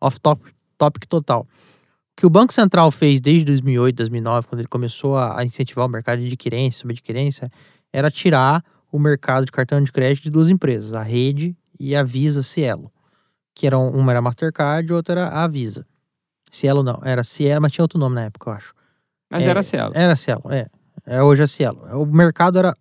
off 0.00 0.20
topic, 0.20 0.54
topic 0.76 1.04
total. 1.08 1.42
O 1.42 2.20
que 2.20 2.26
o 2.26 2.30
Banco 2.30 2.52
Central 2.52 2.90
fez 2.90 3.20
desde 3.22 3.46
2008, 3.46 3.96
2009, 3.96 4.46
quando 4.46 4.60
ele 4.60 4.68
começou 4.68 5.16
a, 5.16 5.40
a 5.40 5.44
incentivar 5.44 5.86
o 5.86 5.88
mercado 5.88 6.20
de 6.20 6.26
adquirência, 6.26 6.82
subadquirência, 6.82 7.50
era 7.90 8.10
tirar 8.10 8.62
o 8.92 8.98
mercado 8.98 9.46
de 9.46 9.52
cartão 9.52 9.82
de 9.82 9.90
crédito 9.90 10.24
de 10.24 10.30
duas 10.30 10.50
empresas, 10.50 10.92
a 10.92 11.02
Rede 11.02 11.56
e 11.80 11.96
a 11.96 12.02
Visa 12.02 12.42
Cielo. 12.42 12.92
Que 13.54 13.66
eram, 13.66 13.88
uma 13.88 14.12
era 14.12 14.18
a 14.18 14.22
Mastercard 14.22 14.88
e 14.88 14.94
outra 14.94 15.20
era 15.20 15.42
a 15.42 15.48
Visa. 15.48 15.86
Cielo 16.50 16.82
não, 16.82 17.00
era 17.02 17.24
Cielo, 17.24 17.62
mas 17.62 17.72
tinha 17.72 17.84
outro 17.84 17.98
nome 17.98 18.16
na 18.16 18.24
época, 18.24 18.50
eu 18.50 18.54
acho. 18.54 18.74
Mas 19.30 19.46
É, 19.46 19.50
era 19.50 19.62
Cielo. 19.62 19.92
Era 19.94 20.16
Cielo, 20.16 20.42
é. 20.50 20.66
é 21.06 21.22
hoje 21.22 21.42
é 21.42 21.46
Cielo. 21.46 21.80
O 21.98 22.04
mercado 22.04 22.58
era, 22.58 22.76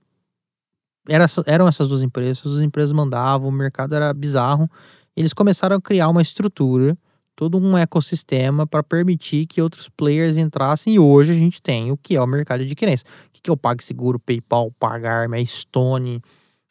era. 1.08 1.26
Eram 1.46 1.68
essas 1.68 1.88
duas 1.88 2.04
empresas, 2.04 2.46
as 2.46 2.62
empresas 2.62 2.92
mandavam, 2.92 3.48
o 3.48 3.52
mercado 3.52 3.96
era 3.96 4.14
bizarro. 4.14 4.70
Eles 5.16 5.34
começaram 5.34 5.78
a 5.78 5.82
criar 5.82 6.10
uma 6.10 6.22
estrutura, 6.22 6.98
todo 7.36 7.58
um 7.58 7.78
ecossistema 7.78 8.66
para 8.66 8.84
permitir 8.84 9.46
que 9.46 9.62
outros 9.62 9.88
players 9.90 10.38
entrassem. 10.38 10.96
E 10.96 11.00
hoje 11.00 11.32
a 11.32 11.36
gente 11.36 11.62
tem 11.62 11.92
o 11.92 11.98
que 11.98 12.16
é 12.16 12.22
o 12.22 12.28
mercado 12.28 12.60
de 12.60 12.66
adquirência. 12.66 13.06
O 13.28 13.32
que 13.32 13.42
que 13.42 13.50
é 13.50 13.54
o 13.54 13.58
PagSeguro, 13.58 14.20
PayPal, 14.20 14.72
Pagarme, 14.80 15.38
a 15.38 15.46
Stone. 15.46 16.22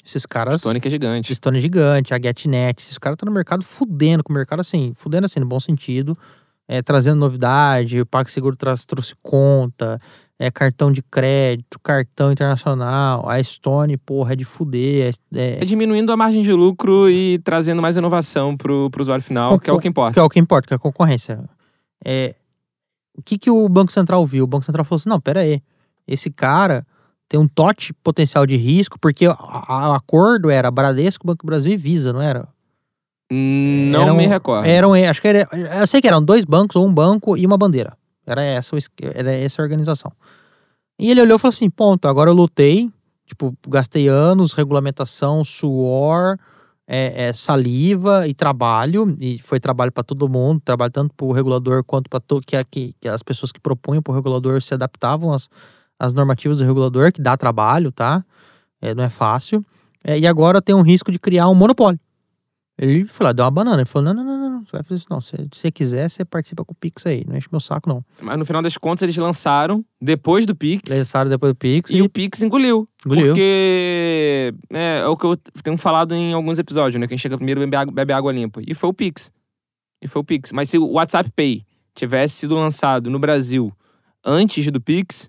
Esses 0.08 0.24
caras. 0.24 0.60
Stone 0.62 0.80
é 0.82 0.90
gigante. 0.90 1.34
Stone 1.34 1.60
gigante, 1.60 2.14
a 2.14 2.18
GetNet, 2.18 2.82
esses 2.82 2.96
caras 2.96 3.16
estão 3.16 3.26
no 3.26 3.32
mercado 3.32 3.62
fudendo 3.62 4.24
com 4.24 4.32
o 4.32 4.34
mercado 4.36 4.60
assim, 4.60 4.92
fudendo 4.96 5.26
assim, 5.26 5.38
no 5.38 5.46
bom 5.46 5.60
sentido, 5.60 6.16
é, 6.66 6.80
trazendo 6.80 7.18
novidade, 7.18 8.00
o 8.00 8.06
PagSeguro 8.06 8.56
traz, 8.56 8.86
trouxe 8.86 9.14
conta, 9.22 10.00
é, 10.38 10.50
cartão 10.50 10.90
de 10.90 11.02
crédito, 11.02 11.78
cartão 11.80 12.32
internacional, 12.32 13.28
a 13.28 13.42
Stone, 13.42 13.98
porra, 13.98 14.32
é 14.32 14.36
de 14.36 14.44
fuder, 14.46 15.14
é, 15.34 15.58
É 15.60 15.64
diminuindo 15.66 16.10
a 16.10 16.16
margem 16.16 16.40
de 16.42 16.52
lucro 16.54 17.10
e 17.10 17.38
trazendo 17.40 17.82
mais 17.82 17.96
inovação 17.98 18.56
pro, 18.56 18.88
pro 18.90 19.02
usuário 19.02 19.22
final, 19.22 19.50
Com- 19.52 19.58
que 19.60 19.68
é 19.68 19.72
o 19.74 19.78
que 19.78 19.88
importa. 19.88 20.14
que 20.14 20.20
é 20.20 20.22
o 20.22 20.28
que 20.30 20.38
importa, 20.40 20.68
que 20.68 20.72
é 20.74 20.76
a 20.76 20.80
concorrência. 20.80 21.38
É, 22.02 22.34
o 23.14 23.22
que, 23.22 23.36
que 23.36 23.50
o 23.50 23.68
Banco 23.68 23.92
Central 23.92 24.24
viu? 24.24 24.44
O 24.44 24.46
Banco 24.46 24.64
Central 24.64 24.84
falou 24.84 24.98
assim: 24.98 25.08
não, 25.10 25.20
pera 25.20 25.40
aí, 25.40 25.60
esse 26.06 26.30
cara 26.30 26.86
tem 27.28 27.38
um 27.38 27.46
tote 27.48 27.92
potencial 27.92 28.46
de 28.46 28.56
risco, 28.56 28.98
porque 28.98 29.28
o 29.28 29.32
acordo 29.94 30.48
era 30.50 30.70
Bradesco, 30.70 31.26
Banco 31.26 31.44
Brasil 31.46 31.72
e 31.72 31.76
Visa, 31.76 32.12
não 32.12 32.22
era? 32.22 32.48
Não 33.30 34.02
Eram- 34.02 34.16
me 34.16 34.26
recordo. 34.26 34.66
Eram, 34.66 34.94
acho 34.94 35.20
que 35.20 35.28
era, 35.28 35.48
eu 35.80 35.86
sei 35.86 36.00
que 36.00 36.08
eram 36.08 36.22
dois 36.22 36.44
bancos, 36.44 36.76
ou 36.76 36.86
um 36.86 36.92
banco 36.94 37.36
e 37.36 37.44
uma 37.44 37.58
bandeira. 37.58 37.96
Era 38.26 38.42
essa, 38.42 38.74
era 39.14 39.32
essa 39.32 39.60
a 39.60 39.64
organização. 39.64 40.12
E 40.98 41.10
ele 41.10 41.20
olhou 41.20 41.36
e 41.36 41.38
falou 41.38 41.50
assim: 41.52 41.68
ponto, 41.70 42.08
agora 42.08 42.30
eu 42.30 42.34
lutei, 42.34 42.90
tipo, 43.26 43.54
gastei 43.68 44.08
anos, 44.08 44.52
regulamentação, 44.54 45.44
suor, 45.44 46.38
é, 46.86 47.28
é, 47.28 47.32
saliva 47.34 48.26
e 48.26 48.32
trabalho, 48.34 49.14
e 49.20 49.38
foi 49.38 49.60
trabalho 49.60 49.92
para 49.92 50.02
todo 50.02 50.28
mundo, 50.28 50.60
trabalho 50.64 50.90
tanto 50.90 51.14
para 51.14 51.26
o 51.26 51.32
regulador 51.32 51.84
quanto 51.84 52.08
para 52.08 52.20
que, 52.46 52.56
a- 52.56 52.64
que, 52.64 52.94
que 52.98 53.08
as 53.08 53.22
pessoas 53.22 53.52
que 53.52 53.60
propunham 53.60 54.02
para 54.02 54.12
o 54.12 54.14
regulador 54.14 54.60
se 54.62 54.72
adaptavam 54.72 55.32
às, 55.32 55.48
às 55.98 56.12
normativas 56.12 56.58
do 56.58 56.64
regulador, 56.64 57.12
que 57.12 57.20
dá 57.20 57.36
trabalho, 57.36 57.90
tá? 57.90 58.24
É, 58.80 58.94
não 58.94 59.04
é 59.04 59.10
fácil. 59.10 59.64
É, 60.04 60.18
e 60.18 60.26
agora 60.26 60.62
tem 60.62 60.74
um 60.74 60.82
risco 60.82 61.10
de 61.10 61.18
criar 61.18 61.48
um 61.48 61.54
monopólio. 61.54 61.98
Ele 62.78 63.04
falou, 63.06 63.34
deu 63.34 63.44
uma 63.44 63.50
banana. 63.50 63.78
Ele 63.78 63.84
falou: 63.84 64.14
não, 64.14 64.14
não, 64.14 64.24
não, 64.24 64.38
não, 64.38 64.50
não, 64.50 64.64
você 64.64 64.70
vai 64.70 64.82
fazer 64.84 64.94
isso 64.94 65.06
não. 65.10 65.20
Se 65.20 65.36
se 65.36 65.48
você 65.52 65.70
quiser, 65.70 66.08
você 66.08 66.24
participa 66.24 66.64
com 66.64 66.72
o 66.72 66.76
Pix 66.76 67.04
aí. 67.06 67.24
Não 67.26 67.36
enche 67.36 67.48
meu 67.50 67.60
saco, 67.60 67.88
não. 67.88 68.04
Mas 68.22 68.38
no 68.38 68.44
final 68.44 68.62
das 68.62 68.76
contas, 68.76 69.02
eles 69.02 69.16
lançaram 69.16 69.84
depois 70.00 70.46
do 70.46 70.54
Pix. 70.54 70.88
Lançaram 70.88 71.28
depois 71.28 71.52
do 71.52 71.56
Pix 71.56 71.90
E 71.90 71.96
e, 71.96 72.02
o 72.02 72.08
Pix 72.08 72.40
engoliu. 72.40 72.88
engoliu. 73.04 73.26
Porque 73.26 74.54
é, 74.72 75.00
é 75.00 75.06
o 75.08 75.16
que 75.16 75.26
eu 75.26 75.36
tenho 75.36 75.76
falado 75.76 76.14
em 76.14 76.32
alguns 76.32 76.60
episódios, 76.60 77.00
né? 77.00 77.08
Quem 77.08 77.18
chega 77.18 77.36
primeiro 77.36 77.60
bebe 77.60 77.76
água, 77.76 77.92
bebe 77.92 78.12
água 78.12 78.32
limpa. 78.32 78.62
E 78.64 78.72
foi 78.74 78.88
o 78.88 78.94
Pix. 78.94 79.32
E 80.00 80.06
foi 80.06 80.22
o 80.22 80.24
Pix. 80.24 80.52
Mas 80.52 80.70
se 80.70 80.78
o 80.78 80.92
WhatsApp 80.92 81.32
Pay 81.34 81.64
tivesse 81.96 82.36
sido 82.36 82.54
lançado 82.54 83.10
no 83.10 83.18
Brasil 83.18 83.72
antes 84.24 84.70
do 84.70 84.80
Pix, 84.80 85.28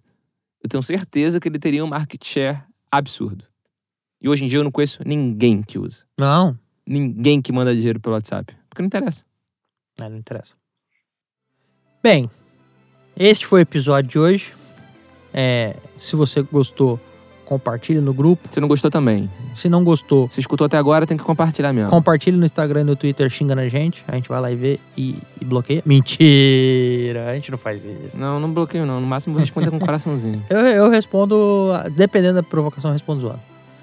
eu 0.64 0.70
tenho 0.70 0.84
certeza 0.84 1.40
que 1.40 1.48
ele 1.48 1.60
teria 1.60 1.84
um 1.84 1.88
market 1.88 2.24
share 2.26 2.64
absurdo. 2.92 3.46
E 4.22 4.28
hoje 4.28 4.46
em 4.46 4.48
dia 4.48 4.60
eu 4.60 4.64
não 4.64 4.72
conheço 4.72 5.02
ninguém 5.06 5.62
que 5.62 5.80
usa. 5.80 6.04
Não, 6.20 6.58
Ninguém 6.90 7.40
que 7.40 7.52
manda 7.52 7.76
dinheiro 7.76 8.00
pelo 8.00 8.16
WhatsApp. 8.16 8.52
Porque 8.68 8.82
não 8.82 8.88
interessa. 8.88 9.24
É, 10.02 10.10
não 10.10 10.18
interessa. 10.18 10.56
Bem, 12.02 12.26
este 13.16 13.46
foi 13.46 13.60
o 13.60 13.62
episódio 13.62 14.10
de 14.10 14.18
hoje. 14.18 14.54
É, 15.32 15.78
se 15.96 16.16
você 16.16 16.42
gostou, 16.42 17.00
compartilhe 17.50 18.00
no 18.00 18.14
grupo. 18.14 18.48
Se 18.52 18.60
não 18.60 18.68
gostou 18.68 18.92
também. 18.92 19.28
Se 19.56 19.68
não 19.68 19.84
gostou, 19.84 20.30
Se 20.30 20.40
escutou 20.40 20.66
até 20.66 20.78
agora, 20.78 21.08
tem 21.08 21.18
que 21.18 21.24
compartilhar 21.24 21.74
mesmo. 21.74 21.90
compartilhe 21.90 22.38
no 22.38 22.46
Instagram 22.46 22.82
e 22.82 22.84
no 22.84 22.96
Twitter 22.96 23.28
xingando 23.28 23.62
a 23.62 23.68
gente. 23.68 24.06
A 24.08 24.14
gente 24.14 24.30
vai 24.30 24.40
lá 24.40 24.52
e 24.52 24.56
vê 24.56 24.80
e, 24.96 25.18
e 25.42 25.44
bloqueia. 25.46 25.82
Mentira, 25.84 27.28
a 27.28 27.34
gente 27.34 27.50
não 27.50 27.58
faz 27.58 27.86
isso. 27.86 28.20
Não, 28.20 28.40
não 28.40 28.54
bloqueio 28.54 28.86
não. 28.86 29.02
No 29.02 29.08
máximo 29.08 29.34
vou 29.34 29.40
responder 29.40 29.72
com 29.72 29.78
um 29.78 29.80
coraçãozinho. 29.80 30.44
Eu, 30.50 30.60
eu 30.60 30.90
respondo, 30.90 31.72
dependendo 31.96 32.36
da 32.36 32.44
provocação, 32.44 32.90
eu 32.92 32.94
respondo 32.94 33.22
zoando. 33.22 33.40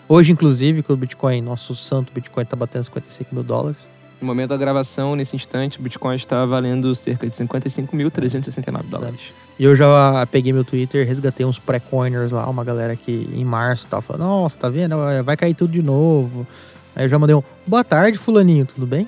Hoje, 0.08 0.30
inclusive, 0.30 0.82
que 0.82 0.92
o 0.92 0.96
Bitcoin, 0.96 1.40
nosso 1.40 1.74
santo 1.74 2.12
Bitcoin, 2.12 2.44
tá 2.44 2.54
batendo 2.54 2.84
55 2.84 3.34
mil 3.34 3.42
dólares. 3.42 3.86
No 4.20 4.26
momento 4.26 4.48
da 4.48 4.56
gravação, 4.56 5.14
nesse 5.14 5.36
instante, 5.36 5.78
o 5.78 5.82
Bitcoin 5.82 6.14
está 6.14 6.44
valendo 6.46 6.94
cerca 6.94 7.28
de 7.28 7.36
55.369 7.36 8.82
dólares. 8.84 9.32
E 9.58 9.64
eu 9.64 9.76
já 9.76 10.26
peguei 10.30 10.52
meu 10.52 10.64
Twitter, 10.64 11.06
resgatei 11.06 11.44
uns 11.44 11.58
pré-coiners 11.58 12.32
lá, 12.32 12.48
uma 12.48 12.64
galera 12.64 12.96
que 12.96 13.28
em 13.32 13.44
março 13.44 13.86
tava 13.88 14.00
falando, 14.00 14.22
nossa, 14.22 14.58
tá 14.58 14.68
vendo? 14.68 14.96
Vai 15.24 15.36
cair 15.36 15.54
tudo 15.54 15.72
de 15.72 15.82
novo. 15.82 16.46
Aí 16.94 17.04
eu 17.04 17.08
já 17.10 17.18
mandei 17.18 17.36
um, 17.36 17.42
boa 17.66 17.84
tarde, 17.84 18.16
fulaninho, 18.16 18.64
tudo 18.64 18.86
bem? 18.86 19.06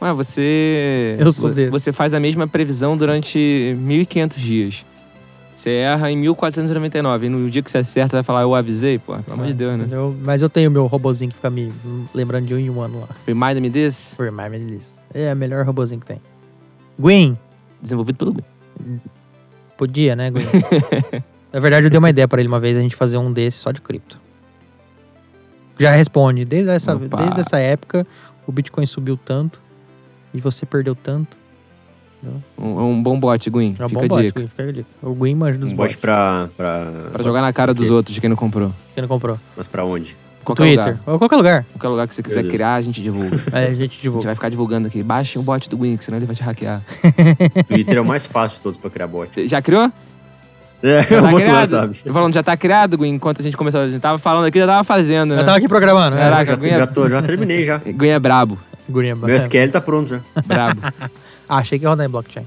Ué, 0.00 0.12
você. 0.12 1.16
Eu 1.18 1.32
sou 1.32 1.50
desse. 1.50 1.70
Você 1.70 1.92
faz 1.92 2.14
a 2.14 2.20
mesma 2.20 2.46
previsão 2.46 2.96
durante 2.96 3.38
1.500 3.78 4.36
dias. 4.36 4.84
Você 5.56 5.70
erra 5.70 6.10
em 6.10 6.20
1.499. 6.22 7.22
E 7.24 7.28
no 7.30 7.48
dia 7.48 7.62
que 7.62 7.70
você 7.70 7.78
acerta, 7.78 8.10
você 8.10 8.16
vai 8.16 8.22
falar, 8.22 8.42
eu 8.42 8.54
avisei? 8.54 8.98
Pô, 8.98 9.16
pelo 9.16 9.32
amor 9.32 9.46
de 9.46 9.54
Deus, 9.54 9.72
né? 9.72 9.84
Entendeu? 9.84 10.14
Mas 10.22 10.42
eu 10.42 10.50
tenho 10.50 10.70
meu 10.70 10.86
robozinho 10.86 11.30
que 11.30 11.36
fica 11.36 11.48
me 11.48 11.72
lembrando 12.14 12.44
de 12.44 12.54
um 12.54 12.58
em 12.58 12.68
um 12.68 12.78
ano 12.78 13.00
lá. 13.00 13.08
Remind 13.26 13.58
me 13.62 13.70
this. 13.70 14.18
Remind 14.20 14.50
me 14.50 14.58
disso. 14.76 14.96
É 15.14 15.32
o 15.32 15.36
melhor 15.36 15.64
robozinho 15.64 15.98
que 15.98 16.04
tem. 16.06 16.20
Gwen, 16.98 17.38
Desenvolvido 17.80 18.18
pelo 18.18 18.32
Gui. 18.34 18.44
podia, 19.78 20.14
né, 20.14 20.30
Gwen? 20.30 20.44
Na 21.50 21.58
verdade, 21.58 21.86
eu 21.86 21.90
dei 21.90 21.98
uma 21.98 22.10
ideia 22.10 22.28
pra 22.28 22.38
ele 22.38 22.48
uma 22.48 22.60
vez, 22.60 22.76
a 22.76 22.80
gente 22.82 22.94
fazer 22.94 23.16
um 23.16 23.32
desse 23.32 23.56
só 23.56 23.72
de 23.72 23.80
cripto. 23.80 24.20
Já 25.78 25.90
responde, 25.92 26.44
desde 26.44 26.70
essa, 26.70 26.96
Opa. 26.96 27.16
desde 27.16 27.40
essa 27.40 27.58
época, 27.58 28.06
o 28.46 28.52
Bitcoin 28.52 28.84
subiu 28.84 29.16
tanto 29.16 29.62
e 30.34 30.40
você 30.40 30.66
perdeu 30.66 30.94
tanto. 30.94 31.34
Um, 32.58 32.80
um 32.90 33.02
bom 33.02 33.18
bot, 33.18 33.50
Gui. 33.50 33.74
É 33.78 33.84
um 33.84 33.88
Fica 33.88 34.00
bom 34.00 34.04
a 34.06 34.08
bot, 34.08 34.22
dica. 34.22 34.40
Fica 34.48 34.62
a 34.62 34.72
dica. 34.72 34.86
O 35.02 35.14
manja 35.36 35.58
dos 35.58 35.72
Um 35.72 35.76
bots. 35.76 35.94
bot 35.94 35.98
pra, 35.98 36.48
pra. 36.56 36.92
Pra 37.12 37.22
jogar 37.22 37.40
na 37.40 37.52
cara 37.52 37.72
dos 37.74 37.90
outros 37.90 38.14
de 38.14 38.20
quem 38.20 38.28
não 38.30 38.36
comprou. 38.36 38.72
Quem 38.94 39.02
não 39.02 39.08
comprou? 39.08 39.38
Mas 39.56 39.66
pra 39.66 39.84
onde? 39.84 40.16
Qualquer 40.44 40.62
Twitter, 40.62 40.84
lugar. 40.86 41.00
ou 41.06 41.18
qualquer 41.18 41.36
lugar. 41.36 41.66
Qualquer 41.72 41.88
lugar 41.88 42.06
que 42.06 42.14
você 42.14 42.22
quiser 42.22 42.46
criar, 42.46 42.74
a 42.74 42.80
gente 42.80 43.02
divulga. 43.02 43.36
É, 43.52 43.64
a 43.64 43.70
gente 43.70 43.72
A 43.72 43.82
gente 43.82 44.00
divulga. 44.00 44.26
vai 44.26 44.34
ficar 44.36 44.48
divulgando 44.48 44.86
aqui. 44.86 45.02
Baixe 45.02 45.38
o 45.38 45.42
bot 45.42 45.68
do 45.68 45.80
Wink, 45.80 46.02
senão 46.04 46.18
ele 46.18 46.26
vai 46.26 46.36
te 46.36 46.42
hackear. 46.44 46.82
Twitter 47.66 47.96
é 47.96 48.00
o 48.00 48.04
mais 48.04 48.24
fácil 48.26 48.56
de 48.58 48.62
todos 48.62 48.78
pra 48.78 48.88
criar 48.88 49.08
bot. 49.08 49.28
Já 49.48 49.60
criou? 49.60 49.90
É, 50.82 51.02
Já 51.02 51.18
o 51.18 51.22
tá 51.22 51.30
Bolsonaro 51.30 51.40
criado? 51.40 51.66
sabe. 51.66 51.96
Eu 52.04 52.12
falando, 52.12 52.34
já 52.34 52.42
tá 52.42 52.56
criado, 52.56 52.96
Gui, 52.98 53.08
enquanto 53.08 53.40
a 53.40 53.42
gente 53.42 53.56
começou. 53.56 53.80
A 53.80 53.88
gente 53.88 54.00
tava 54.00 54.18
falando 54.18 54.44
aqui, 54.44 54.58
já 54.58 54.66
tava 54.66 54.84
fazendo, 54.84 55.34
né? 55.34 55.40
Eu 55.40 55.44
tava 55.44 55.56
aqui 55.58 55.66
programando. 55.66 56.16
Caraca, 56.16 56.42
É, 56.42 56.46
Já, 56.46 56.54
ganha- 56.54 56.76
já, 56.78 56.86
tô, 56.86 57.08
já 57.08 57.22
terminei 57.22 57.64
já. 57.64 57.78
Gui 57.78 58.08
é 58.08 58.18
brabo. 58.18 58.58
Gurinha, 58.88 59.16
Meu 59.16 59.30
é. 59.30 59.34
SQL 59.36 59.70
tá 59.72 59.80
pronto 59.80 60.10
já. 60.10 60.20
Brabo. 60.44 60.80
Ah, 61.48 61.58
achei 61.58 61.78
que 61.78 61.84
ia 61.84 61.88
rodar 61.90 62.06
em 62.06 62.10
blockchain. 62.10 62.46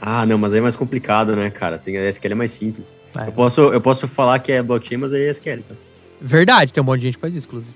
Ah, 0.00 0.24
não, 0.24 0.38
mas 0.38 0.52
aí 0.54 0.60
é 0.60 0.62
mais 0.62 0.76
complicado, 0.76 1.36
né, 1.36 1.50
cara? 1.50 1.76
Tem, 1.78 1.96
a 1.98 2.08
SQL 2.08 2.32
é 2.32 2.34
mais 2.34 2.50
simples. 2.50 2.94
É. 3.18 3.28
Eu, 3.28 3.32
posso, 3.32 3.60
eu 3.60 3.80
posso 3.80 4.08
falar 4.08 4.38
que 4.38 4.50
é 4.52 4.62
blockchain, 4.62 4.96
mas 4.98 5.12
aí 5.12 5.22
é 5.26 5.30
SQL. 5.30 5.62
Tá? 5.68 5.74
Verdade, 6.20 6.72
tem 6.72 6.82
um 6.82 6.86
monte 6.86 7.00
de 7.00 7.06
gente 7.08 7.14
que 7.16 7.20
faz 7.20 7.34
isso, 7.34 7.46
inclusive. 7.46 7.74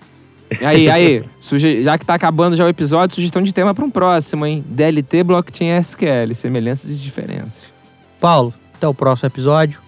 aí, 0.64 0.88
aí, 0.90 1.24
suge- 1.40 1.82
já 1.82 1.98
que 1.98 2.04
tá 2.06 2.14
acabando 2.14 2.54
já 2.56 2.64
o 2.64 2.68
episódio, 2.68 3.14
sugestão 3.14 3.42
de 3.42 3.52
tema 3.52 3.74
pra 3.74 3.84
um 3.84 3.90
próximo, 3.90 4.46
hein? 4.46 4.64
DLT, 4.66 5.22
blockchain 5.24 5.68
e 5.68 5.78
SQL, 5.78 6.34
semelhanças 6.34 6.90
e 6.92 6.96
diferenças. 6.96 7.64
Paulo, 8.20 8.54
até 8.74 8.86
o 8.88 8.94
próximo 8.94 9.26
episódio. 9.26 9.80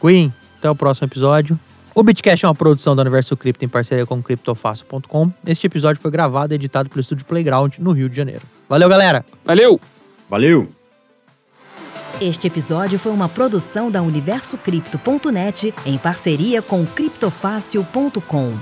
Queen, 0.00 0.32
até 0.58 0.70
o 0.70 0.74
próximo 0.74 1.06
episódio. 1.06 1.58
O 1.94 2.02
Bitcast 2.02 2.44
é 2.44 2.48
uma 2.48 2.54
produção 2.54 2.96
da 2.96 3.02
Universo 3.02 3.36
Cripto 3.36 3.64
em 3.64 3.68
parceria 3.68 4.06
com 4.06 4.22
criptofácil.com. 4.22 5.30
Este 5.46 5.66
episódio 5.66 6.00
foi 6.00 6.10
gravado 6.10 6.52
e 6.52 6.56
editado 6.56 6.88
pelo 6.88 7.00
estúdio 7.00 7.26
Playground, 7.26 7.74
no 7.78 7.92
Rio 7.92 8.08
de 8.08 8.16
Janeiro. 8.16 8.42
Valeu, 8.68 8.88
galera! 8.88 9.24
Valeu! 9.44 9.78
Valeu! 10.30 10.68
Este 12.20 12.46
episódio 12.46 12.98
foi 12.98 13.12
uma 13.12 13.28
produção 13.28 13.90
da 13.90 14.00
UniversoCripto.net 14.00 15.74
em 15.84 15.98
parceria 15.98 16.62
com 16.62 16.86
criptofácil.com. 16.86 18.52